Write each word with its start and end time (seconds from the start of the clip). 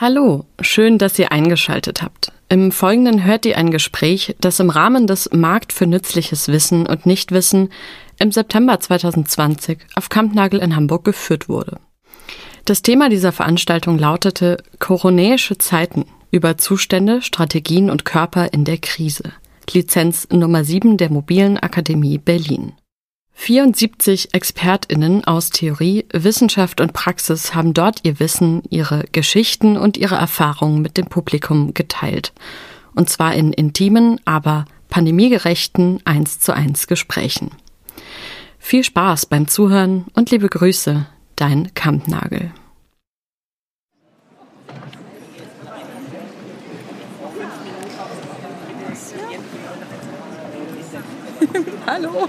Hallo, 0.00 0.44
schön, 0.60 0.96
dass 0.98 1.18
ihr 1.18 1.32
eingeschaltet 1.32 2.02
habt. 2.02 2.30
Im 2.48 2.70
Folgenden 2.70 3.24
hört 3.24 3.44
ihr 3.46 3.58
ein 3.58 3.72
Gespräch, 3.72 4.36
das 4.40 4.60
im 4.60 4.70
Rahmen 4.70 5.08
des 5.08 5.28
Markt 5.32 5.72
für 5.72 5.88
nützliches 5.88 6.46
Wissen 6.46 6.86
und 6.86 7.04
Nichtwissen 7.04 7.70
im 8.20 8.30
September 8.30 8.78
2020 8.78 9.78
auf 9.96 10.08
Kampnagel 10.08 10.60
in 10.60 10.76
Hamburg 10.76 11.04
geführt 11.04 11.48
wurde. 11.48 11.80
Das 12.64 12.82
Thema 12.82 13.08
dieser 13.08 13.32
Veranstaltung 13.32 13.98
lautete 13.98 14.58
Koronäische 14.78 15.58
Zeiten 15.58 16.04
über 16.30 16.58
Zustände, 16.58 17.20
Strategien 17.20 17.90
und 17.90 18.04
Körper 18.04 18.52
in 18.52 18.64
der 18.64 18.78
Krise. 18.78 19.32
Lizenz 19.68 20.28
Nummer 20.30 20.62
7 20.62 20.96
der 20.96 21.10
Mobilen 21.10 21.58
Akademie 21.58 22.18
Berlin. 22.18 22.74
74 23.38 24.34
ExpertInnen 24.34 25.24
aus 25.24 25.50
Theorie, 25.50 26.04
Wissenschaft 26.12 26.80
und 26.80 26.92
Praxis 26.92 27.54
haben 27.54 27.72
dort 27.72 28.00
ihr 28.02 28.18
Wissen, 28.18 28.62
ihre 28.68 29.04
Geschichten 29.12 29.78
und 29.78 29.96
ihre 29.96 30.16
Erfahrungen 30.16 30.82
mit 30.82 30.98
dem 30.98 31.06
Publikum 31.06 31.72
geteilt. 31.72 32.32
Und 32.94 33.08
zwar 33.08 33.34
in 33.34 33.52
intimen, 33.52 34.20
aber 34.26 34.66
pandemiegerechten 34.90 36.00
1 36.04 36.40
zu 36.40 36.52
1 36.52 36.88
Gesprächen. 36.88 37.52
Viel 38.58 38.82
Spaß 38.82 39.26
beim 39.26 39.46
Zuhören 39.46 40.06
und 40.14 40.30
liebe 40.30 40.48
Grüße, 40.48 41.06
dein 41.36 41.72
Kampnagel. 41.74 42.52
Hallo. 51.86 52.28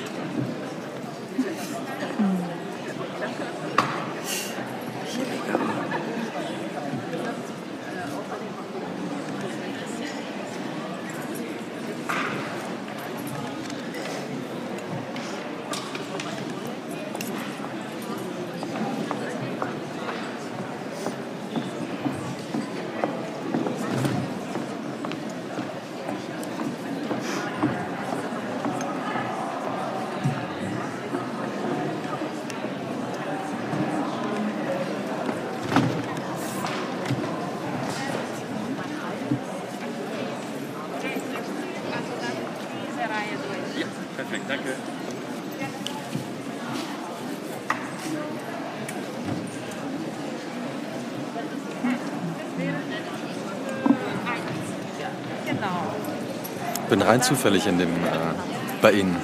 bin 56.91 57.01
rein 57.01 57.23
zufällig 57.23 57.65
in 57.67 57.79
dem, 57.79 57.87
äh, 57.87 58.81
bei 58.81 58.91
Ihnen. 58.91 59.15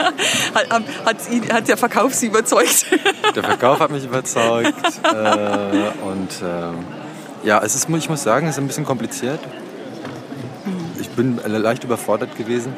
hat, 0.54 0.70
hat, 0.70 1.16
hat, 1.52 1.68
der 1.68 1.76
Verkauf 1.78 2.12
Sie 2.12 2.26
überzeugt? 2.26 2.86
der 3.34 3.42
Verkauf 3.42 3.80
hat 3.80 3.90
mich 3.90 4.04
überzeugt. 4.04 4.74
Äh, 5.02 6.06
und 6.06 6.30
äh, 6.42 7.46
ja, 7.46 7.62
es 7.64 7.74
ist, 7.74 7.88
ich 7.88 8.08
muss 8.10 8.22
sagen, 8.22 8.46
es 8.48 8.56
ist 8.56 8.58
ein 8.60 8.66
bisschen 8.66 8.84
kompliziert. 8.84 9.40
Ich 11.00 11.08
bin 11.10 11.40
leicht 11.46 11.84
überfordert 11.84 12.36
gewesen. 12.36 12.74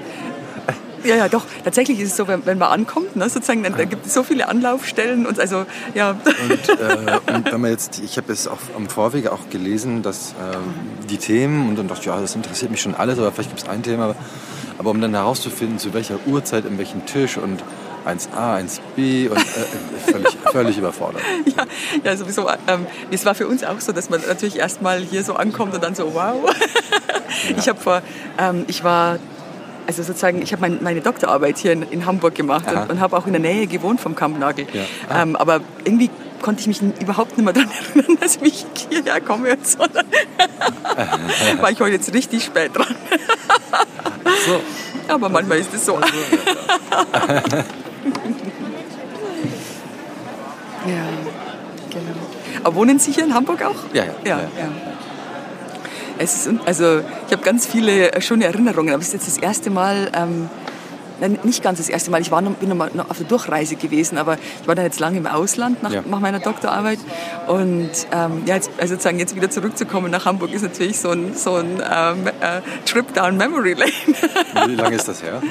Ja, 1.05 1.17
ja, 1.17 1.29
doch. 1.29 1.45
Tatsächlich 1.65 2.01
ist 2.01 2.11
es 2.11 2.17
so, 2.17 2.29
wenn, 2.29 2.45
wenn 2.47 2.59
man 2.59 2.71
ankommt, 2.71 3.17
ne, 3.17 3.29
sozusagen, 3.29 3.63
dann, 3.63 3.77
dann 3.77 3.89
gibt 3.89 4.07
es 4.07 4.15
so 4.15 4.23
viele 4.23 4.49
Anlaufstellen 4.49 5.27
und 5.27 5.41
also, 5.41 5.65
ja. 5.95 6.11
Und, 6.11 6.69
äh, 6.69 7.19
und 7.35 7.53
wenn 7.53 7.61
man 7.61 7.71
jetzt, 7.71 8.01
ich 8.05 8.17
habe 8.17 8.33
es 8.33 8.47
auch 8.47 8.59
am 8.77 8.89
Vorwege 8.89 9.33
auch 9.33 9.49
gelesen, 9.51 10.03
dass 10.03 10.33
äh, 10.33 10.98
die 11.11 11.19
Themen 11.19 11.69
und 11.69 11.77
dann 11.77 11.89
dachte 11.89 12.01
ich, 12.03 12.07
ja, 12.07 12.21
das 12.21 12.35
interessiert 12.35 12.71
mich 12.71 12.81
schon 12.81 12.95
alles, 12.95 13.19
aber 13.19 13.33
vielleicht 13.33 13.51
gibt 13.51 13.63
es 13.63 13.69
ein 13.69 13.83
Thema. 13.83 14.15
Aber 14.79 14.91
um 14.91 15.01
dann 15.01 15.13
herauszufinden, 15.13 15.79
zu 15.79 15.93
welcher 15.93 16.19
Uhrzeit, 16.27 16.65
in 16.65 16.79
welchem 16.79 17.05
Tisch 17.07 17.37
und 17.37 17.63
1a, 18.07 18.63
1b 18.63 19.29
und 19.29 19.37
äh, 19.39 20.11
völlig, 20.13 20.39
völlig 20.53 20.79
überfordert. 20.79 21.23
Ja, 21.45 21.65
ja 22.05 22.17
sowieso. 22.17 22.49
Ähm, 22.67 22.87
es 23.11 23.25
war 23.27 23.35
für 23.35 23.49
uns 23.49 23.65
auch 23.65 23.81
so, 23.81 23.93
dass 23.93 24.09
man 24.09 24.21
natürlich 24.27 24.57
erstmal 24.57 25.01
hier 25.01 25.25
so 25.25 25.35
ankommt 25.35 25.75
und 25.75 25.83
dann 25.83 25.95
so, 25.95 26.15
wow. 26.15 26.37
Ja. 27.49 27.57
Ich 27.59 27.69
habe 27.69 27.79
vor, 27.79 28.03
ähm, 28.39 28.65
ich 28.69 28.85
war 28.85 29.19
also 29.87 30.03
sozusagen, 30.03 30.43
ich 30.43 30.53
habe 30.53 30.61
mein, 30.61 30.83
meine 30.83 31.01
Doktorarbeit 31.01 31.57
hier 31.59 31.73
in, 31.73 31.83
in 31.83 32.05
Hamburg 32.05 32.35
gemacht 32.35 32.67
Aha. 32.69 32.83
und, 32.83 32.91
und 32.91 33.01
habe 33.01 33.17
auch 33.17 33.27
in 33.27 33.33
der 33.33 33.41
Nähe 33.41 33.67
gewohnt 33.67 34.01
vom 34.01 34.15
Kampnagel. 34.15 34.67
Ja. 34.73 35.23
Ähm, 35.23 35.35
aber 35.35 35.61
irgendwie 35.85 36.11
konnte 36.43 36.61
ich 36.61 36.67
mich 36.67 36.81
überhaupt 37.01 37.37
nicht 37.37 37.45
mehr 37.45 37.53
daran 37.53 37.71
erinnern, 37.95 38.19
dass 38.21 38.37
ich 38.37 38.65
hierher 38.89 39.21
komme 39.21 39.53
und 39.53 39.67
so. 39.67 39.79
war 41.61 41.71
ich 41.71 41.81
heute 41.81 41.97
jetzt 41.97 42.13
richtig 42.13 42.45
spät 42.45 42.77
dran. 42.77 42.95
so. 44.47 44.61
Aber 45.09 45.29
manchmal 45.31 45.59
ist 45.59 45.73
es 45.73 45.87
so. 45.87 45.97
Also, 45.97 46.15
ja, 50.87 51.05
genau. 51.89 52.03
Aber 52.63 52.75
wohnen 52.77 52.99
Sie 52.99 53.13
hier 53.13 53.25
in 53.25 53.33
Hamburg 53.33 53.63
auch? 53.63 53.77
Ja, 53.95 54.05
ja. 54.05 54.13
ja, 54.25 54.39
ja. 54.39 54.69
Es 56.19 56.47
ist, 56.47 56.51
also 56.67 57.01
ich 57.27 57.33
habe 57.33 57.43
ganz 57.43 57.67
viele 57.67 58.13
äh, 58.13 58.21
schöne 58.21 58.45
Erinnerungen, 58.45 58.93
aber 58.93 59.01
es 59.01 59.09
ist 59.09 59.15
jetzt 59.15 59.29
das 59.29 59.39
erste 59.39 59.71
Mal, 59.71 60.11
ähm, 60.15 60.51
nein, 61.21 61.39
nicht 61.43 61.63
ganz 61.63 61.79
das 61.79 61.89
erste 61.89 62.11
Mal, 62.11 62.21
ich 62.21 62.31
war 62.31 62.41
noch, 62.41 62.53
bin 62.53 62.69
noch 62.69 62.77
mal 62.77 62.91
auf 63.09 63.19
der 63.19 63.27
Durchreise 63.27 63.77
gewesen, 63.77 64.19
aber 64.19 64.37
ich 64.61 64.69
war 64.69 64.75
dann 64.75 64.85
jetzt 64.85 65.01
lange 65.01 65.19
im 65.19 65.27
Ausland 65.27 65.83
nach, 65.83 65.93
ja. 65.93 66.03
nach 66.07 66.21
meiner 66.21 66.41
Doktorarbeit 66.41 66.99
und 67.47 67.91
ähm, 68.13 68.43
ja, 68.47 68.55
jetzt, 68.55 68.71
also 68.79 68.95
sozusagen 68.95 69.19
jetzt 69.19 69.37
wieder 69.37 69.51
zurückzukommen 69.51 70.11
nach 70.11 70.25
Hamburg 70.25 70.53
ist 70.53 70.63
natürlich 70.63 70.99
so 70.99 71.11
ein, 71.11 71.35
so 71.35 71.57
ein 71.57 71.83
ähm, 71.91 72.27
äh, 72.41 72.61
Trip 72.85 73.13
down 73.15 73.37
Memory 73.37 73.75
Lane. 73.75 73.93
Wie 74.67 74.75
lange 74.75 74.97
ist 74.97 75.09
das 75.09 75.23
her? 75.23 75.43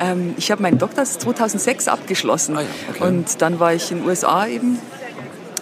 Ähm, 0.00 0.34
ich 0.36 0.50
habe 0.50 0.62
meinen 0.62 0.78
Doktor 0.78 1.04
2006 1.04 1.88
abgeschlossen 1.88 2.56
ah 2.56 2.62
ja, 2.62 2.66
okay. 2.90 3.04
und 3.04 3.42
dann 3.42 3.58
war 3.58 3.74
ich 3.74 3.90
in 3.90 3.98
den 3.98 4.08
USA 4.08 4.46
eben 4.46 4.78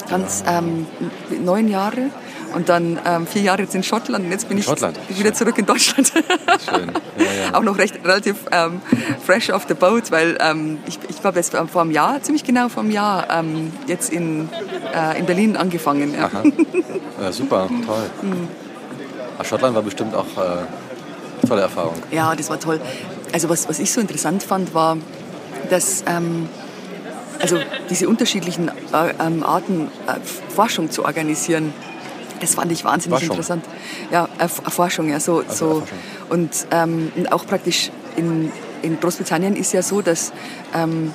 ganz 0.08 0.44
ähm, 0.46 0.86
neun 1.42 1.68
Jahre 1.68 2.10
und 2.56 2.70
dann 2.70 2.98
ähm, 3.04 3.26
vier 3.26 3.42
Jahre 3.42 3.60
jetzt 3.60 3.74
in 3.74 3.82
Schottland 3.82 4.24
und 4.24 4.30
jetzt 4.30 4.48
bin 4.48 4.56
ich 4.56 4.64
Schottland. 4.64 4.98
wieder 5.10 5.34
zurück 5.34 5.58
in 5.58 5.66
Deutschland. 5.66 6.10
Schön. 6.10 6.90
Ja, 7.18 7.24
ja. 7.24 7.52
Auch 7.52 7.62
noch 7.62 7.76
recht 7.76 8.02
relativ 8.02 8.36
ähm, 8.50 8.80
fresh 9.22 9.50
off 9.50 9.66
the 9.68 9.74
boat, 9.74 10.10
weil 10.10 10.38
ähm, 10.40 10.78
ich, 10.86 10.98
ich 11.06 11.22
habe 11.22 11.36
jetzt 11.36 11.54
vor 11.54 11.82
einem 11.82 11.90
Jahr, 11.90 12.22
ziemlich 12.22 12.44
genau 12.44 12.70
vor 12.70 12.82
einem 12.82 12.92
Jahr, 12.92 13.28
ähm, 13.30 13.72
jetzt 13.86 14.10
in, 14.10 14.48
äh, 14.94 15.18
in 15.18 15.26
Berlin 15.26 15.58
angefangen. 15.58 16.14
Ja. 16.14 16.30
ja 17.20 17.30
super, 17.32 17.68
toll. 17.84 18.10
Mhm. 18.22 18.48
Schottland 19.44 19.74
war 19.74 19.82
bestimmt 19.82 20.14
auch 20.14 20.24
äh, 20.24 21.46
tolle 21.46 21.60
Erfahrung. 21.60 21.96
Ja, 22.10 22.34
das 22.34 22.48
war 22.48 22.58
toll. 22.58 22.80
Also 23.34 23.50
was, 23.50 23.68
was 23.68 23.78
ich 23.78 23.92
so 23.92 24.00
interessant 24.00 24.42
fand, 24.42 24.72
war, 24.72 24.96
dass 25.68 26.04
ähm, 26.06 26.48
also 27.38 27.58
diese 27.90 28.08
unterschiedlichen 28.08 28.68
äh, 28.68 29.12
ähm, 29.20 29.42
Arten 29.42 29.90
äh, 30.06 30.14
Forschung 30.54 30.90
zu 30.90 31.04
organisieren 31.04 31.74
das 32.40 32.54
fand 32.54 32.72
ich 32.72 32.84
wahnsinnig 32.84 33.18
Forschung. 33.18 33.36
interessant. 33.36 33.64
Ja, 34.10 34.28
Erforschung, 34.38 35.08
ja, 35.08 35.20
so. 35.20 35.42
Also 35.48 35.80
so. 35.80 35.82
Und 36.28 36.66
ähm, 36.70 37.12
auch 37.30 37.46
praktisch 37.46 37.90
in, 38.16 38.50
in 38.82 38.98
Großbritannien 39.00 39.56
ist 39.56 39.72
ja 39.72 39.82
so, 39.82 40.02
dass 40.02 40.32
ähm, 40.74 41.12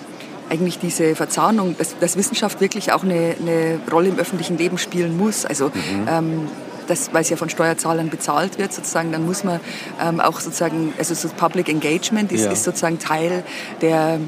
eigentlich 0.49 0.79
diese 0.79 1.15
Verzahnung, 1.15 1.75
dass, 1.77 1.97
dass 1.97 2.17
Wissenschaft 2.17 2.59
wirklich 2.59 2.91
auch 2.91 3.03
eine, 3.03 3.35
eine, 3.39 3.79
Rolle 3.91 4.09
im 4.09 4.19
öffentlichen 4.19 4.57
Leben 4.57 4.77
spielen 4.77 5.17
muss. 5.17 5.45
Also 5.45 5.67
mhm. 5.67 6.07
ähm, 6.07 6.47
das, 6.88 7.13
weil 7.13 7.21
es 7.21 7.29
ja 7.29 7.38
von 7.38 7.50
Steuerzahlern 7.50 8.09
bezahlt 8.09 8.57
wird, 8.57 8.74
sozusagen, 8.74 9.12
dann 9.12 9.25
muss 9.25 9.44
man 9.44 9.62
ähm, 10.01 10.19
auch 10.19 10.39
sozusagen, 10.39 10.94
also 10.97 11.13
so 11.13 11.29
Public 11.29 11.69
Engagement 11.69 12.31
ist, 12.31 12.44
ja. 12.44 12.51
ist 12.51 12.63
sozusagen 12.63 13.00
Teil 13.00 13.44
der 13.81 14.19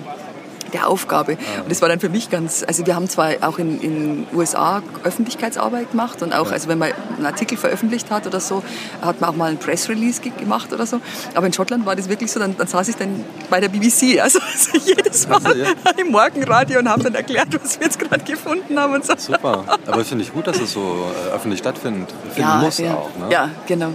der 0.74 0.88
Aufgabe. 0.88 1.38
Und 1.62 1.72
das 1.72 1.81
war 1.81 1.90
dann 1.90 2.00
für 2.00 2.10
mich 2.10 2.30
ganz, 2.30 2.64
also 2.68 2.86
wir 2.86 2.96
haben 2.96 3.08
zwar 3.08 3.31
auch 3.42 3.60
in 3.60 3.80
den 3.80 4.28
USA 4.34 4.81
Öffentlichkeitsarbeit 5.04 5.92
gemacht 5.92 6.22
und 6.22 6.34
auch, 6.34 6.52
also 6.52 6.68
wenn 6.68 6.78
man 6.78 6.92
einen 7.18 7.25
Artikel 7.25 7.58
veröffentlicht 7.58 8.12
hat 8.12 8.28
oder 8.28 8.40
so, 8.40 8.64
hat 9.02 9.22
man 9.22 9.30
auch 9.30 9.36
mal 9.36 9.52
ein 9.52 9.58
Press 9.58 9.90
Release 9.90 10.22
gemacht 10.22 10.74
oder 10.74 10.86
so. 10.86 11.00
Aber 11.36 11.46
in 11.46 11.54
Schottland 11.54 11.86
war 11.86 11.96
das 11.96 12.10
wirklich 12.10 12.31
so, 12.31 12.40
dann, 12.40 12.58
dann 12.58 12.68
saß 12.68 12.88
ich 12.90 12.96
dann 12.96 13.24
bei 13.50 13.60
der 13.60 13.70
BBC, 13.70 14.20
also, 14.22 14.40
also 14.40 14.78
jedes 14.86 15.28
Mal 15.30 15.36
also, 15.44 15.58
ja. 15.58 15.72
im 15.98 16.12
Morgenradio 16.12 16.80
und 16.80 16.90
habe 16.90 17.04
dann 17.04 17.16
erklärt, 17.16 17.48
was 17.62 17.80
wir 17.80 17.88
jetzt 17.88 18.00
gerade 18.00 18.24
gefunden 18.24 18.80
haben 18.80 18.94
und 18.94 19.06
so. 19.06 19.14
Super, 19.18 19.64
aber 19.86 20.04
finde 20.04 20.24
ich 20.24 20.34
gut, 20.34 20.48
dass 20.48 20.60
es 20.60 20.74
so 20.74 21.06
äh, 21.30 21.36
öffentlich 21.36 21.60
stattfindet. 21.60 22.14
Finden 22.34 22.42
ja, 22.42 22.56
muss 22.58 22.78
ja. 22.78 22.94
auch. 22.96 23.10
Ne? 23.18 23.28
Ja, 23.31 23.50
genau. 23.68 23.94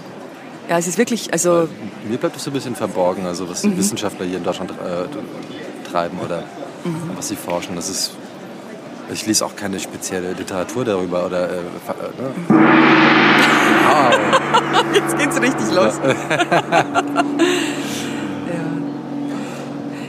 Ja, 0.68 0.76
es 0.76 0.86
ist 0.86 0.98
wirklich, 0.98 1.32
also... 1.32 1.68
Mir 2.06 2.18
bleibt 2.18 2.36
es 2.36 2.44
so 2.44 2.50
ein 2.50 2.52
bisschen 2.52 2.76
verborgen, 2.76 3.24
also 3.24 3.48
was 3.48 3.62
die 3.62 3.68
mhm. 3.68 3.78
Wissenschaftler 3.78 4.26
hier 4.26 4.36
in 4.36 4.44
Deutschland 4.44 4.70
äh, 4.72 5.88
treiben 5.90 6.18
oder 6.18 6.44
mhm. 6.84 7.12
was 7.16 7.28
sie 7.28 7.36
forschen. 7.36 7.76
Das 7.76 7.88
ist 7.88 8.10
Ich 9.10 9.26
lese 9.26 9.46
auch 9.46 9.56
keine 9.56 9.80
spezielle 9.80 10.32
Literatur 10.32 10.84
darüber 10.84 11.24
oder. 11.26 11.48
Äh, 11.48 11.56
ne? 11.56 11.62
wow. 13.88 14.14
Jetzt 14.92 15.18
geht's 15.18 15.40
richtig 15.40 15.72
los. 15.72 15.94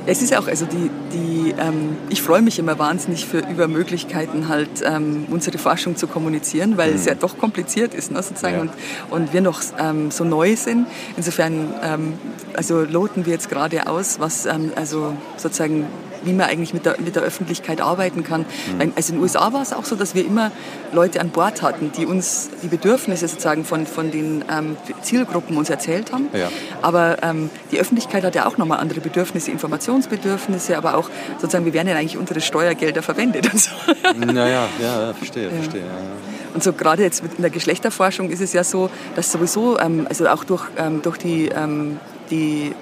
Es 0.10 0.24
ist 0.24 0.36
auch, 0.36 0.48
also 0.48 0.66
die, 0.66 0.90
die 1.14 1.54
ähm, 1.60 1.96
ich 2.10 2.24
freue 2.24 2.42
mich 2.42 2.58
immer 2.58 2.80
wahnsinnig 2.80 3.28
für, 3.28 3.40
über 3.48 3.68
Möglichkeiten 3.68 4.48
halt 4.48 4.82
ähm, 4.84 5.28
unsere 5.30 5.60
Forschung 5.60 5.98
zu 5.98 6.08
kommunizieren, 6.08 6.78
weil 6.78 6.90
mhm. 6.90 6.96
es 6.96 7.06
ja 7.06 7.14
doch 7.14 7.38
kompliziert 7.38 7.94
ist, 7.94 8.12
ne, 8.12 8.24
sozusagen, 8.24 8.56
ja. 8.56 8.62
und, 8.62 8.72
und 9.12 9.34
wir 9.34 9.42
noch 9.42 9.62
ähm, 9.78 10.10
so 10.10 10.24
neu 10.24 10.56
sind. 10.56 10.88
Insofern, 11.16 11.76
ähm, 11.84 12.14
also 12.56 12.82
loten 12.82 13.28
wir 13.28 13.34
jetzt 13.34 13.50
gerade 13.50 13.86
aus, 13.86 14.20
was 14.20 14.48
ähm, 14.48 14.72
also 14.76 15.14
sozusagen 15.38 15.86
wie 16.24 16.34
man 16.34 16.48
eigentlich 16.48 16.74
mit 16.74 16.86
der, 16.86 17.00
mit 17.00 17.16
der 17.16 17.24
Öffentlichkeit 17.24 17.82
arbeiten 17.82 18.24
kann. 18.24 18.42
Mhm. 18.42 18.94
Also 18.96 19.14
in 19.14 19.20
den 19.20 19.24
USA 19.24 19.54
war 19.54 19.62
es 19.62 19.74
auch 19.74 19.86
so, 19.86 19.96
dass 19.96 20.16
wir 20.16 20.26
immer 20.26 20.52
Leute 20.92 21.22
an 21.22 21.30
Bord 21.30 21.62
hatten, 21.62 21.92
die 21.92 22.06
uns 22.06 22.50
die 22.64 22.68
Bedürfnisse 22.68 23.28
sozusagen 23.28 23.66
von, 23.66 23.86
von 23.86 24.12
den 24.12 24.44
ähm, 24.52 24.78
Zielgruppen 25.02 25.58
uns 25.58 25.70
erzählt 25.70 26.12
haben. 26.12 26.28
Ja. 26.34 26.50
Aber 26.82 27.18
ähm, 27.24 27.50
die 27.72 27.80
Öffentlichkeit 27.80 28.24
hat 28.24 28.36
ja 28.36 28.46
auch 28.48 28.58
nochmal 28.58 28.80
andere 28.80 29.00
Bedürfnisse, 29.00 29.52
Informationsbedürfnisse, 30.00 30.78
aber 30.78 30.96
auch 30.96 31.10
sozusagen, 31.40 31.66
wir 31.66 31.74
werden 31.74 31.88
ja 31.88 31.96
eigentlich 31.96 32.18
unsere 32.18 32.42
Steuergelder 32.42 33.02
verwendet 33.02 33.52
und 33.52 33.60
so. 33.60 33.72
Naja, 34.34 34.68
ja, 34.82 35.14
verstehe, 35.14 35.50
verstehe. 35.50 35.82
Ja. 35.82 36.54
Und 36.54 36.64
so 36.64 36.74
gerade 36.74 37.04
jetzt 37.04 37.22
in 37.24 37.42
der 37.42 37.52
Geschlechterforschung 37.52 38.30
ist 38.30 38.42
es 38.42 38.54
ja 38.54 38.64
so, 38.64 38.90
dass 39.16 39.32
sowieso, 39.32 39.80
ähm, 39.80 40.08
also 40.10 40.28
auch 40.28 40.44
durch, 40.44 40.66
ähm, 40.78 41.02
durch 41.02 41.18
die, 41.18 41.48
ähm, 41.50 42.00
die 42.32 42.74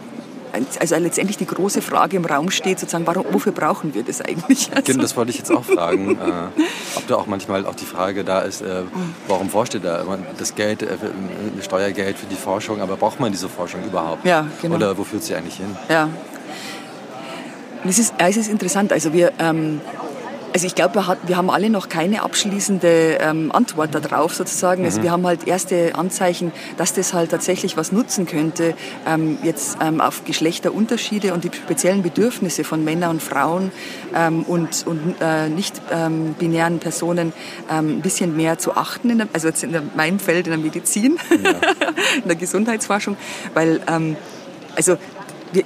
also 0.79 0.95
letztendlich 0.95 1.37
die 1.37 1.45
große 1.45 1.81
Frage 1.81 2.17
im 2.17 2.25
Raum 2.25 2.49
steht, 2.49 2.79
sozusagen, 2.79 3.05
warum, 3.05 3.25
wofür 3.31 3.51
brauchen 3.51 3.93
wir 3.93 4.03
das 4.03 4.21
eigentlich? 4.21 4.69
Also 4.73 4.91
genau, 4.91 5.03
das 5.03 5.15
wollte 5.15 5.31
ich 5.31 5.37
jetzt 5.37 5.51
auch 5.51 5.63
fragen. 5.63 6.11
äh, 6.21 6.61
ob 6.95 7.07
da 7.07 7.15
auch 7.15 7.27
manchmal 7.27 7.65
auch 7.65 7.75
die 7.75 7.85
Frage 7.85 8.23
da 8.23 8.39
ist, 8.39 8.61
äh, 8.61 8.83
warum 9.27 9.49
forscht 9.49 9.75
ihr 9.75 9.81
da 9.81 10.03
das 10.37 10.55
Geld, 10.55 10.81
äh, 10.83 10.97
Steuergeld 11.61 12.17
für 12.17 12.25
die 12.27 12.35
Forschung, 12.35 12.81
aber 12.81 12.95
braucht 12.95 13.19
man 13.19 13.31
diese 13.31 13.49
Forschung 13.49 13.83
überhaupt? 13.85 14.25
Ja, 14.25 14.47
genau. 14.61 14.75
Oder 14.75 14.97
wo 14.97 15.03
führt 15.03 15.23
sie 15.23 15.35
eigentlich 15.35 15.57
hin? 15.57 15.75
Ja. 15.89 16.09
Es 17.85 17.99
ist, 17.99 18.13
es 18.17 18.37
ist 18.37 18.49
interessant. 18.49 18.91
Also 18.91 19.13
wir, 19.13 19.31
ähm, 19.39 19.81
also 20.53 20.65
ich 20.65 20.75
glaube, 20.75 20.95
wir, 20.95 21.17
wir, 21.27 21.37
haben 21.37 21.49
alle 21.49 21.69
noch 21.69 21.87
keine 21.87 22.23
abschließende 22.23 23.19
ähm, 23.21 23.51
Antwort 23.51 23.93
darauf 23.93 24.33
sozusagen. 24.33 24.85
Also 24.85 24.97
mhm. 24.99 25.01
Also 25.01 25.03
wir 25.03 25.11
haben 25.11 25.27
halt 25.27 25.47
erste 25.47 25.93
Anzeichen, 25.95 26.51
dass 26.77 26.93
das 26.93 27.13
halt 27.13 27.29
tatsächlich 27.29 27.77
was 27.77 27.91
nutzen 27.91 28.25
könnte, 28.25 28.73
ähm, 29.05 29.37
jetzt 29.43 29.77
ähm, 29.81 30.01
auf 30.01 30.25
Geschlechterunterschiede 30.25 31.33
und 31.33 31.43
die 31.43 31.51
speziellen 31.53 32.01
Bedürfnisse 32.01 32.63
von 32.63 32.83
Männern 32.83 33.11
und 33.11 33.21
Frauen 33.21 33.71
ähm, 34.15 34.43
und, 34.43 34.87
und 34.87 35.15
äh, 35.21 35.49
nicht 35.49 35.79
ähm, 35.91 36.33
binären 36.39 36.79
Personen 36.79 37.33
ähm, 37.69 37.97
ein 37.97 38.01
bisschen 38.01 38.35
mehr 38.35 38.57
zu 38.57 38.75
achten, 38.75 39.15
der, 39.15 39.27
also 39.33 39.49
jetzt 39.49 39.63
in 39.63 39.73
der, 39.73 39.83
meinem 39.95 40.19
Feld 40.19 40.47
in 40.47 40.53
der 40.53 40.59
Medizin, 40.59 41.19
ja. 41.29 41.51
in 42.21 42.27
der 42.27 42.35
Gesundheitsforschung, 42.35 43.15
weil 43.53 43.81
also 44.75 44.97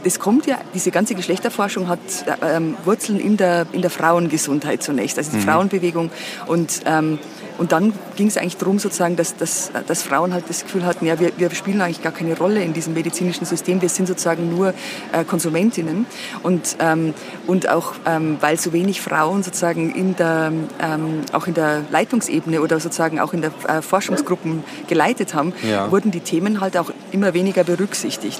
das 0.03 0.19
kommt 0.19 0.45
ja, 0.45 0.59
diese 0.73 0.91
ganze 0.91 1.15
Geschlechterforschung 1.15 1.87
hat 1.87 1.99
ähm, 2.41 2.75
Wurzeln 2.85 3.19
in 3.19 3.37
der, 3.37 3.65
in 3.71 3.81
der 3.81 3.89
Frauengesundheit 3.89 4.83
zunächst, 4.83 5.17
also 5.17 5.31
die 5.31 5.37
mhm. 5.37 5.41
Frauenbewegung. 5.41 6.11
Und, 6.47 6.81
ähm, 6.85 7.19
und 7.57 7.71
dann 7.71 7.93
ging 8.15 8.27
es 8.27 8.37
eigentlich 8.37 8.57
darum, 8.57 8.79
sozusagen, 8.79 9.15
dass, 9.15 9.35
dass, 9.35 9.71
dass 9.87 10.03
Frauen 10.03 10.33
halt 10.33 10.45
das 10.49 10.63
Gefühl 10.63 10.85
hatten, 10.85 11.05
ja, 11.05 11.19
wir, 11.19 11.31
wir 11.37 11.49
spielen 11.51 11.81
eigentlich 11.81 12.01
gar 12.01 12.11
keine 12.11 12.37
Rolle 12.37 12.63
in 12.63 12.73
diesem 12.73 12.93
medizinischen 12.93 13.45
System, 13.45 13.81
wir 13.81 13.89
sind 13.89 14.07
sozusagen 14.07 14.49
nur 14.49 14.73
äh, 15.11 15.23
Konsumentinnen. 15.25 16.05
Und, 16.43 16.77
ähm, 16.79 17.13
und 17.47 17.69
auch, 17.69 17.93
ähm, 18.05 18.37
weil 18.39 18.57
so 18.59 18.73
wenig 18.73 19.01
Frauen 19.01 19.43
sozusagen 19.43 19.93
in 19.93 20.15
der, 20.15 20.51
ähm, 20.81 21.21
auch 21.33 21.47
in 21.47 21.53
der 21.53 21.83
Leitungsebene 21.91 22.61
oder 22.61 22.79
sozusagen 22.79 23.19
auch 23.19 23.33
in 23.33 23.41
der 23.41 23.51
äh, 23.67 23.81
Forschungsgruppen 23.81 24.63
geleitet 24.87 25.33
haben, 25.33 25.53
ja. 25.67 25.91
wurden 25.91 26.11
die 26.11 26.21
Themen 26.21 26.61
halt 26.61 26.77
auch 26.77 26.91
immer 27.11 27.33
weniger 27.33 27.63
berücksichtigt. 27.63 28.39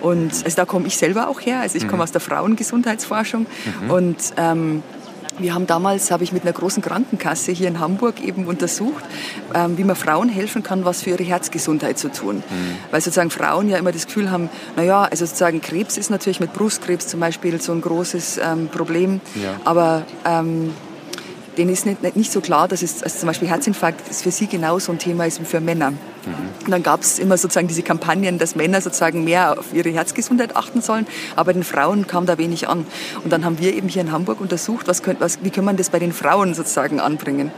Und 0.00 0.32
also 0.44 0.56
da 0.56 0.64
komme 0.64 0.86
ich 0.86 0.96
selber 0.96 1.28
auch 1.28 1.40
her. 1.40 1.60
Also 1.60 1.76
ich 1.76 1.84
komme 1.84 1.98
mhm. 1.98 2.02
aus 2.02 2.12
der 2.12 2.20
Frauengesundheitsforschung 2.20 3.46
mhm. 3.82 3.90
und 3.90 4.16
ähm, 4.36 4.82
wir 5.38 5.54
haben 5.54 5.66
damals, 5.66 6.10
habe 6.10 6.24
ich 6.24 6.32
mit 6.32 6.42
einer 6.42 6.52
großen 6.52 6.82
Krankenkasse 6.82 7.52
hier 7.52 7.68
in 7.68 7.78
Hamburg 7.78 8.20
eben 8.20 8.46
untersucht, 8.46 9.04
ähm, 9.54 9.78
wie 9.78 9.84
man 9.84 9.96
Frauen 9.96 10.28
helfen 10.28 10.62
kann, 10.62 10.84
was 10.84 11.02
für 11.02 11.10
ihre 11.10 11.22
Herzgesundheit 11.22 11.98
zu 11.98 12.10
tun. 12.10 12.36
Mhm. 12.36 12.76
Weil 12.90 13.00
sozusagen 13.00 13.30
Frauen 13.30 13.68
ja 13.68 13.78
immer 13.78 13.92
das 13.92 14.06
Gefühl 14.06 14.30
haben, 14.30 14.48
naja, 14.76 15.04
also 15.04 15.24
sozusagen 15.24 15.60
Krebs 15.60 15.96
ist 15.96 16.10
natürlich 16.10 16.40
mit 16.40 16.52
Brustkrebs 16.52 17.06
zum 17.06 17.20
Beispiel 17.20 17.60
so 17.60 17.72
ein 17.72 17.80
großes 17.80 18.38
ähm, 18.38 18.68
Problem, 18.68 19.20
ja. 19.34 19.60
aber 19.64 20.04
ähm, 20.24 20.72
denen 21.58 21.72
ist 21.72 21.84
nicht, 21.84 22.16
nicht 22.16 22.32
so 22.32 22.40
klar, 22.40 22.68
dass 22.68 22.82
es 22.82 23.02
also 23.02 23.18
zum 23.18 23.26
Beispiel 23.26 23.48
Herzinfarkt 23.48 24.00
für 24.14 24.30
sie 24.30 24.46
genauso 24.46 24.92
ein 24.92 24.98
Thema 24.98 25.26
ist 25.26 25.40
wie 25.40 25.44
für 25.44 25.60
Männer. 25.60 25.90
Mhm. 25.90 25.96
Und 26.64 26.70
dann 26.70 26.82
gab 26.82 27.02
es 27.02 27.18
immer 27.18 27.36
sozusagen 27.36 27.68
diese 27.68 27.82
Kampagnen, 27.82 28.38
dass 28.38 28.54
Männer 28.54 28.80
sozusagen 28.80 29.24
mehr 29.24 29.58
auf 29.58 29.74
ihre 29.74 29.90
Herzgesundheit 29.90 30.56
achten 30.56 30.80
sollen, 30.80 31.06
aber 31.36 31.52
den 31.52 31.64
Frauen 31.64 32.06
kam 32.06 32.26
da 32.26 32.38
wenig 32.38 32.68
an. 32.68 32.86
Und 33.24 33.32
dann 33.32 33.44
haben 33.44 33.58
wir 33.58 33.74
eben 33.74 33.88
hier 33.88 34.02
in 34.02 34.12
Hamburg 34.12 34.40
untersucht, 34.40 34.88
was 34.88 35.02
könnt, 35.02 35.20
was, 35.20 35.42
wie 35.42 35.50
kann 35.50 35.64
man 35.64 35.76
das 35.76 35.90
bei 35.90 35.98
den 35.98 36.12
Frauen 36.12 36.54
sozusagen 36.54 37.00
anbringen. 37.00 37.50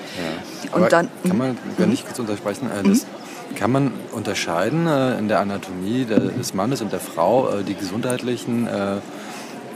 Ja. 0.72 0.76
Und 0.76 0.92
dann, 0.92 1.08
kann 1.26 1.38
man, 1.38 1.58
wenn 1.76 1.92
ich 1.92 2.04
kurz 2.04 2.18
untersprechen, 2.18 2.70
äh, 2.70 2.88
das, 2.88 3.04
mhm. 3.04 3.54
kann 3.56 3.70
man 3.70 3.92
unterscheiden 4.12 4.86
äh, 4.86 5.18
in 5.18 5.28
der 5.28 5.40
Anatomie 5.40 6.06
des 6.06 6.54
Mannes 6.54 6.80
und 6.80 6.92
der 6.92 7.00
Frau 7.00 7.50
äh, 7.50 7.64
die 7.64 7.74
gesundheitlichen 7.74 8.66
äh, 8.66 8.96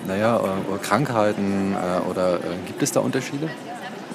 naja, 0.07 0.37
äh, 0.37 0.79
Krankheiten 0.83 1.75
äh, 1.75 2.11
oder 2.11 2.39
gibt 2.67 2.83
es 2.83 2.93
da 2.93 3.01
Unterschiede? 3.01 3.49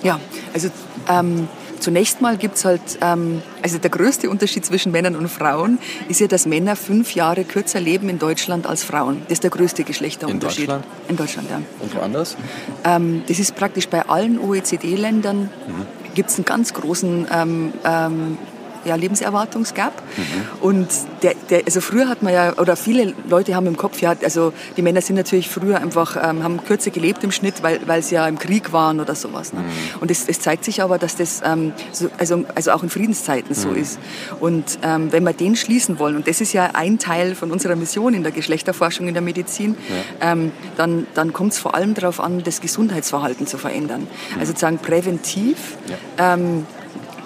Ja, 0.04 0.19
also 0.54 0.69
ähm, 1.07 1.48
zunächst 1.80 2.22
mal 2.22 2.38
gibt 2.38 2.56
es 2.56 2.66
halt, 2.66 2.81
ähm, 3.01 3.42
also 3.62 3.78
der 3.78 3.90
größte 3.90 4.30
Unterschied 4.30 4.66
zwischen 4.66 4.92
Männern 4.92 5.16
und 5.16 5.28
Frauen 5.30 5.80
ist 6.07 6.19
ja, 6.19 6.28
dass 6.28 6.46
Männer 6.46 6.75
fünf 6.75 7.16
Jahre 7.16 7.44
kürzer 7.44 7.80
leben 7.80 8.10
in 8.10 8.19
Deutschland 8.19 8.68
als 8.68 8.84
Frauen. 8.84 9.22
Das 9.24 9.34
ist 9.34 9.44
der 9.44 9.51
größte 9.51 9.84
Geschlechterunterschied. 9.84 10.66
In 10.66 10.68
Deutschland? 10.68 10.86
In 11.10 11.16
Deutschland, 11.16 11.50
ja. 11.50 11.62
Und 11.80 11.96
woanders? 11.96 12.38
Ähm, 12.84 13.24
das 13.28 13.40
ist 13.40 13.56
praktisch 13.56 13.88
bei 13.88 14.07
allen 14.07 14.40
OECD-Ländern 14.40 15.50
mhm. 15.68 15.86
gibt 16.16 16.30
es 16.30 16.36
einen 16.38 16.45
ganz 16.45 16.74
großen 16.74 17.28
ähm, 17.31 17.74
ähm 17.84 18.38
ja, 18.86 18.96
Lebenserwartungsgap. 18.96 19.94
Mhm. 20.18 20.24
Und 20.62 20.88
der, 21.24 21.34
der, 21.50 21.64
also 21.66 21.81
früher 21.81 22.08
hat 22.08 22.24
man 22.24 22.34
ja, 22.34 22.58
oder 22.58 22.76
viele 22.76 23.14
Leute 23.30 23.56
haben 23.56 23.68
im 23.68 23.78
Kopf, 23.78 24.02
ja, 24.02 24.16
also 24.24 24.54
die 24.78 24.81
Männer 24.81 25.02
sind 25.02 25.16
natürlich 25.16 25.50
früher 25.50 25.80
einfach, 25.80 26.16
ähm, 26.16 26.44
haben 26.44 26.64
kürzer 26.64 26.92
gelebt 26.92 27.24
im 27.24 27.31
Schnitt, 27.31 27.62
weil, 27.64 27.80
weil 27.88 28.04
sie 28.04 28.16
ja 28.16 28.28
im 28.28 28.40
Krieg 28.40 28.72
waren 28.74 29.00
oder 29.00 29.16
sowas. 29.16 29.54
Ne? 29.54 29.62
Mhm. 29.62 29.66
Und 30.02 30.12
es, 30.12 30.28
es 30.28 30.40
zeigt 30.40 30.66
sich 30.66 30.81
aber, 30.81 30.98
dass 30.98 31.16
das 31.16 31.42
ähm, 31.46 31.74
so, 31.92 32.10
also, 32.18 32.46
also 32.56 32.72
auch 32.72 32.84
in 32.84 32.90
Friedenszeiten 32.90 33.56
so 33.56 33.70
mhm. 33.70 33.78
ist. 33.78 34.00
Und 34.40 34.80
ähm, 34.83 35.12
wenn 35.12 35.24
wir 35.24 35.33
den 35.33 35.56
schließen 35.56 36.00
wollen, 36.00 36.16
und 36.16 36.28
das 36.28 36.42
ist 36.42 36.54
ja 36.54 36.71
ein 36.74 37.00
Teil 37.00 37.36
von 37.36 37.52
unserer 37.52 37.76
Mission 37.76 38.14
in 38.14 38.24
der 38.24 38.31
Geschlechterforschung 38.31 39.07
in 39.07 39.14
der 39.14 39.24
Medizin, 39.24 39.76
ja. 40.21 40.31
ähm, 40.31 40.52
dann, 40.78 41.07
dann 41.14 41.33
kommt 41.33 41.54
es 41.54 41.59
vor 41.59 41.76
allem 41.76 41.94
darauf 41.94 42.19
an, 42.19 42.44
das 42.44 42.62
Gesundheitsverhalten 42.62 43.48
zu 43.48 43.57
verändern. 43.57 44.02
Mhm. 44.02 44.40
Also 44.40 44.50
sozusagen 44.52 44.78
präventiv 44.80 45.78
ja. 46.18 46.33
ähm, 46.33 46.66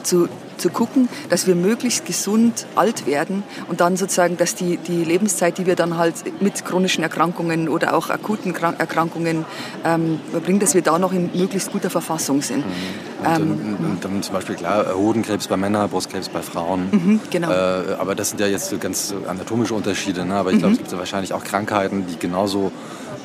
zu, 0.03 0.27
zu 0.63 0.69
gucken, 0.69 1.09
dass 1.29 1.45
wir 1.45 1.55
möglichst 1.55 2.05
gesund 2.05 2.65
alt 2.75 3.05
werden 3.05 3.43
und 3.67 3.81
dann 3.81 3.97
sozusagen, 3.97 4.37
dass 4.37 4.55
die, 4.55 4.77
die 4.77 5.03
Lebenszeit, 5.03 5.57
die 5.57 5.65
wir 5.65 5.75
dann 5.75 5.97
halt 5.97 6.41
mit 6.41 6.63
chronischen 6.63 7.03
Erkrankungen 7.03 7.67
oder 7.67 7.93
auch 7.95 8.09
akuten 8.09 8.55
Erkrankungen 8.55 9.45
ähm, 9.83 10.21
verbringen, 10.31 10.59
dass 10.59 10.73
wir 10.73 10.81
da 10.81 10.97
noch 10.97 11.11
in 11.11 11.29
möglichst 11.35 11.71
guter 11.71 11.89
Verfassung 11.89 12.41
sind. 12.41 12.65
Mhm. 12.65 13.25
Und, 13.25 13.35
ähm, 13.35 13.77
und, 13.79 14.05
dann 14.05 14.23
zum 14.23 14.33
Beispiel 14.33 14.55
klar, 14.55 14.95
Hodenkrebs 14.95 15.47
bei 15.47 15.57
Männern, 15.57 15.89
Brustkrebs 15.89 16.29
bei 16.29 16.41
Frauen. 16.41 16.87
Mhm, 16.91 17.19
genau. 17.29 17.51
Äh, 17.51 17.95
aber 17.99 18.15
das 18.15 18.29
sind 18.29 18.39
ja 18.39 18.47
jetzt 18.47 18.69
so 18.69 18.77
ganz 18.77 19.13
anatomische 19.27 19.73
Unterschiede. 19.73 20.25
Ne? 20.25 20.35
Aber 20.35 20.51
ich 20.51 20.59
glaube, 20.59 20.69
mhm. 20.69 20.73
es 20.73 20.79
gibt 20.79 20.91
ja 20.93 20.97
wahrscheinlich 20.97 21.33
auch 21.33 21.43
Krankheiten, 21.43 22.05
die 22.07 22.17
genauso 22.17 22.71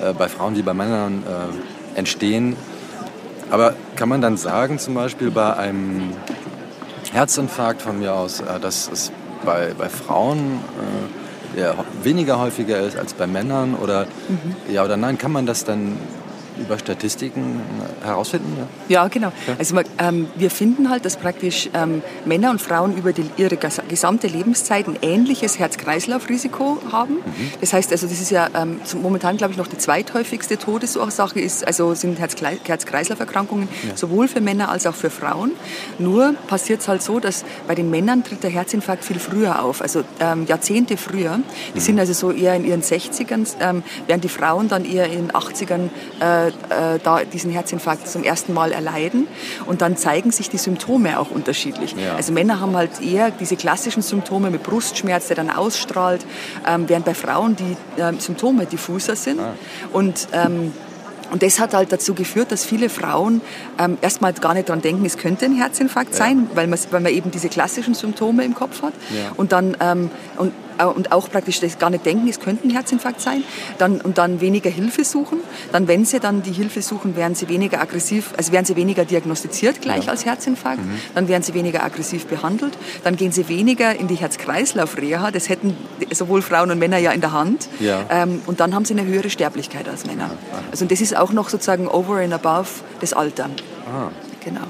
äh, 0.02 0.12
bei 0.12 0.28
Frauen 0.28 0.56
wie 0.56 0.62
bei 0.62 0.74
Männern 0.74 1.22
äh, 1.22 1.98
entstehen. 1.98 2.56
Aber 3.50 3.74
kann 3.96 4.08
man 4.08 4.20
dann 4.20 4.36
sagen, 4.36 4.78
zum 4.78 4.94
Beispiel 4.94 5.30
bei 5.30 5.56
einem 5.56 6.12
Herzinfarkt 7.12 7.82
von 7.82 7.98
mir 7.98 8.14
aus, 8.14 8.40
äh, 8.40 8.60
dass 8.60 8.90
es 8.92 9.12
bei, 9.44 9.72
bei 9.76 9.88
Frauen 9.88 10.60
äh, 11.56 11.72
weniger 12.02 12.38
häufiger 12.38 12.78
ist 12.80 12.96
als 12.96 13.14
bei 13.14 13.26
Männern 13.26 13.74
oder 13.74 14.06
mhm. 14.28 14.72
ja 14.72 14.84
oder 14.84 14.96
nein, 14.96 15.18
kann 15.18 15.32
man 15.32 15.46
das 15.46 15.64
dann 15.64 15.96
über 16.58 16.78
Statistiken 16.78 17.60
herausfinden? 18.02 18.56
Ja, 18.88 19.02
ja 19.02 19.08
genau. 19.08 19.32
Ja. 19.46 19.56
Also 19.58 19.76
ähm, 19.98 20.28
wir 20.36 20.50
finden 20.50 20.90
halt, 20.90 21.04
dass 21.04 21.16
praktisch 21.16 21.70
ähm, 21.74 22.02
Männer 22.24 22.50
und 22.50 22.60
Frauen 22.60 22.96
über 22.96 23.12
die, 23.12 23.24
ihre 23.36 23.56
gesamte 23.56 24.26
Lebenszeit 24.26 24.86
ein 24.88 24.98
ähnliches 25.02 25.58
Herz-Kreislauf-Risiko 25.58 26.78
haben. 26.92 27.14
Mhm. 27.14 27.52
Das 27.60 27.72
heißt, 27.72 27.92
also 27.92 28.06
das 28.06 28.20
ist 28.20 28.30
ja 28.30 28.48
ähm, 28.54 28.80
momentan, 29.00 29.36
glaube 29.36 29.52
ich, 29.52 29.58
noch 29.58 29.66
die 29.66 29.78
zweithäufigste 29.78 30.58
Todesursache 30.58 31.40
ist, 31.40 31.66
also 31.66 31.94
sind 31.94 32.18
Herz-Kreislauf-Erkrankungen 32.18 33.68
ja. 33.88 33.96
sowohl 33.96 34.28
für 34.28 34.40
Männer 34.40 34.70
als 34.70 34.86
auch 34.86 34.94
für 34.94 35.10
Frauen. 35.10 35.52
Nur 35.98 36.34
passiert 36.46 36.80
es 36.80 36.88
halt 36.88 37.02
so, 37.02 37.20
dass 37.20 37.44
bei 37.66 37.74
den 37.74 37.90
Männern 37.90 38.24
tritt 38.24 38.42
der 38.42 38.50
Herzinfarkt 38.50 39.04
viel 39.04 39.18
früher 39.18 39.62
auf, 39.62 39.82
also 39.82 40.02
ähm, 40.20 40.46
Jahrzehnte 40.46 40.96
früher. 40.96 41.38
Die 41.74 41.78
mhm. 41.78 41.82
sind 41.82 41.98
also 41.98 42.12
so 42.12 42.32
eher 42.32 42.54
in 42.54 42.64
ihren 42.64 42.82
60ern, 42.82 43.46
ähm, 43.60 43.82
während 44.06 44.24
die 44.24 44.28
Frauen 44.28 44.68
dann 44.68 44.84
eher 44.84 45.06
in 45.06 45.28
den 45.28 45.32
80ern 45.32 45.88
äh, 46.20 46.47
äh, 46.48 46.98
da 47.02 47.24
diesen 47.24 47.50
Herzinfarkt 47.50 48.08
zum 48.08 48.24
ersten 48.24 48.54
Mal 48.54 48.72
erleiden. 48.72 49.26
Und 49.66 49.82
dann 49.82 49.96
zeigen 49.96 50.30
sich 50.30 50.50
die 50.50 50.58
Symptome 50.58 51.18
auch 51.18 51.30
unterschiedlich. 51.30 51.94
Ja. 51.96 52.16
Also 52.16 52.32
Männer 52.32 52.60
haben 52.60 52.76
halt 52.76 53.00
eher 53.00 53.30
diese 53.30 53.56
klassischen 53.56 54.02
Symptome 54.02 54.50
mit 54.50 54.62
Brustschmerz, 54.62 55.28
der 55.28 55.36
dann 55.36 55.50
ausstrahlt, 55.50 56.24
ähm, 56.66 56.84
während 56.88 57.04
bei 57.04 57.14
Frauen 57.14 57.56
die 57.56 58.00
äh, 58.00 58.12
Symptome 58.18 58.66
diffuser 58.66 59.16
sind. 59.16 59.40
Ah. 59.40 59.54
Und 59.92 60.28
ähm, 60.32 60.72
und 61.30 61.42
das 61.42 61.60
hat 61.60 61.74
halt 61.74 61.92
dazu 61.92 62.14
geführt, 62.14 62.52
dass 62.52 62.64
viele 62.64 62.88
Frauen 62.88 63.40
ähm, 63.78 63.98
erstmal 64.00 64.32
gar 64.32 64.54
nicht 64.54 64.68
daran 64.68 64.80
denken, 64.80 65.04
es 65.04 65.18
könnte 65.18 65.44
ein 65.44 65.54
Herzinfarkt 65.54 66.12
ja. 66.12 66.16
sein, 66.16 66.48
weil 66.54 66.66
man, 66.66 66.78
weil 66.90 67.00
man 67.00 67.12
eben 67.12 67.30
diese 67.30 67.48
klassischen 67.48 67.94
Symptome 67.94 68.44
im 68.44 68.54
Kopf 68.54 68.82
hat. 68.82 68.94
Ja. 69.10 69.32
Und 69.36 69.52
dann 69.52 69.76
ähm, 69.80 70.10
und 70.36 70.52
und 70.86 71.12
auch 71.12 71.30
praktisch 71.30 71.60
das 71.60 71.78
gar 71.78 71.90
nicht 71.90 72.06
denken, 72.06 72.28
es 72.28 72.40
könnte 72.40 72.66
ein 72.66 72.70
Herzinfarkt 72.70 73.20
sein, 73.20 73.44
dann, 73.78 74.00
und 74.00 74.18
dann 74.18 74.40
weniger 74.40 74.70
Hilfe 74.70 75.04
suchen. 75.04 75.38
Dann, 75.72 75.88
wenn 75.88 76.04
sie 76.04 76.20
dann 76.20 76.42
die 76.42 76.52
Hilfe 76.52 76.82
suchen, 76.82 77.16
werden 77.16 77.34
sie 77.34 77.48
weniger 77.48 77.80
aggressiv, 77.80 78.32
also 78.36 78.52
werden 78.52 78.64
sie 78.64 78.76
weniger 78.76 79.04
diagnostiziert 79.04 79.80
gleich 79.80 80.06
ja. 80.06 80.12
als 80.12 80.24
Herzinfarkt, 80.24 80.84
mhm. 80.84 81.00
dann 81.14 81.28
werden 81.28 81.42
sie 81.42 81.54
weniger 81.54 81.84
aggressiv 81.84 82.26
behandelt, 82.26 82.76
dann 83.04 83.16
gehen 83.16 83.32
sie 83.32 83.48
weniger 83.48 83.94
in 83.94 84.08
die 84.08 84.16
Herz-Kreislauf-Reha, 84.16 85.30
das 85.30 85.48
hätten 85.48 85.76
sowohl 86.12 86.42
Frauen 86.42 86.70
und 86.70 86.78
Männer 86.78 86.98
ja 86.98 87.12
in 87.12 87.20
der 87.20 87.32
Hand, 87.32 87.68
ja. 87.80 88.04
Ähm, 88.10 88.40
und 88.46 88.60
dann 88.60 88.74
haben 88.74 88.84
sie 88.84 88.94
eine 88.94 89.04
höhere 89.04 89.30
Sterblichkeit 89.30 89.88
als 89.88 90.06
Männer. 90.06 90.30
Also 90.70 90.84
das 90.84 91.00
ist 91.00 91.16
auch 91.16 91.32
noch 91.32 91.48
sozusagen 91.48 91.88
over 91.88 92.16
and 92.16 92.32
above 92.32 92.68
das 93.00 93.12
Alter. 93.12 93.50
Ah. 93.86 94.10
Genau. 94.44 94.60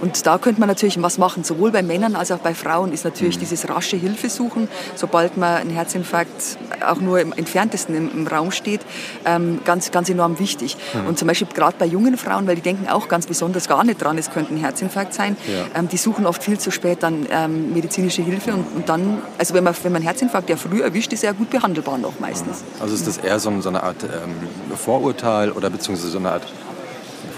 Und 0.00 0.26
da 0.26 0.38
könnte 0.38 0.60
man 0.60 0.68
natürlich 0.68 1.00
was 1.02 1.18
machen, 1.18 1.44
sowohl 1.44 1.70
bei 1.70 1.82
Männern 1.82 2.16
als 2.16 2.30
auch 2.30 2.38
bei 2.38 2.54
Frauen 2.54 2.92
ist 2.92 3.04
natürlich 3.04 3.36
mhm. 3.36 3.40
dieses 3.40 3.68
rasche 3.68 3.96
Hilfe 3.96 4.28
suchen, 4.28 4.68
sobald 4.94 5.36
man 5.36 5.56
ein 5.56 5.70
Herzinfarkt 5.70 6.58
auch 6.86 7.00
nur 7.00 7.20
im 7.20 7.32
entferntesten 7.32 7.94
im, 7.94 8.10
im 8.10 8.26
Raum 8.26 8.50
steht, 8.50 8.80
ähm, 9.24 9.60
ganz, 9.64 9.90
ganz 9.90 10.08
enorm 10.08 10.38
wichtig. 10.38 10.76
Mhm. 10.94 11.08
Und 11.08 11.18
zum 11.18 11.28
Beispiel 11.28 11.48
gerade 11.52 11.76
bei 11.78 11.86
jungen 11.86 12.16
Frauen, 12.16 12.46
weil 12.46 12.56
die 12.56 12.62
denken 12.62 12.88
auch 12.88 13.08
ganz 13.08 13.26
besonders 13.26 13.68
gar 13.68 13.84
nicht 13.84 14.02
dran, 14.02 14.18
es 14.18 14.30
könnte 14.30 14.54
ein 14.54 14.58
Herzinfarkt 14.58 15.14
sein, 15.14 15.36
ja. 15.46 15.78
ähm, 15.78 15.88
die 15.88 15.96
suchen 15.96 16.26
oft 16.26 16.42
viel 16.42 16.58
zu 16.58 16.70
spät 16.70 17.02
dann 17.02 17.26
ähm, 17.30 17.72
medizinische 17.72 18.22
Hilfe 18.22 18.52
und, 18.52 18.66
und, 18.74 18.88
dann, 18.88 19.18
also 19.38 19.54
wenn 19.54 19.64
man, 19.64 19.74
wenn 19.82 19.92
man 19.92 20.00
einen 20.00 20.08
Herzinfarkt 20.08 20.48
ja 20.48 20.56
früh 20.56 20.82
erwischt, 20.82 21.12
ist 21.12 21.24
er 21.24 21.34
gut 21.34 21.50
behandelbar 21.50 21.98
noch 21.98 22.20
meistens. 22.20 22.62
Also 22.80 22.94
ist 22.94 23.06
das 23.06 23.18
eher 23.18 23.38
so, 23.38 23.60
so 23.60 23.68
eine 23.68 23.82
Art 23.82 24.02
ähm, 24.04 24.76
Vorurteil 24.76 25.52
oder 25.52 25.70
beziehungsweise 25.70 26.10
so 26.10 26.18
eine 26.18 26.32
Art 26.32 26.46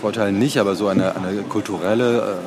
Vorteil 0.00 0.32
nicht, 0.32 0.58
aber 0.58 0.74
so 0.74 0.88
eine, 0.88 1.14
eine 1.14 1.42
kulturelle 1.42 2.38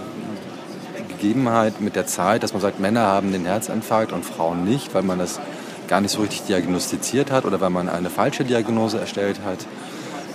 äh, 0.97 1.01
Gegebenheit 1.13 1.81
mit 1.81 1.95
der 1.95 2.07
Zeit, 2.07 2.43
dass 2.43 2.53
man 2.53 2.61
sagt, 2.61 2.79
Männer 2.79 3.01
haben 3.01 3.31
den 3.31 3.45
Herzinfarkt 3.45 4.11
und 4.11 4.25
Frauen 4.25 4.65
nicht, 4.65 4.93
weil 4.93 5.03
man 5.03 5.19
das 5.19 5.39
gar 5.87 6.01
nicht 6.01 6.11
so 6.11 6.21
richtig 6.21 6.43
diagnostiziert 6.43 7.31
hat 7.31 7.45
oder 7.45 7.61
weil 7.61 7.69
man 7.69 7.89
eine 7.89 8.09
falsche 8.09 8.43
Diagnose 8.43 8.99
erstellt 8.99 9.39
hat. 9.45 9.59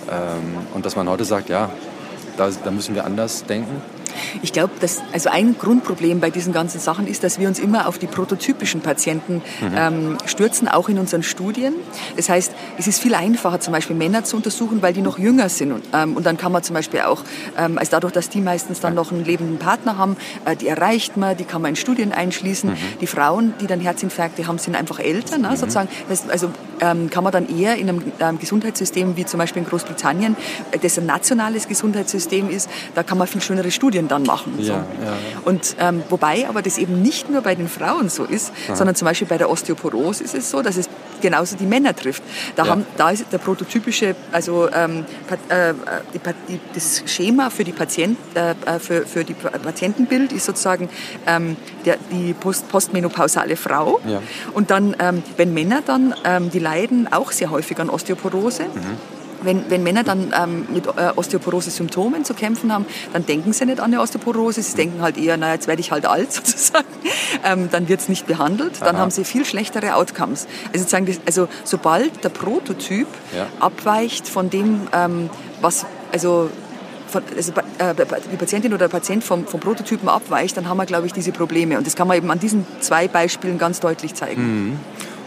Ähm, 0.09 0.57
und 0.73 0.85
dass 0.85 0.95
man 0.95 1.09
heute 1.09 1.25
sagt, 1.25 1.49
ja, 1.49 1.69
da, 2.37 2.49
da 2.63 2.71
müssen 2.71 2.95
wir 2.95 3.05
anders 3.05 3.45
denken. 3.45 3.81
Ich 4.41 4.53
glaube, 4.53 4.73
dass 4.79 5.01
also 5.13 5.29
ein 5.29 5.57
Grundproblem 5.57 6.19
bei 6.19 6.29
diesen 6.29 6.53
ganzen 6.53 6.79
Sachen 6.79 7.07
ist, 7.07 7.23
dass 7.23 7.39
wir 7.39 7.47
uns 7.47 7.59
immer 7.59 7.87
auf 7.87 7.97
die 7.97 8.07
prototypischen 8.07 8.81
Patienten 8.81 9.41
mhm. 9.61 9.73
ähm, 9.75 10.17
stürzen, 10.25 10.67
auch 10.67 10.89
in 10.89 10.99
unseren 10.99 11.23
Studien. 11.23 11.73
Das 12.15 12.29
heißt, 12.29 12.51
es 12.77 12.87
ist 12.87 13.01
viel 13.01 13.15
einfacher, 13.15 13.59
zum 13.59 13.73
Beispiel 13.73 13.95
Männer 13.95 14.23
zu 14.23 14.35
untersuchen, 14.35 14.81
weil 14.81 14.93
die 14.93 15.01
noch 15.01 15.19
jünger 15.19 15.49
sind. 15.49 15.71
Und, 15.71 15.83
ähm, 15.93 16.15
und 16.15 16.25
dann 16.25 16.37
kann 16.37 16.51
man 16.51 16.63
zum 16.63 16.73
Beispiel 16.73 17.01
auch, 17.01 17.23
ähm, 17.57 17.77
also 17.77 17.91
dadurch, 17.91 18.13
dass 18.13 18.29
die 18.29 18.41
meistens 18.41 18.79
dann 18.79 18.95
noch 18.95 19.11
einen 19.11 19.25
lebenden 19.25 19.57
Partner 19.57 19.97
haben, 19.97 20.17
äh, 20.45 20.55
die 20.55 20.67
erreicht 20.67 21.17
man, 21.17 21.37
die 21.37 21.43
kann 21.43 21.61
man 21.61 21.69
in 21.69 21.75
Studien 21.75 22.11
einschließen. 22.11 22.71
Mhm. 22.71 22.75
Die 23.01 23.07
Frauen, 23.07 23.53
die 23.61 23.67
dann 23.67 23.79
Herzinfarkte 23.79 24.47
haben, 24.47 24.57
sind 24.57 24.75
einfach 24.75 24.99
älter, 24.99 25.37
ne, 25.37 25.49
mhm. 25.49 25.55
sozusagen. 25.55 25.89
Also 26.29 26.51
ähm, 26.81 27.09
kann 27.09 27.23
man 27.23 27.33
dann 27.33 27.47
eher 27.49 27.75
in 27.77 27.89
einem 27.89 28.03
ähm, 28.19 28.39
Gesundheitssystem 28.39 29.15
wie 29.15 29.25
zum 29.25 29.37
Beispiel 29.37 29.61
in 29.61 29.69
Großbritannien, 29.69 30.35
äh, 30.71 30.79
das 30.79 30.97
ein 30.97 31.05
nationales 31.05 31.67
Gesundheitssystem 31.67 32.49
ist, 32.49 32.69
da 32.95 33.03
kann 33.03 33.17
man 33.17 33.27
viel 33.27 33.41
schönere 33.41 33.71
Studien 33.71 34.07
dann 34.09 34.23
machen. 34.23 34.53
So. 34.59 34.73
Ja, 34.73 34.77
ja. 34.77 35.13
Und 35.45 35.75
ähm, 35.79 36.03
wobei 36.09 36.47
aber 36.47 36.61
das 36.61 36.77
eben 36.77 37.01
nicht 37.01 37.29
nur 37.29 37.41
bei 37.41 37.55
den 37.55 37.67
Frauen 37.67 38.09
so 38.09 38.23
ist, 38.23 38.51
Aha. 38.67 38.75
sondern 38.75 38.95
zum 38.95 39.05
Beispiel 39.05 39.27
bei 39.27 39.37
der 39.37 39.49
Osteoporose 39.49 40.23
ist 40.23 40.35
es 40.35 40.49
so, 40.49 40.61
dass 40.61 40.77
es 40.77 40.89
genauso 41.21 41.55
die 41.55 41.65
Männer 41.65 41.95
trifft. 41.95 42.23
Da, 42.55 42.63
ja. 42.63 42.71
haben, 42.71 42.85
da 42.97 43.11
ist 43.11 43.25
der 43.31 43.37
prototypische, 43.37 44.15
also 44.31 44.69
ähm, 44.71 45.05
äh, 45.49 45.73
die, 46.13 46.19
die, 46.47 46.59
das 46.73 47.03
Schema 47.05 47.49
für 47.49 47.63
die, 47.63 47.71
Patient, 47.71 48.17
äh, 48.35 48.51
äh, 48.51 48.79
für, 48.79 49.05
für 49.05 49.23
die 49.23 49.33
Patientenbild 49.33 50.31
ist 50.31 50.45
sozusagen 50.45 50.89
ähm, 51.27 51.55
der, 51.85 51.97
die 52.11 52.33
post, 52.33 52.69
postmenopausale 52.69 53.55
Frau. 53.55 53.99
Ja. 54.07 54.21
Und 54.53 54.71
dann, 54.71 54.95
ähm, 54.99 55.23
wenn 55.37 55.53
Männer 55.53 55.81
dann, 55.85 56.13
ähm, 56.23 56.49
die 56.49 56.59
leiden 56.59 57.11
auch 57.11 57.31
sehr 57.31 57.51
häufig 57.51 57.79
an 57.79 57.89
Osteoporose. 57.89 58.63
Mhm 58.63 59.18
wenn, 59.41 59.69
wenn 59.69 59.83
Männer 59.83 60.03
dann 60.03 60.33
ähm, 60.37 60.67
mit 60.73 60.87
äh, 60.87 61.11
Osteoporose-Symptomen 61.15 62.25
zu 62.25 62.33
kämpfen 62.33 62.73
haben, 62.73 62.85
dann 63.13 63.25
denken 63.25 63.53
sie 63.53 63.65
nicht 63.65 63.79
an 63.79 63.93
eine 63.93 64.01
Osteoporose. 64.01 64.61
Sie 64.61 64.75
denken 64.75 65.01
halt 65.01 65.17
eher, 65.17 65.37
naja, 65.37 65.53
jetzt 65.53 65.67
werde 65.67 65.81
ich 65.81 65.91
halt 65.91 66.05
alt 66.05 66.31
sozusagen. 66.33 66.87
Ähm, 67.43 67.69
dann 67.71 67.87
wird 67.87 68.01
es 68.01 68.09
nicht 68.09 68.27
behandelt. 68.27 68.81
Dann 68.81 68.95
Aha. 68.95 69.03
haben 69.03 69.11
sie 69.11 69.23
viel 69.23 69.45
schlechtere 69.45 69.95
Outcomes. 69.95 70.47
Also, 70.73 70.97
also 71.25 71.47
sobald 71.63 72.23
der 72.23 72.29
Prototyp 72.29 73.07
ja. 73.35 73.47
abweicht 73.59 74.27
von 74.27 74.49
dem, 74.49 74.87
ähm, 74.93 75.29
was, 75.61 75.85
also 76.11 76.49
von, 77.09 77.23
also, 77.35 77.51
äh, 77.51 77.95
die 78.31 78.37
Patientin 78.37 78.73
oder 78.73 78.87
der 78.87 78.97
Patient 78.97 79.23
vom, 79.23 79.45
vom 79.45 79.59
Prototypen 79.59 80.07
abweicht, 80.07 80.55
dann 80.57 80.69
haben 80.69 80.77
wir, 80.77 80.85
glaube 80.85 81.07
ich, 81.07 81.13
diese 81.13 81.31
Probleme. 81.31 81.77
Und 81.77 81.87
das 81.87 81.95
kann 81.95 82.07
man 82.07 82.17
eben 82.17 82.29
an 82.31 82.39
diesen 82.39 82.65
zwei 82.79 83.07
Beispielen 83.07 83.57
ganz 83.57 83.79
deutlich 83.79 84.13
zeigen. 84.15 84.41
Mhm. 84.41 84.79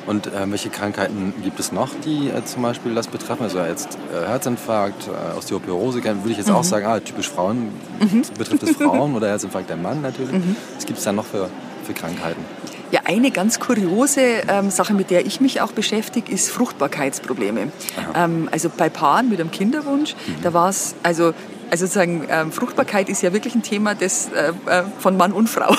Und 0.06 0.26
äh, 0.26 0.30
welche 0.47 0.68
Krankheiten 0.68 1.32
gibt 1.42 1.61
es 1.61 1.73
noch, 1.73 1.90
die 2.04 2.28
äh, 2.28 2.44
zum 2.44 2.62
Beispiel 2.62 2.94
das 2.94 3.06
betreffen? 3.06 3.44
Also 3.44 3.61
jetzt 3.61 3.99
äh, 4.12 4.26
Herzinfarkt, 4.26 5.09
äh, 5.09 5.37
Osteoporose, 5.38 6.02
würde 6.02 6.30
ich 6.30 6.38
jetzt 6.38 6.49
mhm. 6.49 6.56
auch 6.56 6.64
sagen, 6.64 6.87
ah, 6.87 7.00
typisch 7.00 7.28
Frauen, 7.28 7.71
mhm. 8.00 8.23
betrifft 8.37 8.62
es 8.64 8.76
Frauen 8.76 9.14
oder 9.16 9.28
Herzinfarkt 9.28 9.71
der 9.71 9.76
Mann 9.76 10.02
natürlich. 10.02 10.32
Mhm. 10.32 10.56
Was 10.75 10.87
gibt 10.87 10.99
es 10.99 11.04
da 11.04 11.12
noch 11.12 11.26
für, 11.26 11.49
für 11.85 11.94
Krankheiten? 11.94 12.44
Ja, 12.90 13.00
eine 13.04 13.30
ganz 13.30 13.59
kuriose 13.59 14.21
ähm, 14.49 14.71
Sache, 14.71 14.92
mit 14.92 15.11
der 15.11 15.25
ich 15.25 15.40
mich 15.40 15.62
auch 15.62 15.73
beschäftige, 15.73 16.30
ist 16.30 16.50
Fruchtbarkeitsprobleme. 16.50 17.73
Ähm, 18.14 18.49
also 18.52 18.68
bei 18.68 18.90
Paaren 18.90 19.30
mit 19.30 19.40
einem 19.40 19.50
Kinderwunsch, 19.50 20.14
mhm. 20.14 20.42
da 20.42 20.52
war 20.52 20.68
es, 20.68 20.94
also 21.02 21.32
also 21.71 21.87
sozusagen 21.87 22.26
ähm, 22.28 22.52
Fruchtbarkeit 22.52 23.09
ist 23.09 23.23
ja 23.23 23.32
wirklich 23.32 23.54
ein 23.54 23.62
Thema 23.62 23.94
des, 23.94 24.28
äh, 24.28 24.52
äh 24.66 24.82
von 24.99 25.16
Mann 25.16 25.32
und 25.32 25.49
Frau. 25.49 25.75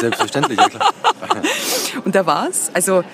Selbstverständlich, 0.00 0.58
ja 0.58 0.68
klar. 0.68 0.90
und 2.04 2.16
da 2.16 2.26
war 2.26 2.48
es, 2.48 2.72
also 2.74 3.04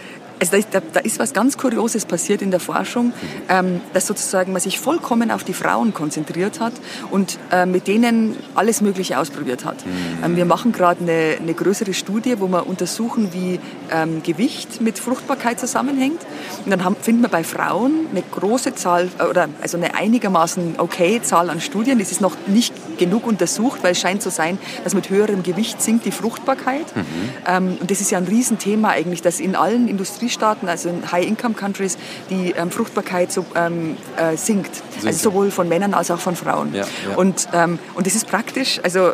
also 0.40 0.56
da, 0.70 0.80
da, 0.92 1.00
ist 1.00 1.18
was 1.18 1.32
ganz 1.32 1.58
Kurioses 1.58 2.06
passiert 2.06 2.42
in 2.42 2.50
der 2.50 2.60
Forschung, 2.60 3.12
ähm, 3.48 3.80
dass 3.92 4.06
sozusagen 4.06 4.52
man 4.52 4.60
sich 4.60 4.80
vollkommen 4.80 5.30
auf 5.30 5.44
die 5.44 5.52
Frauen 5.52 5.92
konzentriert 5.92 6.60
hat 6.60 6.72
und 7.10 7.38
äh, 7.52 7.66
mit 7.66 7.86
denen 7.86 8.36
alles 8.54 8.80
Mögliche 8.80 9.18
ausprobiert 9.18 9.64
hat. 9.64 9.84
Mhm. 9.84 10.24
Ähm, 10.24 10.36
wir 10.36 10.46
machen 10.46 10.72
gerade 10.72 11.00
eine, 11.02 11.36
eine, 11.38 11.54
größere 11.54 11.92
Studie, 11.92 12.36
wo 12.38 12.48
wir 12.48 12.66
untersuchen, 12.66 13.32
wie 13.32 13.60
ähm, 13.92 14.22
Gewicht 14.22 14.80
mit 14.80 14.98
Fruchtbarkeit 14.98 15.60
zusammenhängt. 15.60 16.20
Und 16.64 16.70
dann 16.70 16.84
haben, 16.84 16.96
finden 16.96 17.22
wir 17.22 17.28
bei 17.28 17.44
Frauen 17.44 18.06
eine 18.10 18.22
große 18.22 18.74
Zahl 18.74 19.08
oder 19.28 19.48
also 19.60 19.76
eine 19.76 19.94
einigermaßen 19.94 20.74
okay 20.78 21.20
Zahl 21.22 21.50
an 21.50 21.60
Studien. 21.60 21.98
Das 21.98 22.10
ist 22.10 22.20
noch 22.20 22.36
nicht 22.46 22.72
genug 23.00 23.26
untersucht, 23.26 23.82
weil 23.82 23.92
es 23.92 24.00
scheint 24.00 24.22
zu 24.22 24.30
sein, 24.30 24.58
dass 24.84 24.94
mit 24.94 25.10
höherem 25.10 25.42
Gewicht 25.42 25.82
sinkt 25.82 26.04
die 26.04 26.12
Fruchtbarkeit. 26.12 26.94
Mhm. 26.94 27.04
Ähm, 27.46 27.78
und 27.80 27.90
das 27.90 28.00
ist 28.00 28.12
ja 28.12 28.18
ein 28.18 28.26
Riesenthema 28.26 28.90
eigentlich, 28.90 29.22
dass 29.22 29.40
in 29.40 29.56
allen 29.56 29.88
Industriestaaten, 29.88 30.68
also 30.68 30.88
in 30.90 31.10
High-Income-Countries, 31.10 31.98
die 32.28 32.54
ähm, 32.56 32.70
Fruchtbarkeit 32.70 33.32
so, 33.32 33.44
ähm, 33.56 33.96
äh, 34.16 34.36
sinkt. 34.36 34.70
Also 35.04 35.30
sowohl 35.30 35.50
von 35.50 35.68
Männern 35.68 35.94
als 35.94 36.10
auch 36.10 36.20
von 36.20 36.36
Frauen. 36.36 36.74
Ja, 36.74 36.84
ja. 37.08 37.16
Und, 37.16 37.48
ähm, 37.52 37.78
und 37.94 38.06
das 38.06 38.14
ist 38.14 38.28
praktisch, 38.28 38.80
also, 38.84 39.12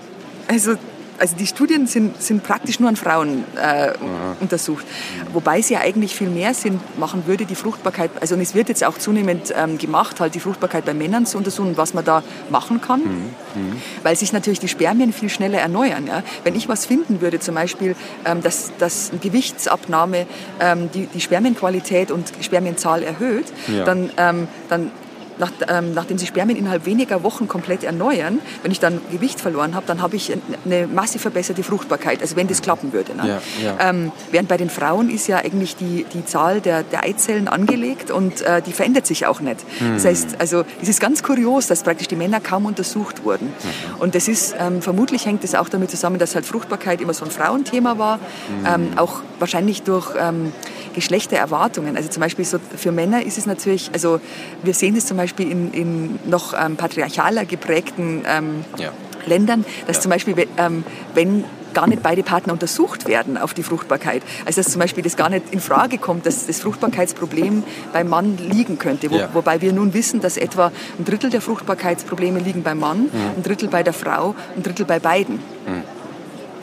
also 0.48 0.74
also 1.18 1.36
die 1.36 1.46
Studien 1.46 1.86
sind, 1.86 2.20
sind 2.22 2.42
praktisch 2.42 2.80
nur 2.80 2.88
an 2.88 2.96
Frauen 2.96 3.44
äh, 3.56 3.92
untersucht. 4.40 4.86
Wobei 5.32 5.58
es 5.58 5.68
ja 5.68 5.80
eigentlich 5.80 6.14
viel 6.14 6.28
mehr 6.28 6.54
Sinn 6.54 6.80
machen 6.98 7.24
würde, 7.26 7.44
die 7.46 7.54
Fruchtbarkeit, 7.54 8.10
also 8.20 8.34
und 8.34 8.40
es 8.42 8.54
wird 8.54 8.68
jetzt 8.68 8.84
auch 8.84 8.98
zunehmend 8.98 9.52
ähm, 9.56 9.78
gemacht, 9.78 10.20
halt 10.20 10.34
die 10.34 10.40
Fruchtbarkeit 10.40 10.84
bei 10.84 10.94
Männern 10.94 11.26
zu 11.26 11.38
untersuchen, 11.38 11.76
was 11.76 11.94
man 11.94 12.04
da 12.04 12.22
machen 12.50 12.80
kann. 12.80 13.00
Mhm. 13.00 13.34
Mhm. 13.54 13.82
Weil 14.02 14.16
sich 14.16 14.32
natürlich 14.32 14.60
die 14.60 14.68
Spermien 14.68 15.12
viel 15.12 15.30
schneller 15.30 15.58
erneuern. 15.58 16.06
Ja? 16.06 16.22
Wenn 16.44 16.54
ich 16.54 16.68
was 16.68 16.86
finden 16.86 17.20
würde, 17.20 17.40
zum 17.40 17.54
Beispiel, 17.54 17.96
ähm, 18.24 18.42
dass, 18.42 18.72
dass 18.78 19.10
eine 19.10 19.20
Gewichtsabnahme 19.20 20.26
ähm, 20.60 20.90
die, 20.92 21.06
die 21.06 21.20
Spermienqualität 21.20 22.10
und 22.10 22.30
Spermienzahl 22.40 23.02
erhöht, 23.02 23.46
ja. 23.68 23.84
dann, 23.84 24.10
ähm, 24.18 24.48
dann 24.68 24.90
nach, 25.38 25.52
ähm, 25.68 25.94
nachdem 25.94 26.18
sich 26.18 26.28
Spermien 26.28 26.58
innerhalb 26.58 26.86
weniger 26.86 27.22
Wochen 27.22 27.48
komplett 27.48 27.84
erneuern, 27.84 28.40
wenn 28.62 28.72
ich 28.72 28.80
dann 28.80 29.00
Gewicht 29.10 29.40
verloren 29.40 29.74
habe, 29.74 29.86
dann 29.86 30.02
habe 30.02 30.16
ich 30.16 30.32
eine 30.64 30.86
massiv 30.86 31.22
verbesserte 31.22 31.62
Fruchtbarkeit, 31.62 32.22
also 32.22 32.36
wenn 32.36 32.48
das 32.48 32.62
klappen 32.62 32.92
würde. 32.92 33.14
Ne? 33.14 33.40
Ja, 33.62 33.64
ja. 33.64 33.90
Ähm, 33.90 34.12
während 34.30 34.48
bei 34.48 34.56
den 34.56 34.70
Frauen 34.70 35.10
ist 35.10 35.26
ja 35.26 35.38
eigentlich 35.38 35.76
die, 35.76 36.04
die 36.12 36.24
Zahl 36.24 36.60
der, 36.60 36.82
der 36.82 37.04
Eizellen 37.04 37.48
angelegt 37.48 38.10
und 38.10 38.42
äh, 38.42 38.62
die 38.62 38.72
verändert 38.72 39.06
sich 39.06 39.26
auch 39.26 39.40
nicht. 39.40 39.64
Mhm. 39.80 39.94
Das 39.94 40.04
heißt, 40.04 40.40
also 40.40 40.64
es 40.80 40.88
ist 40.88 41.00
ganz 41.00 41.22
kurios, 41.22 41.66
dass 41.66 41.82
praktisch 41.82 42.08
die 42.08 42.16
Männer 42.16 42.40
kaum 42.40 42.66
untersucht 42.66 43.24
wurden. 43.24 43.46
Mhm. 43.46 44.00
Und 44.00 44.14
das 44.14 44.28
ist, 44.28 44.54
ähm, 44.58 44.82
vermutlich 44.82 45.26
hängt 45.26 45.44
das 45.44 45.54
auch 45.54 45.68
damit 45.68 45.90
zusammen, 45.90 46.18
dass 46.18 46.34
halt 46.34 46.46
Fruchtbarkeit 46.46 47.00
immer 47.00 47.14
so 47.14 47.24
ein 47.24 47.30
Frauenthema 47.30 47.98
war. 47.98 48.16
Mhm. 48.16 48.66
Ähm, 48.66 48.88
auch 48.96 49.22
wahrscheinlich 49.38 49.82
durch 49.82 50.08
ähm, 50.18 50.52
Geschlechtererwartungen. 50.94 51.96
Also 51.96 52.08
zum 52.08 52.20
Beispiel 52.20 52.44
so 52.44 52.58
für 52.76 52.92
Männer 52.92 53.22
ist 53.24 53.38
es 53.38 53.46
natürlich, 53.46 53.90
also 53.92 54.20
wir 54.62 54.74
sehen 54.74 54.96
es 54.96 55.06
zum 55.06 55.16
Beispiel 55.16 55.50
in, 55.50 55.72
in 55.72 56.18
noch 56.24 56.54
ähm, 56.58 56.76
patriarchaler 56.76 57.44
geprägten 57.44 58.24
ähm, 58.26 58.64
ja. 58.78 58.92
Ländern, 59.26 59.64
dass 59.86 59.96
ja. 59.96 60.02
zum 60.02 60.10
Beispiel, 60.10 60.46
ähm, 60.56 60.84
wenn 61.14 61.44
gar 61.76 61.86
nicht 61.86 62.02
beide 62.02 62.22
Partner 62.22 62.54
untersucht 62.54 63.06
werden 63.06 63.36
auf 63.36 63.52
die 63.52 63.62
Fruchtbarkeit. 63.62 64.22
Also 64.46 64.62
dass 64.62 64.72
zum 64.72 64.80
Beispiel 64.80 65.04
das 65.04 65.14
gar 65.14 65.28
nicht 65.28 65.42
in 65.50 65.60
Frage 65.60 65.98
kommt, 65.98 66.24
dass 66.24 66.46
das 66.46 66.60
Fruchtbarkeitsproblem 66.60 67.64
beim 67.92 68.08
Mann 68.08 68.38
liegen 68.38 68.78
könnte. 68.78 69.10
Wo, 69.10 69.18
ja. 69.18 69.28
Wobei 69.34 69.60
wir 69.60 69.74
nun 69.74 69.92
wissen, 69.92 70.20
dass 70.20 70.38
etwa 70.38 70.72
ein 70.98 71.04
Drittel 71.04 71.28
der 71.28 71.42
Fruchtbarkeitsprobleme 71.42 72.38
liegen 72.38 72.62
beim 72.62 72.78
Mann, 72.78 73.02
mhm. 73.02 73.10
ein 73.36 73.42
Drittel 73.42 73.68
bei 73.68 73.82
der 73.82 73.92
Frau, 73.92 74.34
ein 74.56 74.62
Drittel 74.62 74.86
bei 74.86 74.98
beiden. 74.98 75.34
Mhm. 75.34 75.95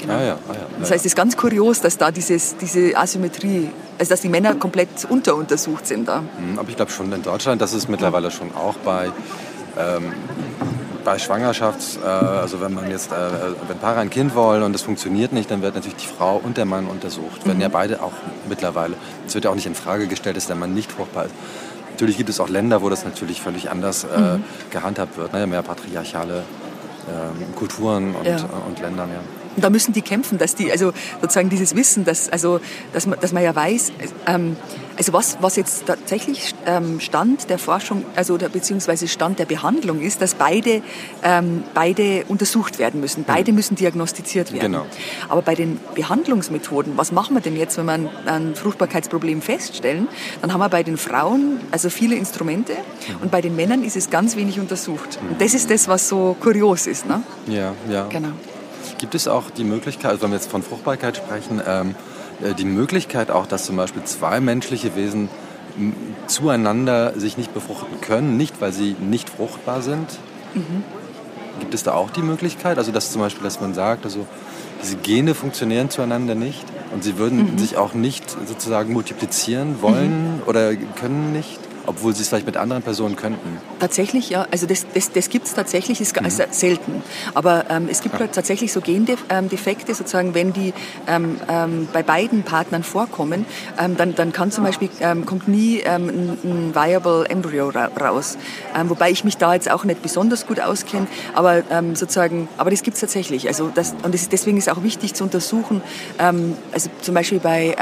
Genau. 0.04 0.16
Ah, 0.16 0.22
ja, 0.22 0.34
ah, 0.34 0.54
ja, 0.54 0.66
das 0.80 0.92
heißt, 0.92 1.02
es 1.02 1.08
ist 1.08 1.16
ganz 1.16 1.36
kurios, 1.36 1.82
dass 1.82 1.98
da 1.98 2.12
dieses, 2.12 2.58
diese 2.58 2.96
Asymmetrie, 2.96 3.70
also 3.98 4.10
dass 4.12 4.22
die 4.22 4.30
Männer 4.30 4.56
komplett 4.56 5.06
unteruntersucht 5.10 5.88
sind 5.88 6.08
da. 6.08 6.22
Mhm, 6.22 6.60
aber 6.60 6.70
ich 6.70 6.76
glaube 6.76 6.92
schon 6.92 7.12
in 7.12 7.24
Deutschland, 7.24 7.62
das 7.62 7.74
ist 7.74 7.90
mittlerweile 7.90 8.30
schon 8.30 8.54
auch 8.54 8.76
bei 8.84 9.12
ähm, 9.78 10.14
bei 11.04 11.20
Schwangerschafts, 11.20 11.98
äh, 11.98 12.08
also 12.08 12.62
wenn 12.62 12.74
man 12.74 12.90
jetzt, 12.90 13.12
äh, 13.12 13.16
wenn 13.68 13.78
Paare 13.78 14.00
ein 14.00 14.10
Kind 14.10 14.36
wollen 14.36 14.64
und 14.64 14.76
es 14.76 14.82
funktioniert 14.82 15.34
nicht, 15.34 15.52
dann 15.52 15.62
wird 15.62 15.76
natürlich 15.76 15.98
die 15.98 16.08
Frau 16.08 16.38
und 16.38 16.58
der 16.58 16.66
Mann 16.66 16.88
untersucht. 16.88 17.44
Mhm. 17.44 17.50
Werden 17.50 17.62
ja 17.62 17.68
beide 17.70 18.02
auch 18.02 18.14
mittlerweile. 18.48 18.96
Es 19.28 19.36
wird 19.36 19.46
ja 19.46 19.52
auch 19.52 19.56
nicht 19.56 19.66
in 19.66 19.76
Frage 19.76 20.08
gestellt, 20.08 20.38
dass 20.38 20.48
der 20.48 20.56
Mann 20.56 20.74
nicht 20.74 20.92
fruchtbar 20.92 21.26
ist. 21.26 21.34
Natürlich 21.92 22.18
gibt 22.18 22.30
es 22.30 22.40
auch 22.40 22.50
Länder, 22.50 22.82
wo 22.82 22.90
das 22.90 23.06
natürlich 23.06 23.42
völlig 23.42 23.70
anders 23.70 24.06
äh, 24.06 24.20
mhm. 24.20 24.44
gehandhabt 24.72 25.18
wird. 25.18 25.34
Ne? 25.34 25.46
Mehr 25.46 25.62
patriarchale 25.62 26.44
ähm, 27.08 27.56
Kulturen 27.56 28.16
und, 28.16 28.26
ja. 28.26 28.38
und 28.68 28.80
Ländern, 28.80 29.10
ja. 29.10 29.20
Und 29.56 29.64
da 29.64 29.70
müssen 29.70 29.94
die 29.94 30.02
kämpfen, 30.02 30.38
dass 30.38 30.56
die, 30.56 30.72
also 30.72 30.94
sozusagen 31.22 31.50
dieses 31.50 31.76
Wissen, 31.76 32.06
dass, 32.06 32.30
also, 32.30 32.60
dass, 32.92 33.06
man, 33.06 33.20
dass 33.20 33.34
man 33.34 33.44
ja 33.44 33.56
weiß, 33.56 33.92
ähm, 34.28 34.56
also 34.98 35.14
was, 35.14 35.38
was 35.42 35.56
jetzt 35.56 35.86
tatsächlich 35.88 36.54
ähm, 36.66 37.00
Stand 37.00 37.50
der 37.50 37.58
Forschung, 37.58 38.06
also 38.16 38.38
der, 38.38 38.50
beziehungsweise 38.50 39.08
Stand 39.08 39.40
der 39.40 39.46
Behandlung 39.46 40.02
ist, 40.02 40.22
dass 40.22 40.36
beide, 40.36 40.82
ähm, 41.24 41.64
beide 41.74 42.26
untersucht 42.28 42.80
werden 42.80 43.02
müssen. 43.02 43.24
Beide 43.24 43.52
mhm. 43.52 43.58
müssen 43.58 43.76
diagnostiziert 43.76 44.54
werden. 44.54 44.72
Genau. 44.72 44.86
Aber 45.30 45.42
bei 45.42 45.56
den 45.56 45.80
Behandlungsmethoden, 45.96 46.94
was 46.96 47.12
machen 47.12 47.36
wir 47.36 47.42
denn 47.42 47.56
jetzt, 47.56 47.78
wenn 47.78 47.86
wir 47.86 47.94
ein, 47.94 48.10
ein 48.26 48.56
Fruchtbarkeitsproblem 48.56 49.42
feststellen? 49.42 50.08
Dann 50.42 50.54
haben 50.54 50.60
wir 50.60 50.70
bei 50.70 50.84
den 50.84 50.98
Frauen 50.98 51.60
also 51.72 51.90
viele 51.90 52.16
Instrumente 52.16 52.74
mhm. 52.74 53.24
und 53.24 53.32
bei 53.32 53.42
den 53.42 53.56
Männern 53.56 53.84
ist 53.84 53.96
es 53.96 54.10
ganz 54.10 54.36
wenig 54.36 54.60
untersucht. 54.60 55.20
Und 55.30 55.42
das 55.42 55.54
ist 55.54 55.70
das, 55.72 55.88
was 55.88 56.08
so 56.08 56.36
kurios 56.40 56.88
ist. 56.88 57.08
Ne? 57.08 57.24
Ja, 57.48 57.74
ja. 57.90 58.08
Genau. 58.08 58.30
Gibt 58.98 59.16
es 59.16 59.28
auch 59.28 59.50
die 59.50 59.64
Möglichkeit, 59.64 60.12
also 60.12 60.24
wenn 60.24 60.32
wir 60.32 60.38
jetzt 60.38 60.50
von 60.50 60.64
Fruchtbarkeit 60.64 61.18
sprechen, 61.18 61.62
ähm, 61.66 61.96
äh, 62.44 62.54
die 62.54 62.66
Möglichkeit 62.66 63.32
auch, 63.32 63.48
dass 63.48 63.66
zum 63.66 63.76
Beispiel 63.76 64.04
zwei 64.04 64.40
menschliche 64.40 64.96
Wesen 64.96 65.30
zueinander 66.28 67.20
sich 67.20 67.38
nicht 67.38 67.54
befruchten 67.54 68.00
können, 68.02 68.38
nicht 68.38 68.62
weil 68.62 68.74
sie 68.74 68.96
nicht 69.00 69.30
fruchtbar 69.30 69.82
sind? 69.82 70.08
Mhm. 70.54 70.84
Gibt 71.60 71.74
es 71.74 71.84
da 71.84 71.94
auch 71.94 72.10
die 72.10 72.22
Möglichkeit, 72.22 72.78
also 72.78 72.92
dass 72.92 73.12
zum 73.12 73.22
Beispiel, 73.22 73.44
dass 73.44 73.62
man 73.62 73.74
sagt, 73.74 74.06
also 74.06 74.26
diese 74.82 74.98
Gene 74.98 75.34
funktionieren 75.34 75.90
zueinander 75.90 76.36
nicht 76.36 76.64
und 76.94 77.04
sie 77.04 77.18
würden 77.18 77.54
mhm. 77.54 77.58
sich 77.58 77.78
auch 77.78 77.94
nicht 77.94 78.30
sozusagen 78.48 78.94
multiplizieren 78.94 79.82
wollen 79.82 80.38
mhm. 80.38 80.42
oder 80.46 80.76
können 80.76 81.32
nicht? 81.32 81.60
Obwohl 81.86 82.16
sie 82.16 82.22
es 82.22 82.30
vielleicht 82.30 82.46
mit 82.46 82.58
anderen 82.58 82.84
Personen 82.84 83.16
könnten? 83.16 83.58
Tatsächlich, 83.80 84.30
ja. 84.30 84.48
Also 84.52 84.66
das, 84.66 84.86
das, 84.94 85.12
das 85.12 85.30
gibt 85.30 85.48
es 85.48 85.54
tatsächlich, 85.54 86.02
ist 86.02 86.16
mhm. 86.20 86.26
also 86.26 86.44
selten. 86.52 87.04
Aber 87.34 87.66
ähm, 87.70 87.88
es 87.90 88.02
gibt 88.02 88.16
ja. 88.16 88.22
halt 88.22 88.34
tatsächlich 88.34 88.72
so 88.72 88.82
Gendefekte, 88.82 89.94
sozusagen, 89.94 90.34
wenn 90.34 90.54
die 90.54 90.74
ähm, 91.08 91.40
ähm, 91.50 91.88
bei 91.92 92.04
beiden 92.04 92.44
Partnern 92.44 92.84
vorkommen, 92.84 93.46
ähm, 93.80 93.98
dann, 93.98 94.16
dann 94.16 94.32
kann 94.32 94.52
zum 94.52 94.64
Beispiel, 94.64 94.90
ähm, 95.00 95.26
kommt 95.26 95.48
nie 95.48 95.80
ähm, 95.80 96.10
ein, 96.10 96.38
ein, 96.44 96.76
viable 96.76 97.26
Embryo 97.30 97.70
ra 97.70 97.90
raus. 98.00 98.38
wobei 98.86 99.12
ich 99.12 99.24
mich 99.24 99.38
da 99.38 99.54
jetzt 99.54 99.70
auch 99.70 99.84
nicht 99.84 100.02
besonders 100.02 100.48
gut 100.48 100.60
auskenne, 100.60 101.08
aber 101.34 101.64
sozusagen, 101.94 102.48
aber 102.58 102.72
das 102.72 102.82
gibt 102.84 102.96
es 102.96 103.02
tatsächlich. 103.02 103.48
Also 103.48 103.70
das, 103.74 103.94
und 104.04 104.14
das 104.14 104.24
ist, 104.24 104.32
deswegen 104.32 104.58
ist 104.58 104.70
auch 104.70 104.84
wichtig 104.84 105.14
zu 105.14 105.24
untersuchen, 105.24 105.82
also 106.18 106.90
zum 107.02 107.14
Beispiel 107.14 107.40
bei 107.40 107.76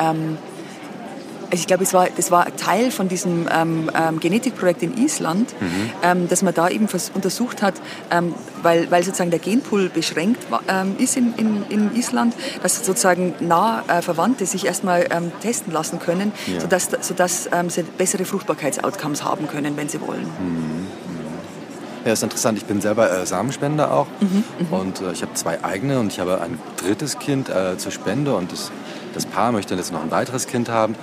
ich 1.52 1.68
glaube, 1.68 1.84
es 1.84 1.94
war, 1.94 2.08
das 2.16 2.32
war 2.32 2.56
Teil 2.56 2.92
von 2.92 3.08
diesem 3.08 3.48
ähm, 3.52 3.90
ähm, 3.94 4.20
Genetikprojekt 4.20 4.84
in 4.84 4.98
Island, 4.98 5.54
mhm. 5.60 5.90
ähm, 6.04 6.30
dass 6.30 6.42
man 6.42 6.54
da 6.54 6.70
eben 6.70 6.88
untersucht 7.14 7.62
hat, 7.62 7.76
ähm, 8.10 8.34
weil, 8.62 8.90
weil 8.92 9.04
sozusagen 9.04 9.32
der 9.32 9.40
Genpool 9.40 9.90
beschränkt 9.90 10.48
ähm, 10.68 10.96
ist 10.98 11.18
in, 11.18 11.34
in, 11.36 11.64
in, 11.70 11.96
Island, 11.96 12.36
dass 12.64 12.86
sozusagen 12.86 13.34
nah 13.40 13.84
äh, 13.88 14.02
Verwandte 14.02 14.46
sich 14.46 14.66
erstmal 14.66 15.08
ähm, 15.12 15.32
testen 15.42 15.74
lassen 15.74 16.00
können, 16.00 16.32
ja. 16.48 16.62
sodass, 16.62 16.90
sodass 17.02 17.50
sie 17.68 17.84
bessere 17.84 18.26
Fruchtbarkeitsoutcomes 18.26 19.24
haben 19.24 19.48
können, 19.48 19.76
wenn 19.78 19.90
sie 19.90 20.02
wollen. 20.02 20.24
Mhm. 20.24 20.88
Ja, 22.06 22.14
ist 22.14 22.24
interessant. 22.24 22.58
Ich 22.58 22.66
bin 22.66 22.82
selber 22.82 23.12
äh, 23.12 23.26
Samenspender 23.26 23.92
auch 23.92 24.08
mhm, 24.20 24.44
mhm, 24.60 24.74
und 24.74 25.02
äh, 25.02 25.12
ich 25.12 25.22
habe 25.22 25.34
zwei 25.36 25.64
eigene 25.64 26.00
und 26.00 26.12
ich 26.12 26.20
habe 26.20 26.42
ein 26.42 26.60
drittes 26.78 27.20
Kind 27.20 27.50
äh, 27.50 27.78
zur 27.78 27.92
Spende 27.92 28.36
und 28.36 28.52
das, 28.52 28.72
das 29.14 29.28
Paar 29.28 29.52
möchte 29.52 29.76
jetzt 29.76 29.94
noch 29.94 30.02
ein 30.02 30.10
weiteres 30.10 30.48
Kind 30.48 30.70
haben. 30.70 30.96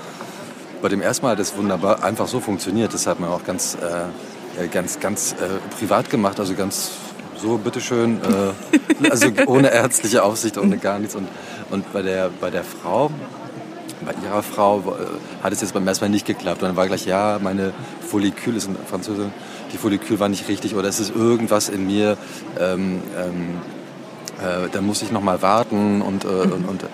Bei 0.81 0.89
dem 0.89 1.01
ersten 1.01 1.27
Mal 1.27 1.33
hat 1.33 1.41
es 1.41 1.57
wunderbar 1.57 2.05
einfach 2.05 2.29
so 2.29 2.41
funktioniert. 2.41 2.95
Das 2.95 3.07
hat 3.07 3.19
man 3.19 3.31
auch 3.31 3.45
ganz, 3.45 3.77
äh, 3.77 4.65
äh, 4.65 4.69
ganz, 4.69 5.01
ganz 5.01 5.33
äh, 5.33 5.59
privat 5.77 6.09
gemacht, 6.09 6.39
also 6.39 6.55
ganz 6.55 6.93
so, 7.41 7.59
bitteschön, 7.59 8.21
äh, 8.23 9.11
also 9.11 9.29
ohne 9.47 9.71
ärztliche 9.71 10.23
Aufsicht, 10.23 10.59
ohne 10.59 10.79
gar 10.79 10.99
nichts. 10.99 11.15
Und, 11.15 11.29
und 11.71 11.93
bei, 11.93 12.03
der, 12.03 12.31
bei 12.41 12.51
der 12.51 12.65
Frau, 12.65 13.11
bei 14.05 14.15
ihrer 14.25 14.43
Frau 14.43 14.79
äh, 14.79 15.43
hat 15.43 15.53
es 15.53 15.61
jetzt 15.61 15.75
beim 15.75 15.87
ersten 15.87 16.05
Mal 16.05 16.11
nicht 16.11 16.27
geklappt. 16.27 16.63
Und 16.63 16.69
dann 16.69 16.77
war 16.77 16.87
gleich, 16.87 17.07
ja, 17.07 17.39
meine 17.43 17.73
Follikül 18.01 18.57
ist 18.57 18.69
in 18.69 18.77
Französisch, 18.89 19.27
die 19.73 19.79
Follikül 19.79 20.19
war 20.21 20.29
nicht 20.29 20.49
richtig 20.49 20.75
oder 20.75 20.89
es 20.89 21.01
ist 21.01 21.15
irgendwas 21.15 21.69
in 21.69 21.87
mir, 21.87 22.17
ähm, 22.59 23.03
ähm, 23.17 23.59
äh, 24.41 24.69
da 24.71 24.81
muss 24.81 25.03
ich 25.03 25.11
noch 25.11 25.23
mal 25.23 25.43
warten 25.43 26.01
und, 26.03 26.25
äh, 26.25 26.29
und, 26.29 26.69
und 26.69 26.85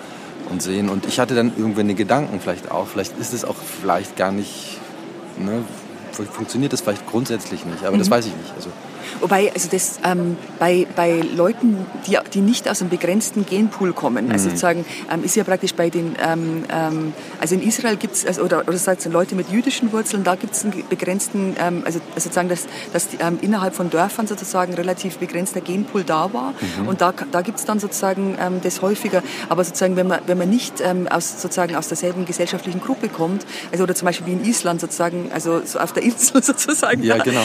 und 0.51 0.63
sehen. 0.63 0.89
Und 0.89 1.07
ich 1.07 1.19
hatte 1.19 1.35
dann 1.35 1.53
irgendwann 1.57 1.89
den 1.89 1.97
Gedanken 1.97 2.41
vielleicht 2.41 2.71
auch, 2.71 2.87
vielleicht 2.87 3.19
ist 3.19 3.33
es 3.33 3.45
auch 3.45 3.57
vielleicht 3.57 4.17
gar 4.17 4.33
nicht, 4.33 4.79
ne, 5.39 5.65
funktioniert 6.13 6.73
das 6.73 6.81
vielleicht 6.81 7.07
grundsätzlich 7.07 7.65
nicht, 7.65 7.85
aber 7.85 7.97
mhm. 7.97 8.01
das 8.01 8.11
weiß 8.11 8.27
ich 8.27 8.37
nicht. 8.37 8.53
Also 8.57 8.71
Wobei, 9.25 9.51
also 9.55 9.71
das 9.71 10.01
ähm, 10.05 10.37
bei, 10.59 10.87
bei 10.95 11.23
Leuten, 11.23 11.87
die, 12.07 12.19
die 12.35 12.43
nicht 12.43 12.69
aus 12.69 12.83
einem 12.83 12.91
begrenzten 12.91 13.47
Genpool 13.47 13.95
kommen, 13.95 14.19
also 14.19 14.27
mhm. 14.27 14.33
also 14.33 14.49
sozusagen 14.51 14.85
ähm, 15.11 15.25
ist 15.25 15.35
ja 15.35 15.45
praktisch 15.45 15.73
bei 15.73 15.89
den, 15.89 16.15
ähm, 16.23 16.65
ähm 16.71 17.15
also 17.41 17.55
in 17.55 17.63
Israel 17.63 17.97
gibt 17.97 18.17
es, 18.17 18.27
also, 18.27 18.43
oder, 18.43 18.69
oder 18.69 18.77
sozusagen 18.77 19.15
Leute 19.15 19.35
mit 19.35 19.49
jüdischen 19.49 19.93
Wurzeln, 19.93 20.25
da 20.25 20.35
gibt 20.35 20.53
es 20.53 20.63
einen 20.63 20.85
begrenzten, 20.91 21.57
ähm, 21.59 21.85
also, 21.87 22.01
also 22.15 22.25
sozusagen, 22.25 22.51
dass, 22.51 22.67
dass 22.93 23.09
die, 23.09 23.17
ähm, 23.19 23.39
innerhalb 23.41 23.75
von 23.75 23.89
Dörfern 23.89 24.27
sozusagen 24.27 24.75
relativ 24.75 25.17
begrenzter 25.17 25.63
Genpool 25.63 26.05
da 26.05 26.35
war 26.35 26.53
mhm. 26.81 26.89
und 26.89 27.01
da, 27.01 27.15
da 27.33 27.41
gibt 27.41 27.59
es 27.59 27.65
dann 27.65 27.79
sozusagen 27.79 28.37
das 28.63 28.83
häufiger, 28.83 29.23
aber 29.49 29.65
sozusagen, 29.65 29.97
wenn 29.97 30.07
man, 30.07 30.21
wenn 30.27 30.37
man 30.37 30.51
nicht 30.51 30.83
aus, 31.11 31.41
sozusagen 31.41 31.77
aus 31.77 31.89
derselben 31.89 32.27
gesellschaftlichen 32.27 32.81
Gruppe 32.81 33.09
kommt, 33.09 33.47
also 33.73 33.85
oder 33.85 33.95
zum 33.95 34.05
Beispiel 34.05 34.27
wie 34.27 34.33
in 34.33 34.45
Island 34.45 34.83
sozusagen, 34.83 35.31
also 35.33 35.63
so 35.65 35.79
auf 35.79 35.93
der 35.93 36.03
Insel 36.03 36.43
sozusagen 36.43 37.03
ja, 37.03 37.17
genau. 37.19 37.41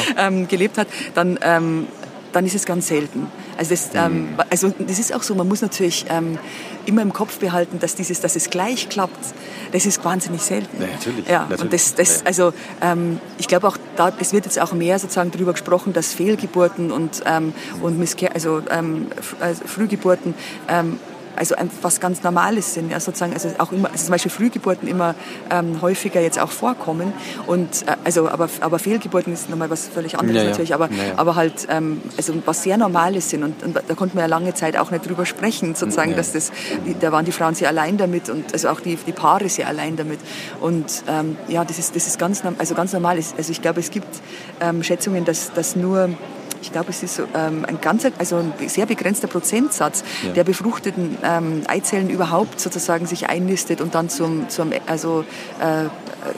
gelebt 0.47 0.77
hat, 0.77 0.87
dann 1.13 1.39
ähm, 1.69 1.87
dann 2.31 2.45
ist 2.45 2.55
es 2.55 2.65
ganz 2.65 2.87
selten. 2.87 3.27
Also 3.57 3.71
das, 3.71 3.89
ähm, 3.93 4.31
mhm. 4.31 4.37
also 4.49 4.73
das 4.77 4.99
ist 4.99 5.13
auch 5.13 5.23
so, 5.23 5.35
man 5.35 5.47
muss 5.47 5.61
natürlich 5.61 6.05
ähm, 6.09 6.37
immer 6.85 7.01
im 7.01 7.13
Kopf 7.13 7.39
behalten, 7.39 7.79
dass 7.79 7.95
dieses, 7.95 8.21
dass 8.21 8.35
es 8.35 8.49
gleich 8.49 8.89
klappt, 8.89 9.33
das 9.71 9.85
ist 9.85 10.03
wahnsinnig 10.05 10.41
selten. 10.41 10.81
Ja, 10.81 10.87
natürlich. 10.87 11.27
Ja, 11.27 11.39
natürlich. 11.41 11.61
und 11.61 11.73
das, 11.73 11.95
das, 11.95 12.25
also 12.25 12.53
ähm, 12.81 13.19
ich 13.37 13.47
glaube 13.47 13.67
auch, 13.67 13.77
da, 13.95 14.11
es 14.19 14.33
wird 14.33 14.45
jetzt 14.45 14.59
auch 14.59 14.73
mehr 14.73 14.99
sozusagen 14.99 15.31
darüber 15.31 15.53
gesprochen, 15.53 15.93
dass 15.93 16.13
Fehlgeburten 16.13 16.91
und, 16.91 17.23
ähm, 17.25 17.53
und 17.81 17.97
Misskehr, 17.99 18.33
also, 18.33 18.61
ähm, 18.69 19.07
also 19.39 19.63
Frühgeburten 19.65 20.33
ähm, 20.67 20.99
also 21.39 21.55
was 21.81 21.99
ganz 21.99 22.21
Normales 22.23 22.73
sind. 22.73 22.91
Ja, 22.91 22.99
sozusagen, 22.99 23.33
also 23.33 23.49
auch 23.57 23.71
immer, 23.71 23.89
also 23.91 24.05
zum 24.05 24.11
Beispiel 24.11 24.31
Frühgeburten 24.31 24.87
immer 24.87 25.15
ähm, 25.49 25.81
häufiger 25.81 26.21
jetzt 26.21 26.37
auch 26.39 26.51
vorkommen. 26.51 27.13
Und 27.47 27.87
äh, 27.87 27.95
also, 28.03 28.29
aber, 28.29 28.49
aber 28.59 28.77
Fehlgeburten 28.77 29.33
ist 29.33 29.49
nochmal 29.49 29.69
was 29.69 29.87
völlig 29.87 30.19
anderes 30.19 30.43
ja, 30.43 30.49
natürlich, 30.49 30.73
aber, 30.73 30.89
ja, 30.91 31.13
aber 31.15 31.35
halt 31.35 31.67
ähm, 31.69 32.01
also 32.17 32.33
was 32.45 32.63
sehr 32.63 32.77
Normales 32.77 33.29
sind. 33.29 33.43
Und, 33.43 33.63
und, 33.63 33.75
da 33.75 33.95
konnte 33.95 34.15
man 34.15 34.23
ja 34.23 34.27
lange 34.27 34.53
Zeit 34.53 34.77
auch 34.77 34.91
nicht 34.91 35.07
drüber 35.07 35.25
sprechen, 35.25 35.75
sozusagen, 35.75 36.15
dass 36.15 36.33
das, 36.33 36.51
da 36.99 37.11
waren 37.11 37.25
die 37.25 37.31
Frauen 37.31 37.55
sehr 37.55 37.69
allein 37.69 37.97
damit 37.97 38.29
und 38.29 38.51
also 38.53 38.69
auch 38.69 38.81
die, 38.81 38.95
die 38.97 39.13
Paare 39.13 39.49
sehr 39.49 39.67
allein 39.67 39.95
damit. 39.95 40.19
Und 40.59 41.03
ähm, 41.07 41.37
ja, 41.47 41.63
das 41.63 41.79
ist, 41.79 41.95
das 41.95 42.07
ist 42.07 42.19
ganz, 42.19 42.43
also 42.57 42.75
ganz 42.75 42.93
normal. 42.93 43.17
Also 43.17 43.51
ich 43.51 43.61
glaube, 43.61 43.79
es 43.79 43.91
gibt 43.91 44.21
ähm, 44.59 44.83
Schätzungen, 44.83 45.25
dass, 45.25 45.53
dass 45.53 45.75
nur 45.75 46.09
ich 46.61 46.71
glaube, 46.71 46.89
es 46.89 47.03
ist 47.03 47.19
ähm, 47.35 47.65
ein 47.65 47.79
ganz, 47.81 48.05
also 48.17 48.37
ein 48.37 48.53
sehr 48.67 48.85
begrenzter 48.85 49.27
Prozentsatz 49.27 50.03
ja. 50.25 50.33
der 50.33 50.43
befruchteten 50.43 51.17
ähm, 51.23 51.61
Eizellen 51.67 52.09
überhaupt 52.09 52.59
sozusagen 52.59 53.05
sich 53.05 53.29
einnistet 53.29 53.81
und 53.81 53.95
dann 53.95 54.09
zum, 54.09 54.49
zum 54.49 54.71
also 54.87 55.25
äh, 55.61 55.83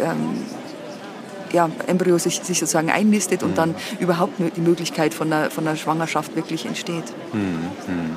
ähm, 0.04 0.46
ja, 1.52 1.70
Embryo 1.88 2.18
sich, 2.18 2.42
sich 2.42 2.60
sozusagen 2.60 2.92
einnistet 2.92 3.42
mhm. 3.42 3.50
und 3.50 3.58
dann 3.58 3.76
überhaupt 4.00 4.34
die 4.56 4.62
Möglichkeit 4.62 5.14
von 5.14 5.32
einer, 5.32 5.50
von 5.50 5.68
einer 5.68 5.78
Schwangerschaft 5.78 6.36
wirklich 6.36 6.66
entsteht. 6.66 7.04
Mhm. 7.34 7.42
Mhm. 7.88 8.12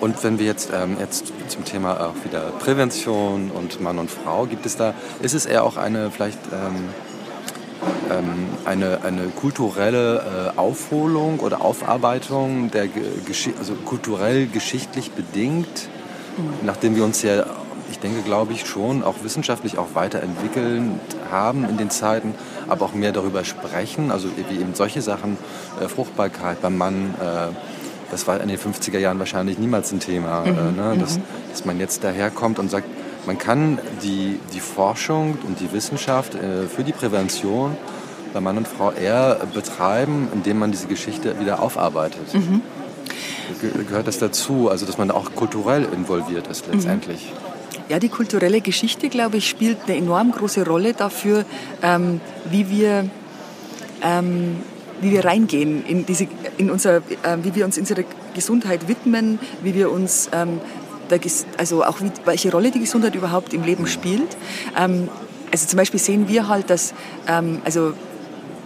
Und 0.00 0.22
wenn 0.22 0.38
wir 0.38 0.46
jetzt, 0.46 0.70
ähm, 0.74 0.96
jetzt 1.00 1.32
zum 1.48 1.64
Thema 1.64 2.08
auch 2.08 2.24
wieder 2.24 2.50
Prävention 2.58 3.50
und 3.50 3.80
Mann 3.80 3.98
und 3.98 4.10
Frau, 4.10 4.44
gibt 4.46 4.66
es 4.66 4.76
da, 4.76 4.92
ist 5.22 5.34
es 5.34 5.46
eher 5.46 5.64
auch 5.64 5.76
eine 5.76 6.10
vielleicht 6.10 6.38
ähm, 6.52 6.90
ähm, 8.10 8.48
eine, 8.64 9.02
eine 9.04 9.28
kulturelle 9.28 10.52
äh, 10.54 10.58
Aufholung 10.58 11.40
oder 11.40 11.60
Aufarbeitung, 11.62 12.70
der 12.70 12.88
Gesch 12.88 13.50
also 13.58 13.74
kulturell 13.74 14.46
geschichtlich 14.46 15.12
bedingt, 15.12 15.88
mhm. 16.36 16.66
nachdem 16.66 16.96
wir 16.96 17.04
uns 17.04 17.22
ja, 17.22 17.46
ich 17.90 17.98
denke, 17.98 18.22
glaube 18.22 18.52
ich, 18.52 18.66
schon 18.66 19.02
auch 19.02 19.16
wissenschaftlich 19.22 19.78
auch 19.78 19.94
weiterentwickeln 19.94 21.00
haben 21.30 21.68
in 21.68 21.76
den 21.76 21.90
Zeiten, 21.90 22.34
aber 22.68 22.86
auch 22.86 22.94
mehr 22.94 23.12
darüber 23.12 23.44
sprechen, 23.44 24.10
also 24.10 24.28
wie 24.48 24.60
eben 24.60 24.74
solche 24.74 25.02
Sachen, 25.02 25.36
äh, 25.80 25.88
Fruchtbarkeit 25.88 26.60
beim 26.62 26.76
Mann, 26.76 27.14
äh, 27.20 27.54
das 28.10 28.26
war 28.26 28.40
in 28.40 28.48
den 28.48 28.58
50er 28.58 28.98
Jahren 28.98 29.18
wahrscheinlich 29.18 29.58
niemals 29.58 29.92
ein 29.92 30.00
Thema, 30.00 30.40
mhm. 30.40 30.46
äh, 30.46 30.72
ne? 30.72 30.96
dass, 30.98 31.18
mhm. 31.18 31.22
dass 31.50 31.64
man 31.64 31.80
jetzt 31.80 32.04
daherkommt 32.04 32.58
und 32.58 32.70
sagt, 32.70 32.86
man 33.26 33.38
kann 33.38 33.78
die, 34.02 34.38
die 34.52 34.60
Forschung 34.60 35.38
und 35.46 35.60
die 35.60 35.72
Wissenschaft 35.72 36.34
äh, 36.34 36.66
für 36.66 36.84
die 36.84 36.92
Prävention 36.92 37.76
bei 38.32 38.40
Mann 38.40 38.56
und 38.56 38.68
Frau 38.68 38.90
eher 38.90 39.40
betreiben, 39.54 40.28
indem 40.32 40.58
man 40.58 40.72
diese 40.72 40.86
Geschichte 40.86 41.38
wieder 41.38 41.62
aufarbeitet. 41.62 42.34
Mhm. 42.34 42.62
Gehört 43.88 44.08
das 44.08 44.18
dazu, 44.18 44.68
also 44.68 44.86
dass 44.86 44.98
man 44.98 45.10
auch 45.10 45.34
kulturell 45.34 45.86
involviert 45.92 46.48
ist 46.48 46.66
letztendlich? 46.70 47.32
Mhm. 47.32 47.90
Ja, 47.90 47.98
die 47.98 48.08
kulturelle 48.08 48.60
Geschichte, 48.60 49.08
glaube 49.08 49.36
ich, 49.36 49.48
spielt 49.48 49.78
eine 49.86 49.96
enorm 49.96 50.32
große 50.32 50.66
Rolle 50.66 50.94
dafür, 50.94 51.44
ähm, 51.82 52.20
wie 52.50 52.70
wir 52.70 53.08
ähm, 54.02 54.56
wie 55.00 55.12
wir 55.12 55.24
reingehen 55.24 55.84
in 55.86 56.06
diese, 56.06 56.26
in 56.56 56.70
unser, 56.70 56.96
äh, 56.96 57.02
wie 57.42 57.54
wir 57.54 57.64
uns 57.64 57.78
unserer 57.78 58.04
Gesundheit 58.34 58.88
widmen, 58.88 59.38
wie 59.62 59.74
wir 59.74 59.90
uns 59.90 60.30
ähm, 60.32 60.60
also 61.56 61.84
auch 61.84 62.00
wie, 62.00 62.10
welche 62.24 62.50
Rolle 62.50 62.70
die 62.70 62.80
Gesundheit 62.80 63.14
überhaupt 63.14 63.54
im 63.54 63.62
Leben 63.62 63.86
spielt. 63.86 64.36
Ähm, 64.76 65.08
also 65.50 65.66
zum 65.66 65.76
Beispiel 65.76 66.00
sehen 66.00 66.28
wir 66.28 66.48
halt, 66.48 66.70
dass 66.70 66.94
ähm, 67.28 67.60
also 67.64 67.92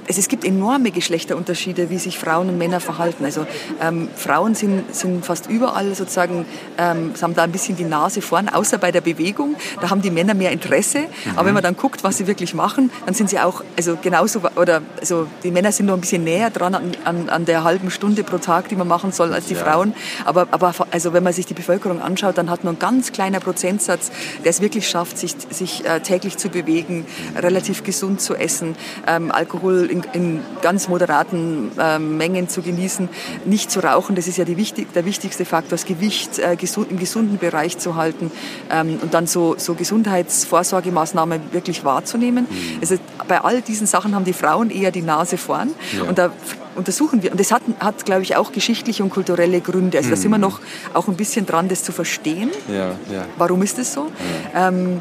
es, 0.08 0.18
es 0.18 0.28
gibt 0.28 0.44
enorme 0.44 0.90
Geschlechterunterschiede, 0.90 1.90
wie 1.90 1.98
sich 1.98 2.18
Frauen 2.18 2.48
und 2.48 2.58
Männer 2.58 2.80
verhalten. 2.80 3.24
Also 3.24 3.46
ähm, 3.80 4.08
Frauen 4.16 4.54
sind, 4.54 4.94
sind 4.94 5.24
fast 5.24 5.48
überall 5.48 5.94
sozusagen, 5.94 6.46
ähm, 6.78 7.12
haben 7.20 7.34
da 7.34 7.44
ein 7.44 7.52
bisschen 7.52 7.76
die 7.76 7.84
Nase 7.84 8.22
vorn, 8.22 8.48
außer 8.48 8.78
bei 8.78 8.90
der 8.90 9.02
Bewegung. 9.02 9.56
Da 9.80 9.90
haben 9.90 10.02
die 10.02 10.10
Männer 10.10 10.34
mehr 10.34 10.50
Interesse. 10.50 11.00
Mhm. 11.00 11.06
Aber 11.36 11.46
wenn 11.46 11.54
man 11.54 11.62
dann 11.62 11.76
guckt, 11.76 12.02
was 12.04 12.16
sie 12.16 12.26
wirklich 12.26 12.54
machen, 12.54 12.90
dann 13.04 13.14
sind 13.14 13.30
sie 13.30 13.38
auch, 13.38 13.62
also 13.76 13.96
genauso, 14.00 14.40
oder 14.56 14.82
also 14.98 15.26
die 15.42 15.50
Männer 15.50 15.72
sind 15.72 15.86
noch 15.86 15.94
ein 15.94 16.00
bisschen 16.00 16.24
näher 16.24 16.50
dran 16.50 16.74
an, 16.74 16.92
an, 17.04 17.28
an 17.28 17.44
der 17.44 17.64
halben 17.64 17.90
Stunde 17.90 18.24
pro 18.24 18.38
Tag, 18.38 18.68
die 18.68 18.76
man 18.76 18.88
machen 18.88 19.12
soll, 19.12 19.34
als 19.34 19.46
die 19.46 19.54
ja. 19.54 19.60
Frauen. 19.60 19.94
Aber, 20.24 20.48
aber 20.50 20.74
also 20.90 21.12
wenn 21.12 21.22
man 21.22 21.32
sich 21.32 21.46
die 21.46 21.54
Bevölkerung 21.54 22.00
anschaut, 22.00 22.38
dann 22.38 22.50
hat 22.50 22.64
nur 22.64 22.72
ein 22.72 22.78
ganz 22.78 23.12
kleiner 23.12 23.40
Prozentsatz, 23.40 24.10
der 24.44 24.50
es 24.50 24.60
wirklich 24.60 24.88
schafft, 24.88 25.18
sich, 25.18 25.34
sich 25.50 25.84
äh, 25.84 26.00
täglich 26.00 26.38
zu 26.38 26.48
bewegen, 26.48 27.06
relativ 27.36 27.82
gesund 27.82 28.20
zu 28.20 28.34
essen, 28.34 28.74
ähm, 29.06 29.30
Alkohol 29.30 29.86
in 29.90 29.97
in, 30.12 30.20
in 30.38 30.40
ganz 30.62 30.88
moderaten 30.88 31.70
äh, 31.78 31.98
Mengen 31.98 32.48
zu 32.48 32.62
genießen, 32.62 33.08
nicht 33.44 33.70
zu 33.70 33.80
rauchen, 33.80 34.16
das 34.16 34.26
ist 34.26 34.38
ja 34.38 34.46
wichtig, 34.46 34.92
der 34.92 35.04
wichtigste 35.04 35.44
Faktor, 35.44 35.70
das 35.70 35.84
Gewicht 35.84 36.38
äh, 36.38 36.56
gesund, 36.56 36.90
im 36.90 36.98
gesunden 36.98 37.38
Bereich 37.38 37.78
zu 37.78 37.96
halten 37.96 38.30
ähm, 38.70 38.98
und 39.02 39.14
dann 39.14 39.26
so, 39.26 39.56
so 39.58 39.74
Gesundheitsvorsorgemaßnahmen 39.74 41.52
wirklich 41.52 41.84
wahrzunehmen. 41.84 42.46
Mhm. 42.48 42.78
Also 42.80 42.96
bei 43.26 43.40
all 43.40 43.62
diesen 43.62 43.86
Sachen 43.86 44.14
haben 44.14 44.24
die 44.24 44.32
Frauen 44.32 44.70
eher 44.70 44.90
die 44.90 45.02
Nase 45.02 45.36
vorn 45.36 45.70
ja. 45.96 46.04
und 46.04 46.18
da 46.18 46.30
untersuchen 46.74 47.22
wir. 47.22 47.32
Und 47.32 47.40
das 47.40 47.52
hat, 47.52 47.62
hat 47.80 48.04
glaube 48.04 48.22
ich, 48.22 48.36
auch 48.36 48.52
geschichtliche 48.52 49.02
und 49.02 49.10
kulturelle 49.10 49.60
Gründe. 49.60 49.98
Also 49.98 50.08
mhm. 50.08 50.12
da 50.12 50.16
sind 50.16 50.30
wir 50.30 50.38
noch 50.38 50.60
auch 50.94 51.08
ein 51.08 51.16
bisschen 51.16 51.44
dran, 51.44 51.68
das 51.68 51.82
zu 51.82 51.92
verstehen. 51.92 52.50
Ja, 52.68 52.90
ja. 53.12 53.26
Warum 53.36 53.62
ist 53.62 53.78
das 53.78 53.92
so? 53.92 54.10
Ähm, 54.54 55.00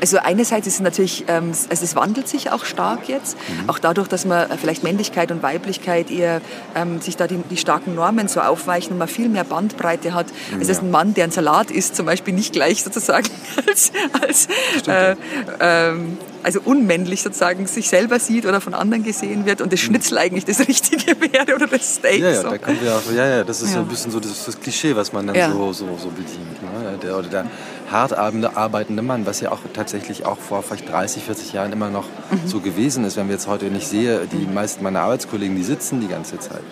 also 0.00 0.18
einerseits 0.18 0.66
ist 0.66 0.74
es 0.74 0.80
natürlich, 0.80 1.24
ähm, 1.28 1.52
also 1.68 1.84
es 1.84 1.94
wandelt 1.94 2.28
sich 2.28 2.50
auch 2.50 2.64
stark 2.64 3.08
jetzt, 3.08 3.36
mhm. 3.36 3.68
auch 3.68 3.78
dadurch, 3.78 4.08
dass 4.08 4.24
man 4.24 4.48
vielleicht 4.58 4.82
Männlichkeit 4.82 5.30
und 5.30 5.42
Weiblichkeit 5.42 6.10
eher 6.10 6.40
ähm, 6.74 7.00
sich 7.00 7.16
da 7.16 7.26
die, 7.26 7.38
die, 7.50 7.56
starken 7.56 7.94
Normen 7.94 8.28
so 8.28 8.40
aufweichen 8.40 8.92
und 8.92 8.98
man 8.98 9.08
viel 9.08 9.28
mehr 9.28 9.44
Bandbreite 9.44 10.14
hat. 10.14 10.26
Mhm, 10.26 10.58
also 10.58 10.66
ja. 10.66 10.78
ist 10.78 10.82
ein 10.82 10.90
Mann, 10.90 11.14
der 11.14 11.24
ein 11.24 11.30
Salat 11.30 11.70
isst, 11.70 11.96
zum 11.96 12.06
Beispiel 12.06 12.34
nicht 12.34 12.52
gleich 12.52 12.82
sozusagen 12.82 13.28
als, 13.66 13.92
als 14.20 14.48
äh, 14.86 15.16
ähm, 15.60 16.18
also 16.42 16.60
unmännlich 16.64 17.22
sozusagen 17.22 17.66
sich 17.66 17.88
selber 17.88 18.18
sieht 18.18 18.46
oder 18.46 18.60
von 18.60 18.74
anderen 18.74 19.04
gesehen 19.04 19.44
wird 19.46 19.60
und 19.60 19.72
das 19.72 19.80
mhm. 19.82 19.86
Schnitzel 19.86 20.18
eigentlich 20.18 20.44
das 20.44 20.60
Richtige 20.60 21.20
wäre 21.32 21.54
oder 21.54 21.66
das 21.66 21.96
Steak. 21.96 22.20
Ja, 22.20 22.30
ja, 22.30 22.42
so. 22.42 22.50
da 22.50 22.58
kommt 22.58 22.82
ja, 22.82 22.96
auch, 22.96 23.12
ja, 23.12 23.26
ja 23.26 23.44
das 23.44 23.62
ist 23.62 23.68
ja. 23.68 23.74
so 23.74 23.80
ein 23.80 23.88
bisschen 23.88 24.10
so 24.10 24.20
das, 24.20 24.46
das 24.46 24.58
Klischee, 24.58 24.96
was 24.96 25.12
man 25.12 25.26
dann 25.26 25.36
ja. 25.36 25.50
so, 25.52 25.72
so, 25.72 25.86
so 25.98 26.08
bedient. 26.08 26.62
Ne? 26.62 26.98
Der, 27.02 27.18
oder 27.18 27.28
der 27.28 27.46
hart 27.90 28.12
arbeitende 28.12 29.02
Mann, 29.02 29.26
was 29.26 29.40
ja 29.40 29.52
auch 29.52 29.60
tatsächlich 29.74 30.24
auch 30.24 30.38
vor 30.38 30.62
vielleicht 30.62 30.88
30, 30.88 31.24
40 31.24 31.52
Jahren 31.52 31.72
immer 31.72 31.90
noch 31.90 32.04
mhm. 32.30 32.46
so 32.46 32.60
gewesen 32.60 33.04
ist, 33.04 33.16
wenn 33.16 33.26
wir 33.28 33.34
jetzt 33.34 33.46
heute 33.46 33.66
nicht 33.66 33.88
sehe, 33.88 34.26
die 34.30 34.46
mhm. 34.46 34.54
meisten 34.54 34.82
meiner 34.82 35.00
Arbeitskollegen, 35.00 35.56
die 35.56 35.64
sitzen 35.64 36.00
die 36.00 36.08
ganze 36.08 36.38
Zeit. 36.38 36.62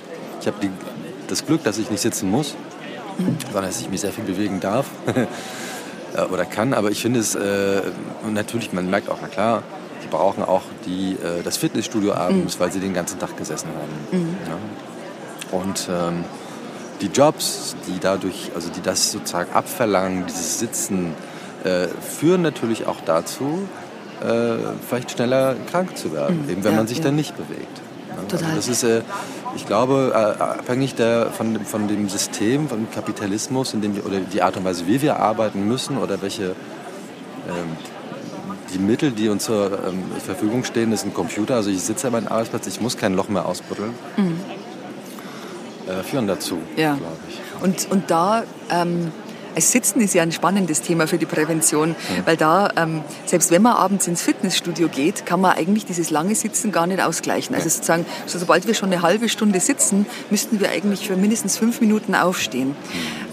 Ich 0.40 0.46
habe 0.46 0.56
das 1.26 1.44
Glück, 1.44 1.64
dass 1.64 1.78
ich 1.78 1.90
nicht 1.90 2.00
sitzen 2.00 2.30
muss, 2.30 2.54
mhm. 3.18 3.36
sondern 3.52 3.66
dass 3.66 3.80
ich 3.80 3.90
mich 3.90 4.00
sehr 4.00 4.12
viel 4.12 4.24
bewegen 4.24 4.60
darf. 4.60 4.86
Äh, 6.14 6.22
oder 6.22 6.44
kann. 6.44 6.74
Aber 6.74 6.90
ich 6.90 7.02
finde 7.02 7.20
es 7.20 7.34
äh, 7.34 7.82
natürlich, 8.30 8.72
man 8.72 8.88
merkt 8.88 9.10
auch, 9.10 9.18
na 9.20 9.28
klar, 9.28 9.62
die 10.02 10.08
brauchen 10.08 10.42
auch 10.42 10.62
die, 10.86 11.12
äh, 11.12 11.42
das 11.42 11.56
Fitnessstudio 11.56 12.14
abends, 12.14 12.56
mhm. 12.56 12.60
weil 12.62 12.72
sie 12.72 12.80
den 12.80 12.94
ganzen 12.94 13.18
Tag 13.18 13.36
gesessen 13.36 13.68
haben. 13.68 14.22
Mhm. 14.22 14.36
Ja? 14.46 15.58
Und 15.58 15.88
ähm, 15.90 16.24
die 17.00 17.06
Jobs, 17.06 17.76
die 17.86 17.98
dadurch, 18.00 18.50
also 18.54 18.70
die 18.70 18.82
das 18.82 19.12
sozusagen 19.12 19.52
abverlangen, 19.52 20.26
dieses 20.26 20.58
Sitzen, 20.58 21.14
äh, 21.64 21.88
führen 21.88 22.42
natürlich 22.42 22.86
auch 22.86 23.00
dazu, 23.04 23.68
äh, 24.20 24.56
vielleicht 24.88 25.12
schneller 25.12 25.54
krank 25.70 25.96
zu 25.96 26.12
werden, 26.12 26.44
mhm. 26.44 26.50
eben 26.50 26.64
wenn 26.64 26.72
ja, 26.72 26.78
man 26.78 26.86
sich 26.86 26.98
ja. 26.98 27.04
dann 27.04 27.16
nicht 27.16 27.36
bewegt. 27.36 27.80
Total. 28.28 28.44
Also 28.44 28.56
das 28.56 28.68
ist, 28.68 28.82
äh, 28.82 29.02
ich 29.56 29.66
glaube, 29.66 30.12
äh, 30.12 30.42
abhängig 30.42 30.94
der, 30.94 31.30
von, 31.30 31.64
von 31.64 31.88
dem 31.88 32.08
System, 32.08 32.68
vom 32.68 32.90
Kapitalismus, 32.90 33.74
in 33.74 33.80
dem 33.80 33.94
wir, 33.94 34.04
oder 34.04 34.20
die 34.20 34.42
Art 34.42 34.56
und 34.56 34.64
Weise, 34.64 34.86
wie 34.86 35.00
wir 35.02 35.18
arbeiten 35.18 35.66
müssen 35.66 35.98
oder 35.98 36.20
welche 36.20 36.50
ähm, 37.48 37.76
die 38.72 38.78
Mittel, 38.78 39.12
die 39.12 39.28
uns 39.28 39.44
zur 39.44 39.70
ähm, 39.86 40.02
Verfügung 40.24 40.64
stehen, 40.64 40.92
ist 40.92 41.04
ein 41.04 41.14
Computer. 41.14 41.54
Also 41.54 41.70
ich 41.70 41.80
sitze 41.80 42.08
an 42.08 42.12
meinem 42.12 42.28
Arbeitsplatz, 42.28 42.66
ich 42.66 42.80
muss 42.80 42.96
kein 42.96 43.14
Loch 43.14 43.28
mehr 43.28 43.46
ausbuddeln. 43.46 43.94
Mhm. 44.16 44.40
Äh, 45.88 46.02
führen 46.02 46.26
dazu, 46.26 46.58
ja. 46.76 46.94
glaube 46.94 47.16
ich. 47.28 47.62
Und, 47.62 47.90
und 47.90 48.10
da 48.10 48.44
ähm, 48.70 49.10
das 49.58 49.72
Sitzen 49.72 50.00
ist 50.00 50.14
ja 50.14 50.22
ein 50.22 50.30
spannendes 50.30 50.82
Thema 50.82 51.08
für 51.08 51.18
die 51.18 51.26
Prävention, 51.26 51.90
mhm. 51.90 51.94
weil 52.26 52.36
da, 52.36 52.70
ähm, 52.76 53.02
selbst 53.26 53.50
wenn 53.50 53.62
man 53.62 53.72
abends 53.74 54.06
ins 54.06 54.22
Fitnessstudio 54.22 54.88
geht, 54.88 55.26
kann 55.26 55.40
man 55.40 55.56
eigentlich 55.56 55.84
dieses 55.84 56.10
lange 56.10 56.36
Sitzen 56.36 56.70
gar 56.70 56.86
nicht 56.86 57.02
ausgleichen. 57.02 57.56
Also 57.56 57.68
sozusagen, 57.68 58.06
so 58.26 58.38
sobald 58.38 58.68
wir 58.68 58.74
schon 58.74 58.92
eine 58.92 59.02
halbe 59.02 59.28
Stunde 59.28 59.58
sitzen, 59.58 60.06
müssten 60.30 60.60
wir 60.60 60.70
eigentlich 60.70 61.08
für 61.08 61.16
mindestens 61.16 61.58
fünf 61.58 61.80
Minuten 61.80 62.14
aufstehen. 62.14 62.68
Mhm. 62.68 62.74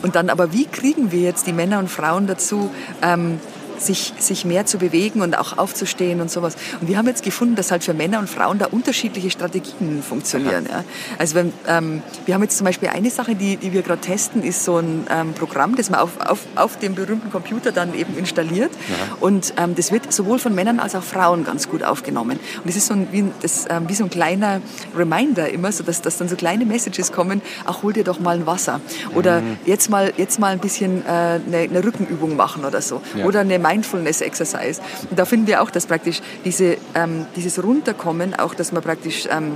Und 0.02 0.15
dann 0.15 0.32
aber, 0.32 0.52
wie 0.52 0.65
kriegen 0.65 1.12
wir 1.12 1.22
jetzt 1.22 1.46
die 1.46 1.54
Männer 1.54 1.78
und 1.78 1.91
Frauen 1.91 2.26
dazu, 2.26 2.72
ähm, 3.04 3.39
sich, 3.78 4.14
sich 4.20 4.46
mehr 4.46 4.66
zu 4.66 4.78
bewegen 4.78 5.22
und 5.22 5.38
auch 5.38 5.58
aufzustehen 5.58 6.22
und 6.22 6.32
sowas. 6.32 6.56
Und 6.82 6.88
wir 6.88 6.98
haben 6.98 7.08
jetzt 7.08 7.24
gefunden, 7.24 7.56
dass 7.56 7.72
halt 7.72 7.84
für 7.84 7.94
Männer 7.94 8.20
und 8.20 8.30
Frauen 8.30 8.60
da 8.60 8.68
unterschiedliche 8.68 9.30
Strategien 9.30 10.04
funktionieren. 10.04 10.66
Ja. 10.70 10.84
Also 11.18 11.36
wenn, 11.36 11.54
ähm, 11.68 12.02
wir 12.26 12.34
haben 12.34 12.44
jetzt 12.44 12.58
zum 12.58 12.66
Beispiel 12.66 12.90
eine 12.90 13.10
Sache, 13.10 13.36
die, 13.36 13.58
die 13.58 13.74
wir 13.74 13.82
gerade 13.82 14.02
testen, 14.02 14.44
ist 14.44 14.64
so 14.64 14.78
ein 14.78 15.08
ähm, 15.10 15.34
Programm, 15.34 15.76
das 15.76 15.90
man 15.90 16.00
auf, 16.00 16.20
auf, 16.20 16.40
auf 16.56 16.80
dem 16.80 16.96
berühmten 16.96 17.32
Computer 17.32 17.72
dann 17.72 17.94
eben 17.94 18.18
installiert. 18.18 18.72
Ja. 18.88 19.18
Und 19.20 19.54
ähm, 19.58 19.76
das 19.76 19.92
wird 19.92 20.12
sowohl 20.12 20.40
von 20.40 20.56
Männern 20.56 20.80
als 20.80 20.96
auch 20.96 21.04
Frauen 21.04 21.44
ganz 21.44 21.70
gut 21.70 21.84
aufgenommen. 21.84 22.40
Und 22.58 22.68
das 22.68 22.76
ist 22.76 22.88
so 22.88 22.94
ein, 22.94 23.08
wie, 23.12 23.26
das, 23.42 23.66
ähm, 23.70 23.88
wie 23.88 23.94
so 23.94 24.04
ein 24.04 24.10
kleiner 24.10 24.62
Reminder 24.96 25.50
immer, 25.50 25.72
so 25.72 25.84
dass, 25.84 26.02
dass 26.02 26.18
dann 26.18 26.28
so 26.28 26.36
kleine 26.36 26.66
Messages 26.66 27.12
kommen, 27.12 27.42
ach 27.66 27.84
hol 27.84 27.94
dir 27.94 28.04
doch 28.04 28.20
mal 28.20 28.36
ein 28.38 28.46
Wasser. 28.46 28.82
Oder 29.14 29.42
mhm. 29.42 29.58
jetzt, 29.66 29.90
mal, 29.90 30.14
jetzt 30.18 30.40
mal 30.40 30.52
ein 30.52 30.60
bisschen 30.60 31.06
äh, 31.06 31.10
eine, 31.10 31.42
eine 31.58 31.84
Rückenübung 31.84 32.36
machen 32.36 32.66
oder 32.66 32.82
so. 32.82 33.02
Ja. 33.16 33.26
Oder 33.26 33.42
eine 33.42 33.60
Mindfulness 33.65 34.21
Exercise. 34.21 34.82
Und 35.10 35.17
da 35.17 35.25
finden 35.25 35.47
wir 35.47 35.62
auch, 35.62 35.69
dass 35.69 35.86
praktisch 35.86 36.21
diese, 36.43 36.78
ähm, 36.93 37.25
dieses 37.36 37.62
Runterkommen, 37.63 38.36
auch 38.36 38.54
dass 38.54 38.71
man 38.71 38.84
praktisch 38.84 39.28
ähm, 39.30 39.54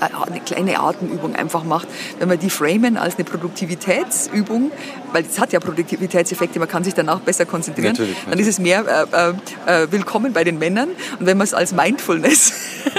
eine 0.00 0.40
kleine 0.40 0.80
Atemübung 0.80 1.34
einfach 1.34 1.64
macht, 1.64 1.88
wenn 2.18 2.30
wir 2.30 2.36
die 2.36 2.50
framen 2.50 2.96
als 2.96 3.16
eine 3.16 3.24
Produktivitätsübung, 3.24 4.70
weil 5.12 5.24
es 5.24 5.38
hat 5.38 5.52
ja 5.52 5.60
Produktivitätseffekte, 5.60 6.58
man 6.58 6.68
kann 6.68 6.84
sich 6.84 6.94
danach 6.94 7.20
besser 7.20 7.46
konzentrieren, 7.46 7.92
natürlich, 7.92 8.14
natürlich. 8.14 8.30
dann 8.30 8.38
ist 8.38 8.48
es 8.48 8.58
mehr 8.58 9.06
äh, 9.66 9.70
äh, 9.70 9.82
äh, 9.82 9.92
willkommen 9.92 10.32
bei 10.32 10.44
den 10.44 10.58
Männern. 10.58 10.90
Und 11.18 11.26
wenn 11.26 11.36
man 11.36 11.44
es 11.44 11.54
als 11.54 11.72
Mindfulness 11.72 12.52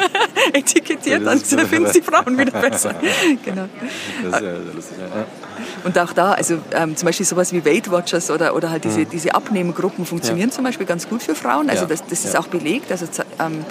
etikettiert, 0.53 1.25
dann 1.25 1.39
finden 1.39 1.85
es 1.85 1.93
die 1.93 2.01
Frauen 2.01 2.37
wieder 2.37 2.59
besser. 2.59 2.95
genau. 3.45 3.67
Das 4.23 4.35
ist 4.35 4.45
ja 4.45 4.53
lustig, 4.73 4.97
ja. 4.99 5.25
Und 5.83 5.97
auch 5.97 6.13
da, 6.13 6.33
also 6.33 6.57
ähm, 6.73 6.95
zum 6.95 7.05
Beispiel 7.05 7.25
sowas 7.25 7.53
wie 7.53 7.65
Weight 7.65 7.91
Watchers 7.91 8.31
oder, 8.31 8.55
oder 8.55 8.69
halt 8.69 8.83
diese, 8.83 9.01
mhm. 9.01 9.09
diese 9.09 9.35
Abnehmgruppen 9.35 10.05
funktionieren 10.05 10.49
ja. 10.49 10.55
zum 10.55 10.63
Beispiel 10.63 10.85
ganz 10.85 11.07
gut 11.07 11.23
für 11.23 11.35
Frauen. 11.35 11.69
Also 11.69 11.85
das, 11.85 12.05
das 12.05 12.25
ist 12.25 12.37
auch 12.37 12.47
belegt. 12.47 12.91
Also 12.91 13.05
ähm, 13.39 13.65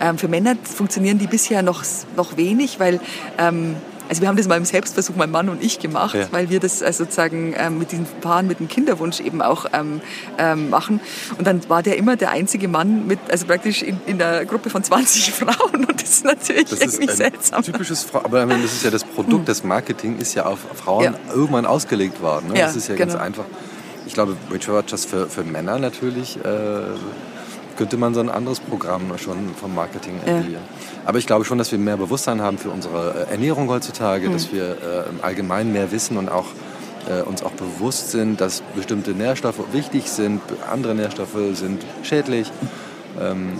ähm, 0.00 0.18
für 0.18 0.28
Männer 0.28 0.54
funktionieren 0.62 1.18
die 1.18 1.26
bisher 1.26 1.62
noch, 1.62 1.84
noch 2.16 2.36
wenig, 2.36 2.78
weil 2.80 3.00
ähm, 3.38 3.76
also 4.08 4.22
wir 4.22 4.28
haben 4.28 4.36
das 4.36 4.48
mal 4.48 4.56
im 4.56 4.64
Selbstversuch, 4.64 5.16
mein 5.16 5.30
Mann 5.30 5.48
und 5.48 5.62
ich 5.62 5.78
gemacht, 5.78 6.14
ja. 6.14 6.28
weil 6.30 6.50
wir 6.50 6.60
das 6.60 6.82
also 6.82 7.04
sozusagen 7.04 7.54
ähm, 7.56 7.78
mit 7.78 7.92
diesen 7.92 8.06
Paaren 8.20 8.46
mit 8.46 8.60
dem 8.60 8.68
Kinderwunsch 8.68 9.20
eben 9.20 9.42
auch 9.42 9.66
ähm, 9.72 10.00
ähm, 10.38 10.70
machen. 10.70 11.00
Und 11.38 11.46
dann 11.46 11.68
war 11.68 11.82
der 11.82 11.96
immer 11.96 12.16
der 12.16 12.30
einzige 12.30 12.68
Mann 12.68 13.06
mit, 13.06 13.18
also 13.30 13.46
praktisch 13.46 13.82
in, 13.82 14.00
in 14.06 14.18
der 14.18 14.44
Gruppe 14.44 14.70
von 14.70 14.82
20 14.82 15.32
Frauen 15.32 15.84
und 15.86 16.02
das 16.02 16.10
ist 16.10 16.24
natürlich 16.24 16.70
das 16.70 16.80
irgendwie 16.80 17.06
ist 17.06 17.16
seltsam. 17.16 17.62
Typisches 17.62 18.04
Frau, 18.04 18.20
aber 18.24 18.46
das 18.46 18.72
ist 18.72 18.84
ja 18.84 18.90
das 18.90 19.04
Produkt, 19.04 19.40
hm. 19.40 19.44
das 19.44 19.64
Marketing 19.64 20.18
ist 20.18 20.34
ja 20.34 20.46
auf 20.46 20.58
Frauen 20.74 21.04
ja. 21.04 21.14
irgendwann 21.34 21.66
ausgelegt 21.66 22.20
worden. 22.20 22.48
Ne? 22.48 22.58
Ja, 22.58 22.66
das 22.66 22.76
ist 22.76 22.88
ja 22.88 22.94
genau. 22.94 23.12
ganz 23.12 23.20
einfach. 23.20 23.44
Ich 24.06 24.14
glaube, 24.14 24.36
Rachel 24.50 24.74
Rogers 24.74 25.04
für, 25.04 25.28
für 25.28 25.42
Männer 25.42 25.78
natürlich 25.78 26.36
äh, 26.36 26.48
könnte 27.76 27.96
man 27.96 28.14
so 28.14 28.20
ein 28.20 28.28
anderes 28.28 28.60
Programm 28.60 29.02
schon 29.18 29.54
vom 29.54 29.74
Marketing 29.74 30.14
entwickeln. 30.14 30.54
Ja. 30.54 30.58
Aber 31.04 31.18
ich 31.18 31.26
glaube 31.26 31.44
schon, 31.44 31.58
dass 31.58 31.70
wir 31.70 31.78
mehr 31.78 31.96
Bewusstsein 31.96 32.40
haben 32.40 32.58
für 32.58 32.70
unsere 32.70 33.26
äh, 33.28 33.32
Ernährung 33.32 33.68
heutzutage, 33.68 34.28
mhm. 34.28 34.32
dass 34.32 34.52
wir 34.52 34.64
äh, 34.64 35.08
im 35.10 35.22
Allgemeinen 35.22 35.72
mehr 35.72 35.92
wissen 35.92 36.16
und 36.16 36.28
auch 36.28 36.46
äh, 37.08 37.22
uns 37.22 37.42
auch 37.42 37.52
bewusst 37.52 38.10
sind, 38.10 38.40
dass 38.40 38.62
bestimmte 38.74 39.12
Nährstoffe 39.12 39.72
wichtig 39.72 40.10
sind, 40.10 40.40
andere 40.70 40.94
Nährstoffe 40.94 41.36
sind 41.54 41.84
schädlich. 42.02 42.50
Ähm, 43.20 43.52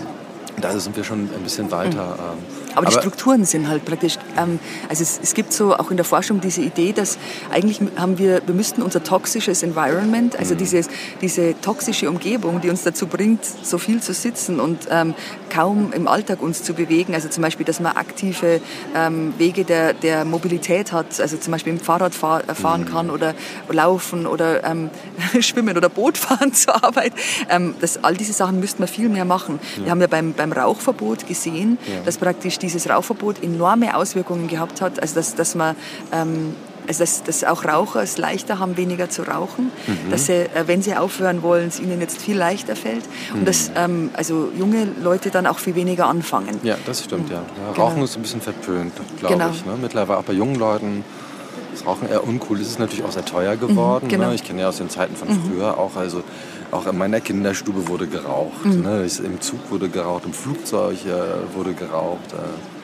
da 0.59 0.77
sind 0.79 0.95
wir 0.95 1.03
schon 1.03 1.29
ein 1.33 1.43
bisschen 1.43 1.71
weiter. 1.71 2.17
Mhm. 2.17 2.56
Aber, 2.77 2.87
die 2.87 2.93
Strukturen 2.93 3.45
sind 3.45 3.67
halt 3.67 3.85
praktisch, 3.85 4.17
ähm, 4.37 4.59
also 4.89 5.03
es, 5.03 5.19
es, 5.21 5.33
gibt 5.33 5.53
so 5.53 5.75
auch 5.75 5.91
in 5.91 5.97
der 5.97 6.05
Forschung 6.05 6.41
diese 6.41 6.61
Idee, 6.61 6.93
dass 6.93 7.17
eigentlich 7.51 7.81
haben 7.95 8.17
wir, 8.17 8.41
wir 8.45 8.53
müssten 8.53 8.81
unser 8.81 9.03
toxisches 9.03 9.63
Environment, 9.63 10.37
also 10.37 10.53
mhm. 10.53 10.59
dieses, 10.59 10.89
diese 11.21 11.59
toxische 11.61 12.09
Umgebung, 12.09 12.61
die 12.61 12.69
uns 12.69 12.83
dazu 12.83 13.07
bringt, 13.07 13.43
so 13.45 13.77
viel 13.77 14.01
zu 14.01 14.13
sitzen 14.13 14.59
und 14.59 14.87
ähm, 14.89 15.15
kaum 15.49 15.91
im 15.93 16.07
Alltag 16.07 16.41
uns 16.41 16.63
zu 16.63 16.73
bewegen, 16.73 17.13
also 17.13 17.29
zum 17.29 17.41
Beispiel, 17.41 17.65
dass 17.65 17.79
man 17.79 17.95
aktive 17.95 18.61
ähm, 18.95 19.33
Wege 19.37 19.63
der, 19.63 19.93
der 19.93 20.25
Mobilität 20.25 20.91
hat, 20.91 21.19
also 21.19 21.37
zum 21.37 21.51
Beispiel 21.51 21.73
im 21.73 21.79
Fahrrad 21.79 22.13
fahr, 22.13 22.47
äh, 22.47 22.53
fahren 22.53 22.81
mhm. 22.81 22.89
kann 22.89 23.09
oder 23.09 23.33
laufen 23.69 24.27
oder 24.27 24.63
ähm, 24.63 24.89
schwimmen 25.39 25.77
oder 25.77 25.89
Boot 25.89 26.17
fahren 26.17 26.53
zur 26.53 26.83
Arbeit. 26.83 27.13
Ähm, 27.49 27.75
das, 27.79 28.03
all 28.03 28.15
diese 28.15 28.33
Sachen 28.33 28.59
müssten 28.59 28.79
wir 28.79 28.87
viel 28.87 29.09
mehr 29.09 29.25
machen. 29.25 29.59
Ja. 29.77 29.85
Wir 29.85 29.91
haben 29.91 30.01
ja 30.01 30.07
beim, 30.07 30.33
beim 30.33 30.51
Rauchverbot 30.51 31.27
gesehen, 31.27 31.77
ja. 31.87 32.01
dass 32.05 32.17
praktisch 32.17 32.59
die 32.59 32.66
dieses 32.67 32.89
Rauchverbot 32.89 33.43
enorme 33.43 33.95
Auswirkungen 33.95 34.47
gehabt 34.47 34.81
hat. 34.81 35.01
Also 35.01 35.15
dass, 35.15 35.35
dass 35.35 35.55
man 35.55 35.75
ähm, 36.11 36.53
also 36.87 37.03
dass, 37.03 37.23
dass 37.23 37.43
auch 37.43 37.65
Raucher 37.65 38.01
es 38.01 38.17
leichter 38.17 38.59
haben, 38.59 38.77
weniger 38.77 39.09
zu 39.09 39.23
rauchen, 39.23 39.71
mhm. 39.87 40.09
dass 40.09 40.27
sie, 40.27 40.33
äh, 40.33 40.67
wenn 40.67 40.81
sie 40.81 40.95
aufhören 40.95 41.41
wollen, 41.41 41.67
es 41.67 41.79
ihnen 41.79 41.99
jetzt 41.99 42.21
viel 42.21 42.37
leichter 42.37 42.75
fällt 42.75 43.03
mhm. 43.33 43.39
und 43.39 43.47
dass 43.47 43.71
ähm, 43.75 44.09
also 44.13 44.51
junge 44.57 44.87
Leute 45.01 45.29
dann 45.29 45.47
auch 45.47 45.59
viel 45.59 45.75
weniger 45.75 46.07
anfangen. 46.07 46.59
Ja, 46.63 46.77
das 46.85 47.03
stimmt, 47.03 47.29
ja. 47.29 47.37
ja 47.37 47.73
genau. 47.73 47.87
Rauchen 47.87 48.03
ist 48.03 48.15
ein 48.15 48.21
bisschen 48.21 48.41
verpönt, 48.41 48.93
glaube 49.19 49.35
genau. 49.35 49.49
ich. 49.49 49.65
Ne? 49.65 49.73
Mittlerweile 49.81 50.19
auch 50.19 50.23
bei 50.23 50.33
jungen 50.33 50.55
Leuten 50.55 51.03
ist 51.73 51.85
Rauchen 51.85 52.09
eher 52.09 52.25
uncool. 52.25 52.59
Es 52.59 52.67
ist 52.67 52.79
natürlich 52.79 53.03
auch 53.03 53.11
sehr 53.11 53.25
teuer 53.25 53.55
mhm, 53.55 53.59
geworden. 53.59 54.05
Mhm, 54.05 54.09
genau. 54.09 54.27
ne? 54.29 54.35
Ich 54.35 54.43
kenne 54.43 54.61
ja 54.61 54.69
aus 54.69 54.77
den 54.77 54.89
Zeiten 54.89 55.15
von 55.15 55.27
mhm. 55.27 55.41
früher 55.43 55.77
auch, 55.77 55.95
also 55.95 56.23
auch 56.71 56.87
in 56.87 56.97
meiner 56.97 57.21
Kinderstube 57.21 57.87
wurde 57.87 58.07
geraucht. 58.07 58.65
Mhm. 58.65 58.81
Ne? 58.81 59.07
Im 59.23 59.41
Zug 59.41 59.71
wurde 59.71 59.89
geraucht, 59.89 60.25
im 60.25 60.33
Flugzeug 60.33 60.97
äh, 61.05 61.55
wurde 61.55 61.73
geraucht. 61.73 62.33
Äh. 62.33 62.76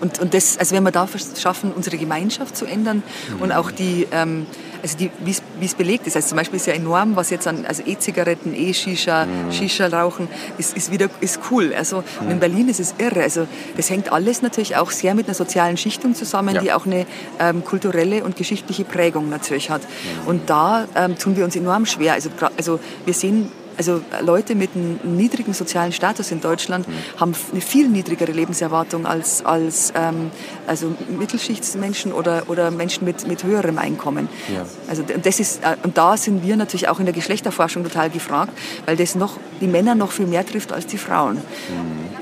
Und, 0.00 0.18
und 0.20 0.34
das, 0.34 0.58
also 0.58 0.74
wenn 0.74 0.82
wir 0.82 0.90
da 0.90 1.08
schaffen, 1.40 1.72
unsere 1.74 1.98
Gemeinschaft 1.98 2.56
zu 2.56 2.66
ändern 2.66 3.02
mhm. 3.34 3.42
und 3.42 3.52
auch 3.52 3.70
die, 3.70 4.06
ähm, 4.12 4.46
also 4.82 4.96
die, 4.96 5.10
wie 5.24 5.64
es 5.64 5.74
belegt 5.74 6.06
ist. 6.06 6.16
Also 6.16 6.28
zum 6.28 6.38
Beispiel 6.38 6.56
ist 6.56 6.66
ja 6.66 6.74
enorm, 6.74 7.16
was 7.16 7.30
jetzt 7.30 7.46
an, 7.46 7.66
also 7.66 7.82
E-Zigaretten, 7.84 8.54
E-Shisha, 8.54 9.26
mhm. 9.26 9.52
Shisha-Rauchen, 9.52 10.28
ist, 10.56 10.76
ist 10.76 10.92
wieder, 10.92 11.08
ist 11.20 11.40
cool. 11.50 11.74
Also 11.76 12.04
mhm. 12.22 12.30
in 12.32 12.40
Berlin 12.40 12.68
ist 12.68 12.80
es 12.80 12.94
irre. 12.98 13.22
Also 13.22 13.46
das 13.76 13.90
hängt 13.90 14.12
alles 14.12 14.42
natürlich 14.42 14.76
auch 14.76 14.90
sehr 14.90 15.14
mit 15.14 15.26
einer 15.26 15.34
sozialen 15.34 15.76
Schichtung 15.76 16.14
zusammen, 16.14 16.54
ja. 16.54 16.60
die 16.60 16.72
auch 16.72 16.86
eine 16.86 17.06
ähm, 17.40 17.64
kulturelle 17.64 18.24
und 18.24 18.36
geschichtliche 18.36 18.84
Prägung 18.84 19.28
natürlich 19.28 19.70
hat. 19.70 19.82
Mhm. 19.82 20.28
Und 20.28 20.50
da 20.50 20.86
ähm, 20.94 21.18
tun 21.18 21.36
wir 21.36 21.44
uns 21.44 21.56
enorm 21.56 21.86
schwer. 21.86 22.12
Also, 22.14 22.30
also 22.56 22.80
wir 23.04 23.14
sehen 23.14 23.50
also 23.78 24.02
Leute 24.20 24.54
mit 24.54 24.70
einem 24.74 24.98
niedrigen 25.16 25.54
sozialen 25.54 25.92
Status 25.92 26.30
in 26.32 26.40
Deutschland 26.40 26.86
mhm. 26.86 26.92
haben 27.16 27.34
eine 27.52 27.60
viel 27.60 27.88
niedrigere 27.88 28.32
Lebenserwartung 28.32 29.06
als, 29.06 29.44
als 29.44 29.92
ähm, 29.96 30.30
also 30.66 30.94
Mittelschichtsmenschen 31.16 32.12
oder, 32.12 32.42
oder 32.48 32.70
Menschen 32.70 33.04
mit, 33.04 33.26
mit 33.26 33.44
höherem 33.44 33.78
Einkommen. 33.78 34.28
Ja. 34.52 34.66
Also 34.88 35.02
das 35.02 35.40
ist, 35.40 35.62
äh, 35.62 35.76
und 35.82 35.96
da 35.96 36.16
sind 36.16 36.42
wir 36.42 36.56
natürlich 36.56 36.88
auch 36.88 36.98
in 36.98 37.06
der 37.06 37.14
Geschlechterforschung 37.14 37.84
total 37.84 38.10
gefragt, 38.10 38.52
weil 38.84 38.96
das 38.96 39.14
noch 39.14 39.38
die 39.60 39.68
Männer 39.68 39.94
noch 39.94 40.10
viel 40.10 40.26
mehr 40.26 40.44
trifft 40.44 40.72
als 40.72 40.86
die 40.86 40.98
Frauen. 40.98 41.36
Mhm. 41.36 41.42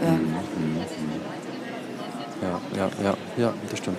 Ja. 0.03 0.19
Ja, 2.43 2.61
ja, 2.77 2.91
ja, 3.03 3.17
ja, 3.39 3.55
das 3.71 3.79
stimmt. 3.79 3.99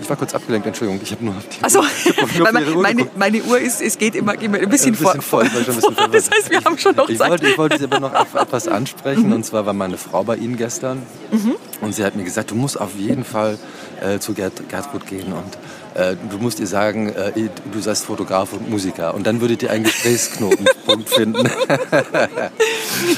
Ich 0.00 0.08
war 0.08 0.16
kurz 0.16 0.34
abgelenkt, 0.34 0.66
Entschuldigung. 0.66 1.00
Ich 1.02 1.10
habe 1.12 1.24
nur 1.24 1.36
auf 1.36 1.44
die 1.48 1.62
also, 1.62 1.80
Uhr, 1.80 2.42
meine, 2.82 3.06
meine, 3.16 3.42
Uhr 3.42 3.58
ist, 3.58 3.80
es 3.80 3.98
geht 3.98 4.14
immer, 4.14 4.40
immer 4.40 4.58
ein 4.58 4.68
bisschen, 4.68 4.94
ein 4.94 4.98
bisschen 4.98 5.22
vor. 5.22 5.44
Voll, 5.44 5.64
bisschen. 5.64 5.96
Das 6.12 6.30
heißt, 6.30 6.50
wir 6.50 6.64
haben 6.64 6.78
schon 6.78 6.94
noch 6.96 7.08
ich 7.08 7.18
Zeit. 7.18 7.30
Wollte, 7.30 7.48
ich 7.48 7.58
wollte 7.58 7.78
Sie 7.78 7.84
aber 7.84 8.00
noch 8.00 8.14
auf 8.14 8.34
etwas 8.34 8.68
ansprechen. 8.68 9.26
Mhm. 9.26 9.32
Und 9.32 9.44
zwar 9.44 9.66
war 9.66 9.72
meine 9.72 9.98
Frau 9.98 10.24
bei 10.24 10.36
Ihnen 10.36 10.56
gestern. 10.56 11.02
Mhm. 11.30 11.56
Und 11.80 11.94
sie 11.94 12.04
hat 12.04 12.16
mir 12.16 12.24
gesagt, 12.24 12.50
du 12.50 12.54
musst 12.54 12.80
auf 12.80 12.94
jeden 12.96 13.24
Fall 13.24 13.58
äh, 14.00 14.18
zu 14.18 14.34
Gerd, 14.34 14.68
Gertrud 14.68 15.06
gehen 15.06 15.32
und 15.32 15.58
äh, 15.98 16.16
du 16.30 16.38
musst 16.38 16.60
ihr 16.60 16.66
sagen, 16.66 17.08
äh, 17.08 17.32
du 17.72 17.80
seist 17.80 18.04
Fotograf 18.04 18.52
und 18.52 18.70
Musiker. 18.70 19.14
Und 19.14 19.26
dann 19.26 19.40
würdet 19.40 19.64
ihr 19.64 19.70
einen 19.70 19.84
Gesprächsknotenpunkt 19.84 21.08
finden. 21.14 21.50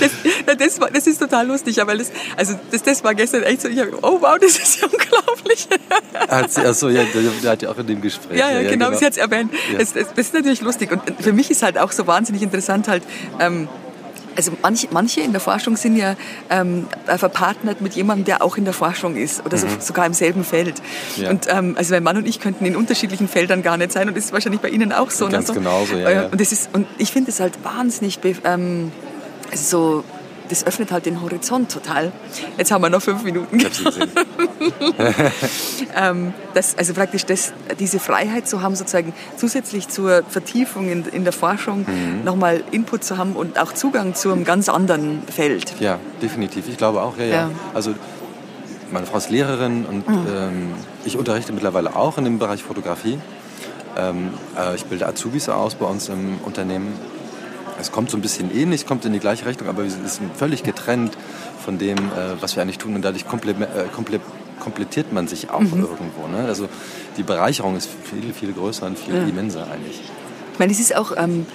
das, 0.00 0.10
das, 0.58 0.80
war, 0.80 0.90
das, 0.90 1.06
ist 1.06 1.18
total 1.18 1.46
lustig, 1.46 1.76
weil 1.84 1.98
das, 1.98 2.10
also 2.36 2.58
das, 2.70 2.82
das 2.82 3.04
war 3.04 3.14
gestern 3.14 3.42
echt 3.42 3.60
so, 3.60 3.68
ich 3.68 3.78
habe, 3.78 3.92
oh 4.02 4.18
wow, 4.20 4.38
das 4.40 4.58
ist 4.58 4.80
ja 4.80 4.88
unglaublich. 4.88 5.68
Hat 6.14 6.50
sie, 6.50 6.64
achso, 6.64 6.88
ja, 6.88 7.02
der 7.42 7.50
hat 7.50 7.62
ja 7.62 7.70
auch 7.70 7.78
in 7.78 7.86
dem 7.86 8.00
Gespräch. 8.00 8.38
Ja, 8.38 8.50
ja, 8.50 8.60
ja 8.60 8.70
genau, 8.70 8.86
genau, 8.86 8.98
sie 8.98 9.04
hat 9.04 9.12
es 9.12 9.18
erwähnt. 9.18 9.52
Ja. 9.72 9.78
Das, 9.78 9.92
das, 9.92 10.12
ist 10.16 10.34
natürlich 10.34 10.62
lustig 10.62 10.90
und 10.90 11.02
für 11.20 11.32
mich 11.32 11.50
ist 11.50 11.62
halt 11.62 11.76
auch 11.76 11.92
so 11.92 12.06
wahnsinnig 12.06 12.42
interessant 12.42 12.88
halt, 12.88 13.02
ähm, 13.38 13.68
also 14.36 14.52
manche, 14.62 14.88
manche 14.90 15.20
in 15.20 15.32
der 15.32 15.40
Forschung 15.40 15.76
sind 15.76 15.96
ja 15.96 16.16
ähm, 16.48 16.86
verpartnert 17.06 17.80
mit 17.80 17.94
jemandem, 17.94 18.24
der 18.24 18.42
auch 18.42 18.56
in 18.56 18.64
der 18.64 18.74
Forschung 18.74 19.16
ist 19.16 19.44
oder 19.44 19.56
mhm. 19.56 19.62
so, 19.62 19.68
sogar 19.80 20.06
im 20.06 20.14
selben 20.14 20.44
Feld. 20.44 20.74
Ja. 21.16 21.30
Und 21.30 21.46
ähm, 21.48 21.74
also 21.76 21.94
mein 21.94 22.02
Mann 22.02 22.16
und 22.16 22.26
ich 22.26 22.40
könnten 22.40 22.64
in 22.64 22.76
unterschiedlichen 22.76 23.28
Feldern 23.28 23.62
gar 23.62 23.76
nicht 23.76 23.92
sein 23.92 24.08
und 24.08 24.16
das 24.16 24.26
ist 24.26 24.32
wahrscheinlich 24.32 24.60
bei 24.60 24.68
Ihnen 24.68 24.92
auch 24.92 25.10
so. 25.10 25.28
Ganz 25.28 25.48
so. 25.48 25.54
genauso, 25.54 25.96
ja, 25.96 26.10
ja. 26.10 26.26
Und, 26.26 26.40
das 26.40 26.52
ist, 26.52 26.70
und 26.72 26.86
ich 26.98 27.12
finde 27.12 27.30
es 27.30 27.40
halt 27.40 27.62
wahnsinnig 27.64 28.18
ähm, 28.44 28.92
also 29.50 30.02
so 30.02 30.04
das 30.50 30.66
öffnet 30.66 30.92
halt 30.92 31.06
den 31.06 31.22
Horizont 31.22 31.70
total. 31.70 32.12
Jetzt 32.58 32.70
haben 32.70 32.82
wir 32.82 32.90
noch 32.90 33.02
fünf 33.02 33.22
Minuten. 33.22 33.58
ähm, 35.96 36.34
das, 36.54 36.76
also 36.76 36.92
praktisch 36.92 37.24
das, 37.24 37.52
diese 37.78 37.98
Freiheit 37.98 38.48
zu 38.48 38.60
haben, 38.60 38.74
sozusagen 38.74 39.14
zusätzlich 39.36 39.88
zur 39.88 40.22
Vertiefung 40.28 40.90
in, 40.90 41.04
in 41.06 41.24
der 41.24 41.32
Forschung 41.32 41.86
mhm. 41.86 42.24
nochmal 42.24 42.62
Input 42.70 43.04
zu 43.04 43.16
haben 43.16 43.36
und 43.36 43.58
auch 43.58 43.72
Zugang 43.72 44.14
zu 44.14 44.32
einem 44.32 44.44
ganz 44.44 44.68
anderen 44.68 45.22
Feld. 45.22 45.80
Ja, 45.80 45.98
definitiv. 46.20 46.68
Ich 46.68 46.76
glaube 46.76 47.02
auch, 47.02 47.16
ja, 47.16 47.24
ja. 47.24 47.34
ja. 47.34 47.50
Also 47.72 47.94
meine 48.90 49.06
Frau 49.06 49.18
ist 49.18 49.30
Lehrerin 49.30 49.86
und 49.86 50.08
mhm. 50.08 50.26
ähm, 50.34 50.74
ich 51.04 51.16
unterrichte 51.16 51.52
mittlerweile 51.52 51.94
auch 51.94 52.18
in 52.18 52.24
dem 52.24 52.38
Bereich 52.38 52.62
Fotografie. 52.62 53.18
Ähm, 53.96 54.30
äh, 54.58 54.74
ich 54.74 54.84
bilde 54.84 55.06
Azubis 55.06 55.48
aus 55.48 55.74
bei 55.74 55.86
uns 55.86 56.08
im 56.08 56.38
Unternehmen 56.44 56.92
es 57.80 57.92
kommt 57.92 58.10
so 58.10 58.16
ein 58.16 58.20
bisschen 58.20 58.54
ähnlich, 58.54 58.86
kommt 58.86 59.04
in 59.04 59.12
die 59.12 59.18
gleiche 59.18 59.46
Richtung, 59.46 59.68
aber 59.68 59.84
wir 59.84 59.90
sind 59.90 60.36
völlig 60.36 60.62
getrennt 60.62 61.16
von 61.64 61.78
dem, 61.78 61.98
äh, 61.98 62.40
was 62.40 62.56
wir 62.56 62.62
eigentlich 62.62 62.78
tun. 62.78 62.94
Und 62.94 63.02
dadurch 63.02 63.24
äh, 63.24 64.18
komplettiert 64.60 65.12
man 65.12 65.28
sich 65.28 65.50
auch 65.50 65.60
mhm. 65.60 65.82
irgendwo. 65.82 66.26
Ne? 66.28 66.44
Also 66.46 66.68
die 67.16 67.22
Bereicherung 67.22 67.76
ist 67.76 67.88
viel, 68.04 68.32
viel 68.32 68.52
größer 68.52 68.86
und 68.86 68.98
viel 68.98 69.14
ja. 69.14 69.22
immenser 69.22 69.66
eigentlich. 69.70 70.00
Ich 70.52 70.58
meine, 70.58 70.72
es 70.72 70.80
ist 70.80 70.96
auch... 70.96 71.12
Ähm 71.16 71.46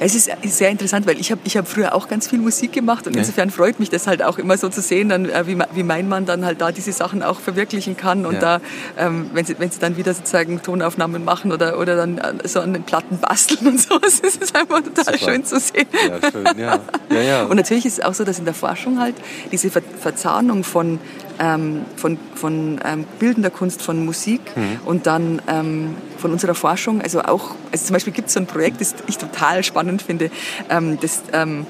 es 0.00 0.14
ist 0.14 0.30
sehr 0.42 0.70
interessant, 0.70 1.06
weil 1.06 1.20
ich 1.20 1.30
habe 1.30 1.40
ich 1.44 1.56
hab 1.56 1.66
früher 1.66 1.94
auch 1.94 2.08
ganz 2.08 2.28
viel 2.28 2.38
Musik 2.38 2.72
gemacht 2.72 3.06
und 3.06 3.16
insofern 3.16 3.50
freut 3.50 3.80
mich 3.80 3.90
das 3.90 4.06
halt 4.06 4.22
auch 4.22 4.38
immer 4.38 4.56
so 4.56 4.68
zu 4.68 4.80
sehen, 4.80 5.08
dann, 5.08 5.28
äh, 5.28 5.46
wie, 5.46 5.58
wie 5.74 5.82
mein 5.82 6.08
Mann 6.08 6.26
dann 6.26 6.44
halt 6.44 6.60
da 6.60 6.70
diese 6.72 6.92
Sachen 6.92 7.22
auch 7.22 7.40
verwirklichen 7.40 7.96
kann 7.96 8.26
und 8.26 8.34
ja. 8.34 8.40
da, 8.40 8.60
ähm, 8.96 9.30
wenn, 9.32 9.44
sie, 9.44 9.58
wenn 9.58 9.70
sie 9.70 9.80
dann 9.80 9.96
wieder 9.96 10.14
sozusagen 10.14 10.62
Tonaufnahmen 10.62 11.24
machen 11.24 11.52
oder, 11.52 11.78
oder 11.78 11.96
dann 11.96 12.18
äh, 12.18 12.46
so 12.46 12.60
an 12.60 12.72
den 12.72 12.84
Platten 12.84 13.18
basteln 13.18 13.66
und 13.66 13.80
so, 13.88 13.98
es 14.06 14.20
ist 14.20 14.54
einfach 14.54 14.82
total 14.82 15.04
Super. 15.04 15.18
schön 15.18 15.44
zu 15.44 15.58
sehen. 15.58 15.88
Ja, 15.92 16.30
schön, 16.30 16.58
ja. 16.58 16.80
Ja, 17.10 17.20
ja. 17.20 17.42
Und 17.44 17.56
natürlich 17.56 17.86
ist 17.86 17.98
es 17.98 18.04
auch 18.04 18.14
so, 18.14 18.24
dass 18.24 18.38
in 18.38 18.44
der 18.44 18.54
Forschung 18.54 19.00
halt 19.00 19.16
diese 19.50 19.70
Ver 19.70 19.82
Verzahnung 20.00 20.64
von 20.64 20.98
ähm, 21.38 21.82
von, 21.96 22.18
von 22.34 22.80
ähm, 22.84 23.04
bildender 23.18 23.50
Kunst, 23.50 23.82
von 23.82 24.04
Musik 24.04 24.40
mhm. 24.56 24.80
und 24.84 25.06
dann 25.06 25.42
ähm, 25.48 25.94
von 26.18 26.32
unserer 26.32 26.54
Forschung. 26.54 27.00
Also 27.00 27.22
auch, 27.22 27.54
also 27.72 27.86
zum 27.86 27.94
Beispiel 27.94 28.12
gibt 28.12 28.28
es 28.28 28.34
so 28.34 28.40
ein 28.40 28.46
Projekt, 28.46 28.80
das 28.80 28.94
ich 29.06 29.18
total 29.18 29.62
spannend 29.62 30.02
finde. 30.02 30.30
Ähm, 30.68 30.98
das 31.00 31.22
ähm, 31.32 31.66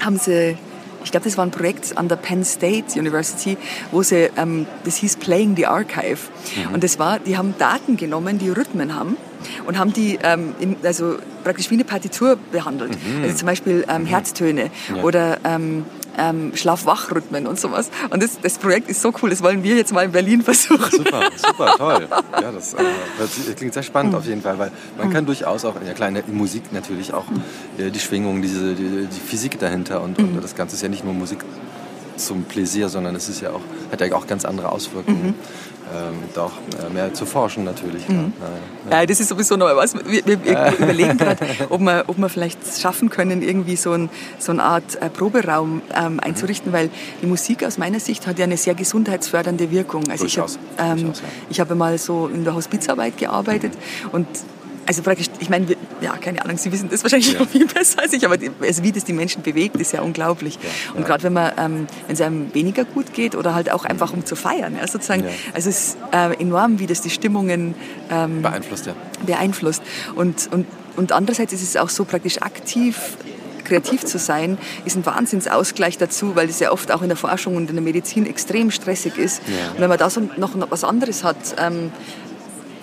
haben 0.00 0.18
sie 0.18 0.56
ich 1.04 1.10
glaube, 1.10 1.24
das 1.24 1.36
war 1.36 1.44
ein 1.44 1.50
Projekt 1.50 1.96
an 1.96 2.08
der 2.08 2.16
Penn 2.16 2.44
State 2.44 2.98
University, 2.98 3.56
wo 3.90 4.02
sie, 4.02 4.30
ähm, 4.36 4.66
das 4.84 4.96
hieß 4.96 5.16
Playing 5.16 5.56
the 5.56 5.66
Archive. 5.66 6.18
Mhm. 6.56 6.74
Und 6.74 6.84
das 6.84 6.98
war, 6.98 7.18
die 7.18 7.36
haben 7.36 7.54
Daten 7.58 7.96
genommen, 7.96 8.38
die 8.38 8.50
Rhythmen 8.50 8.94
haben 8.94 9.16
und 9.66 9.78
haben 9.78 9.92
die 9.92 10.18
ähm, 10.22 10.54
in, 10.60 10.76
also 10.82 11.16
praktisch 11.44 11.70
wie 11.70 11.74
eine 11.74 11.84
Partitur 11.84 12.38
behandelt. 12.50 12.92
Mhm. 12.92 13.24
Also 13.24 13.36
zum 13.36 13.46
Beispiel 13.46 13.84
ähm, 13.88 14.02
mhm. 14.02 14.06
Herztöne 14.06 14.70
ja. 14.94 15.02
oder 15.02 15.38
ähm, 15.44 15.84
ähm, 16.18 16.52
Schlaf-Wach-Rhythmen 16.54 17.46
und 17.46 17.58
sowas. 17.58 17.90
Und 18.10 18.22
das, 18.22 18.40
das 18.40 18.58
Projekt 18.58 18.88
ist 18.88 19.02
so 19.02 19.12
cool, 19.22 19.30
das 19.30 19.42
wollen 19.42 19.62
wir 19.62 19.76
jetzt 19.76 19.92
mal 19.92 20.04
in 20.04 20.12
Berlin 20.12 20.42
versuchen. 20.42 20.90
Super, 20.90 21.30
super, 21.36 21.74
toll. 21.76 22.08
Ja, 22.40 22.52
das, 22.52 22.74
äh, 22.74 22.82
das 23.18 23.56
klingt 23.56 23.74
sehr 23.74 23.82
spannend 23.82 24.14
auf 24.14 24.26
jeden 24.26 24.42
Fall, 24.42 24.58
weil 24.58 24.70
man 24.98 25.10
kann 25.10 25.26
durchaus 25.26 25.64
auch, 25.64 25.76
in 25.76 26.14
der 26.14 26.24
Musik 26.28 26.72
natürlich 26.72 27.12
auch 27.12 27.24
äh, 27.78 27.90
die 27.90 28.00
Schwingung, 28.00 28.42
diese, 28.42 28.74
die, 28.74 29.06
die 29.06 29.20
Physik 29.20 29.58
dahinter 29.58 30.02
und, 30.02 30.18
und 30.18 30.42
das 30.42 30.54
Ganze 30.54 30.76
ist 30.76 30.82
ja 30.82 30.88
nicht 30.88 31.04
nur 31.04 31.14
Musik 31.14 31.44
zum 32.16 32.44
Pläsier, 32.44 32.88
sondern 32.88 33.14
es 33.14 33.28
ist 33.28 33.40
ja 33.40 33.50
auch, 33.50 33.60
hat 33.90 34.00
ja 34.00 34.14
auch 34.14 34.26
ganz 34.26 34.44
andere 34.44 34.70
Auswirkungen. 34.70 35.34
Mhm. 35.82 35.98
Ähm, 35.98 36.14
doch 36.34 36.52
äh, 36.80 36.92
mehr 36.92 37.12
zu 37.12 37.26
forschen 37.26 37.64
natürlich. 37.64 38.08
Mhm. 38.08 38.32
Ja, 38.90 39.00
ja. 39.00 39.06
das 39.06 39.20
ist 39.20 39.28
sowieso 39.28 39.56
noch 39.56 39.66
was. 39.76 39.94
Wir, 39.94 40.24
wir, 40.26 40.72
überlegen 40.78 41.18
gerade, 41.18 41.44
ob 41.68 41.80
wir, 41.80 42.04
ob 42.06 42.18
wir 42.18 42.28
vielleicht 42.28 42.58
schaffen 42.78 43.10
können, 43.10 43.42
irgendwie 43.42 43.76
so, 43.76 43.92
ein, 43.92 44.08
so 44.38 44.52
eine 44.52 44.62
Art 44.62 44.96
äh, 45.00 45.10
Proberaum 45.10 45.82
ähm, 45.94 46.20
einzurichten, 46.20 46.70
mhm. 46.70 46.76
weil 46.76 46.90
die 47.20 47.26
Musik 47.26 47.64
aus 47.64 47.78
meiner 47.78 48.00
Sicht 48.00 48.26
hat 48.26 48.38
ja 48.38 48.44
eine 48.44 48.56
sehr 48.56 48.74
gesundheitsfördernde 48.74 49.70
Wirkung. 49.70 50.04
Also 50.10 50.24
Durchaus. 50.24 50.58
ich 50.76 50.80
habe 50.80 51.00
ähm, 51.00 51.06
ja. 51.08 51.12
ich 51.50 51.60
hab 51.60 51.74
mal 51.74 51.98
so 51.98 52.28
in 52.28 52.44
der 52.44 52.54
Hospizarbeit 52.54 53.16
gearbeitet 53.18 53.72
und 54.12 54.26
also 54.86 55.02
praktisch, 55.02 55.28
ich 55.38 55.48
meine, 55.48 55.66
ja, 56.00 56.16
keine 56.16 56.42
Ahnung, 56.44 56.58
Sie 56.58 56.72
wissen 56.72 56.88
das 56.90 57.02
wahrscheinlich 57.02 57.32
ja. 57.32 57.40
noch 57.40 57.48
viel 57.48 57.66
besser 57.66 58.02
als 58.02 58.12
ich, 58.12 58.24
aber 58.24 58.36
die, 58.36 58.50
also 58.60 58.82
wie 58.82 58.92
das 58.92 59.04
die 59.04 59.12
Menschen 59.12 59.42
bewegt, 59.42 59.76
ist 59.76 59.92
ja 59.92 60.02
unglaublich. 60.02 60.58
Ja, 60.62 60.94
und 60.94 61.06
gerade 61.06 61.22
wenn 61.24 61.32
man, 61.32 61.52
ähm, 61.56 61.86
wenn 62.06 62.14
es 62.14 62.20
einem 62.20 62.52
weniger 62.54 62.84
gut 62.84 63.12
geht 63.12 63.34
oder 63.34 63.54
halt 63.54 63.70
auch 63.70 63.84
einfach 63.84 64.12
um 64.12 64.24
zu 64.24 64.36
feiern, 64.36 64.76
ja, 64.76 64.86
sozusagen, 64.86 65.24
also 65.54 65.70
es 65.70 65.78
ist 65.78 65.98
äh, 66.12 66.34
enorm, 66.40 66.78
wie 66.78 66.86
das 66.86 67.00
die 67.00 67.10
Stimmungen 67.10 67.74
ähm, 68.10 68.42
beeinflusst, 68.42 68.86
ja. 68.86 68.94
beeinflusst. 69.24 69.82
Und, 70.14 70.48
und, 70.52 70.66
und 70.96 71.12
andererseits 71.12 71.52
ist 71.52 71.62
es 71.62 71.76
auch 71.76 71.88
so 71.88 72.04
praktisch 72.04 72.42
aktiv 72.42 73.16
kreativ 73.64 74.04
zu 74.04 74.18
sein, 74.18 74.58
ist 74.84 74.96
ein 74.96 75.06
Wahnsinnsausgleich 75.06 75.96
dazu, 75.96 76.36
weil 76.36 76.48
es 76.48 76.60
ja 76.60 76.72
oft 76.72 76.92
auch 76.92 77.00
in 77.00 77.08
der 77.08 77.16
Forschung 77.16 77.56
und 77.56 77.70
in 77.70 77.76
der 77.76 77.82
Medizin 77.82 78.26
extrem 78.26 78.70
stressig 78.70 79.16
ist. 79.16 79.40
Ja. 79.46 79.70
Und 79.72 79.80
wenn 79.80 79.88
man 79.88 79.98
da 79.98 80.10
so 80.10 80.20
noch 80.36 80.54
was 80.70 80.84
anderes 80.84 81.24
hat, 81.24 81.36
ähm, 81.58 81.92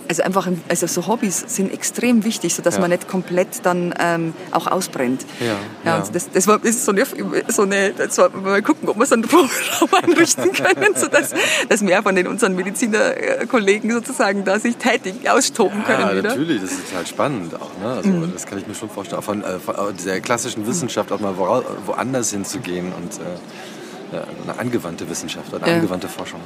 also 0.09 0.23
einfach, 0.23 0.47
also 0.67 0.87
so 0.87 1.05
Hobbys 1.07 1.45
sind 1.47 1.71
extrem 1.71 2.23
wichtig, 2.23 2.55
sodass 2.55 2.75
ja. 2.75 2.81
man 2.81 2.89
nicht 2.89 3.07
komplett 3.07 3.63
dann 3.63 3.93
ähm, 3.99 4.33
auch 4.51 4.65
ausbrennt. 4.65 5.23
Ja, 5.39 5.45
ja, 5.45 5.55
ja. 5.85 6.03
das, 6.11 6.31
das, 6.31 6.47
war, 6.47 6.63
ist 6.65 6.83
so 6.83 6.91
eine, 6.91 7.05
so 7.47 7.61
eine 7.61 7.93
das 7.93 8.17
war, 8.17 8.31
mal 8.31 8.61
gucken, 8.63 8.89
ob 8.89 8.97
wir 8.97 9.05
so 9.05 9.13
einen 9.13 9.23
Programm 9.23 9.49
einrichten 10.03 10.51
können, 10.51 10.95
sodass 10.95 11.29
dass 11.69 11.81
mehr 11.81 12.01
von 12.01 12.15
den 12.15 12.25
unseren 12.27 12.55
Medizinerkollegen 12.55 13.91
sozusagen 13.91 14.43
da 14.45 14.59
sich 14.59 14.77
tätig 14.77 15.29
austoben 15.29 15.83
können. 15.83 16.01
Ja, 16.01 16.11
wieder. 16.11 16.29
natürlich, 16.29 16.61
das 16.61 16.71
ist 16.71 16.95
halt 16.95 17.07
spannend 17.07 17.53
auch. 17.53 17.77
Ne? 17.79 17.89
Also, 17.89 18.09
mhm. 18.09 18.33
Das 18.33 18.47
kann 18.47 18.57
ich 18.57 18.67
mir 18.67 18.73
schon 18.73 18.89
vorstellen, 18.89 19.19
auch 19.19 19.25
von, 19.25 19.43
äh, 19.43 19.59
von 19.59 19.75
dieser 19.95 20.19
klassischen 20.21 20.65
Wissenschaft 20.65 21.11
auch 21.11 21.19
mal 21.19 21.37
woanders 21.37 22.31
hinzugehen 22.31 22.91
und 22.93 23.13
äh, 23.19 24.21
eine 24.43 24.59
angewandte 24.59 25.07
Wissenschaft, 25.07 25.53
eine 25.53 25.65
angewandte 25.65 26.07
Forschung. 26.07 26.39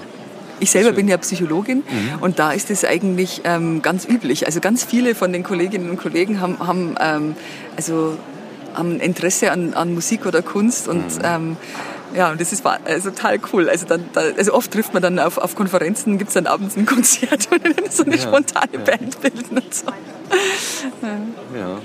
Ich 0.63 0.71
selber 0.71 0.93
bin 0.93 1.09
ja 1.09 1.17
Psychologin 1.17 1.79
mhm. 1.79 2.21
und 2.21 2.39
da 2.39 2.53
ist 2.53 2.71
es 2.71 2.85
eigentlich 2.85 3.41
ähm, 3.43 3.81
ganz 3.81 4.05
üblich. 4.07 4.45
Also 4.45 4.61
ganz 4.61 4.85
viele 4.85 5.13
von 5.13 5.33
den 5.33 5.43
Kolleginnen 5.43 5.89
und 5.89 5.97
Kollegen 5.97 6.39
haben, 6.39 6.57
haben 6.59 6.95
ähm, 7.01 7.35
also 7.75 8.17
haben 8.73 9.01
Interesse 9.01 9.51
an, 9.51 9.73
an 9.73 9.93
Musik 9.93 10.25
oder 10.25 10.41
Kunst 10.41 10.87
und 10.87 11.17
mhm. 11.17 11.21
ähm, 11.23 11.57
ja, 12.15 12.31
und 12.31 12.39
das 12.39 12.53
ist 12.53 12.65
also 12.65 13.09
total 13.09 13.39
cool. 13.51 13.69
Also, 13.69 13.85
dann, 13.87 14.05
da, 14.13 14.21
also 14.37 14.53
oft 14.53 14.71
trifft 14.71 14.93
man 14.93 15.01
dann 15.01 15.19
auf, 15.19 15.37
auf 15.37 15.55
Konferenzen, 15.55 16.17
gibt 16.17 16.29
es 16.29 16.35
dann 16.35 16.47
abends 16.47 16.77
ein 16.77 16.85
Konzert 16.85 17.47
und 17.51 17.65
dann 17.65 17.89
so 17.89 18.03
eine 18.03 18.15
ja, 18.15 18.21
spontane 18.21 18.69
ja. 18.71 18.79
Band 18.79 19.19
bilden 19.19 19.57
und 19.57 19.73
so. 19.73 19.87
Ja, 21.01 21.59
ja 21.59 21.79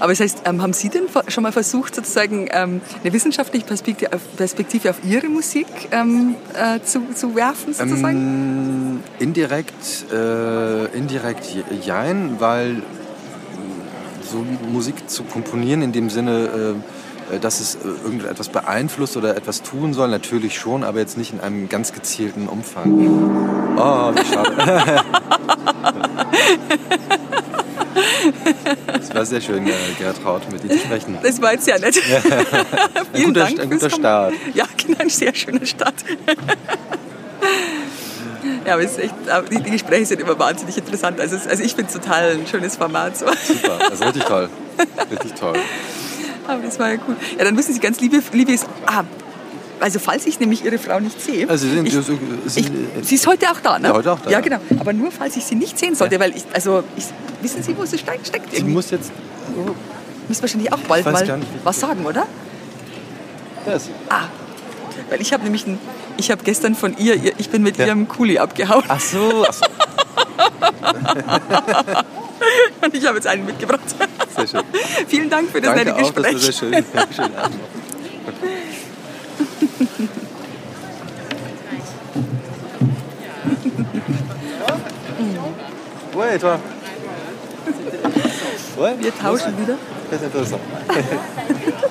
aber 0.00 0.12
das 0.12 0.20
heißt, 0.20 0.42
ähm, 0.44 0.62
haben 0.62 0.72
Sie 0.72 0.88
denn 0.88 1.04
schon 1.28 1.42
mal 1.42 1.52
versucht, 1.52 1.94
sozusagen 1.94 2.48
ähm, 2.50 2.80
eine 3.02 3.12
wissenschaftliche 3.12 3.66
Perspektive 3.66 4.12
auf, 4.12 4.20
Perspektive 4.36 4.90
auf 4.90 4.96
Ihre 5.04 5.28
Musik 5.28 5.66
ähm, 5.90 6.34
äh, 6.54 6.80
zu, 6.82 7.02
zu 7.14 7.34
werfen, 7.34 7.74
sozusagen? 7.74 9.02
Indirekt, 9.18 10.12
äh, 10.12 10.86
indirekt 10.96 11.46
jein, 11.82 12.36
weil 12.38 12.82
so 14.22 14.44
Musik 14.70 15.08
zu 15.08 15.24
komponieren 15.24 15.82
in 15.82 15.92
dem 15.92 16.10
Sinne, 16.10 16.74
äh, 17.30 17.34
äh, 17.36 17.38
dass 17.38 17.60
es 17.60 17.76
äh, 17.76 17.78
irgendetwas 18.04 18.48
beeinflusst 18.48 19.16
oder 19.16 19.36
etwas 19.36 19.62
tun 19.62 19.94
soll, 19.94 20.08
natürlich 20.08 20.58
schon, 20.58 20.84
aber 20.84 20.98
jetzt 20.98 21.18
nicht 21.18 21.32
in 21.32 21.40
einem 21.40 21.68
ganz 21.68 21.92
gezielten 21.92 22.48
Umfang. 22.48 23.76
Oh, 23.76 24.12
wie 24.14 24.24
schade. 24.24 25.02
Es 29.00 29.14
war 29.14 29.24
sehr 29.24 29.40
schön, 29.40 29.66
äh, 29.66 29.72
Gertraud, 29.98 30.42
mit 30.50 30.62
dir 30.62 30.70
zu 30.70 30.78
sprechen. 30.78 31.18
Das 31.22 31.40
war 31.40 31.52
jetzt 31.52 31.66
ja 31.66 31.78
nett. 31.78 31.94
Vielen 31.96 32.14
ein 33.14 33.24
guter, 33.24 33.40
Dank. 33.40 33.60
Ein 33.60 33.70
guter 33.70 33.90
Start. 33.90 34.34
Ja, 34.54 34.66
genau, 34.76 34.98
ein 35.00 35.08
sehr 35.08 35.34
schöner 35.34 35.66
Start. 35.66 35.94
Ja, 38.64 38.74
aber 38.74 38.82
echt, 38.82 39.14
die, 39.50 39.70
Gespräche 39.70 40.06
sind 40.06 40.20
immer 40.20 40.38
wahnsinnig 40.38 40.76
interessant. 40.76 41.20
Also, 41.20 41.36
also 41.48 41.62
ich 41.62 41.74
finde 41.74 41.90
es 41.90 41.94
total 41.94 42.32
ein 42.32 42.46
schönes 42.46 42.76
Format. 42.76 43.16
So. 43.16 43.26
Super, 43.26 43.78
das 43.78 44.00
ist 44.00 44.06
richtig 44.06 44.24
toll. 44.24 44.48
Richtig 45.10 45.32
toll. 45.34 45.54
Aber 46.46 46.62
das 46.62 46.78
war 46.78 46.92
ja 46.92 46.98
cool. 47.06 47.16
Ja, 47.38 47.44
dann 47.44 47.54
müssen 47.54 47.74
Sie 47.74 47.80
ganz 47.80 48.00
liebe, 48.00 48.22
liebe 48.32 48.54
ah, 48.86 49.04
also 49.80 49.98
falls 49.98 50.26
ich 50.26 50.40
nämlich 50.40 50.64
Ihre 50.64 50.78
Frau 50.78 51.00
nicht 51.00 51.20
sehe. 51.20 51.48
Also 51.48 51.68
sind, 51.68 51.86
ich, 51.86 51.94
Sie, 52.46 52.60
ich, 52.60 52.70
sie 53.02 53.14
ist 53.14 53.26
heute 53.26 53.50
auch 53.50 53.60
da, 53.60 53.78
ne? 53.78 53.88
Ja, 53.88 53.94
heute 53.94 54.12
auch 54.12 54.20
da. 54.20 54.30
Ja, 54.30 54.40
genau. 54.40 54.58
Aber 54.78 54.92
nur 54.92 55.10
falls 55.10 55.36
ich 55.36 55.44
sie 55.44 55.54
nicht 55.54 55.78
sehen 55.78 55.94
sollte, 55.94 56.16
ja. 56.16 56.20
weil 56.20 56.36
ich, 56.36 56.44
also 56.52 56.84
ich, 56.96 57.04
wissen 57.42 57.62
Sie, 57.62 57.76
wo 57.76 57.84
sie 57.84 57.98
steckt? 57.98 58.26
steckt 58.26 58.54
sie 58.54 58.64
muss 58.64 58.90
jetzt. 58.90 59.12
Oh, 59.56 59.70
müssen 60.28 60.42
wahrscheinlich 60.42 60.72
auch 60.72 60.80
bald 60.80 61.06
mal 61.06 61.40
was 61.64 61.80
sagen, 61.80 62.04
oder? 62.04 62.26
Das. 63.64 63.88
Ah, 64.08 64.24
weil 65.10 65.20
ich 65.20 65.32
habe 65.32 65.44
nämlich, 65.44 65.66
ein, 65.66 65.78
ich 66.16 66.30
habe 66.30 66.42
gestern 66.44 66.74
von 66.74 66.96
ihr, 66.98 67.32
ich 67.38 67.50
bin 67.50 67.62
mit 67.62 67.78
ja. 67.78 67.86
ihrem 67.86 68.08
Kuli 68.08 68.38
abgehauen. 68.38 68.84
Ach 68.88 69.00
so. 69.00 69.44
Ach 69.46 69.52
so. 69.52 69.64
Und 72.82 72.94
ich 72.94 73.06
habe 73.06 73.16
jetzt 73.16 73.26
einen 73.26 73.46
mitgebracht. 73.46 73.80
Sehr 74.36 74.46
schön. 74.46 74.62
Vielen 75.06 75.30
Dank 75.30 75.50
für 75.50 75.60
das 75.60 75.74
Danke 75.74 75.92
nette 75.92 76.00
Gespräch. 76.00 76.26
Auch, 76.26 76.32
das 76.32 76.42
war 76.42 76.42
sehr 76.52 76.52
schön. 76.52 76.84
schön 77.14 77.30
Ouais, 86.18 86.34
et 86.34 86.38
toi 86.40 86.58
Ouais. 88.76 88.96
Wir 88.98 89.12
tauschen 89.12 89.56
wieder. 89.56 89.76
Très 90.10 90.24
intéressant. 90.26 90.58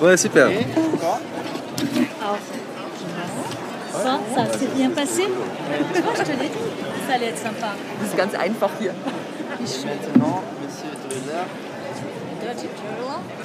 ouais, 0.02 0.16
super. 0.18 0.48
Ça, 3.90 4.20
ça 4.34 4.58
s'est 4.58 4.66
bien 4.76 4.90
passé 4.90 5.22
Tu 5.94 6.02
vois, 6.02 6.12
je 6.14 6.22
te 6.22 6.30
l'ai 6.30 6.48
dit, 6.48 6.68
ça 7.08 7.14
allait 7.14 7.28
être 7.28 7.38
sympa. 7.38 7.68
Das 8.00 8.10
ist 8.10 8.16
ganz 8.16 8.34
einfach 8.34 8.70
hier. 8.78 8.92
Maintenant, 9.60 10.42
Monsieur 10.62 10.90
Tröder. 11.08 11.44
Dirty 12.42 12.68
Turtle. 12.68 13.37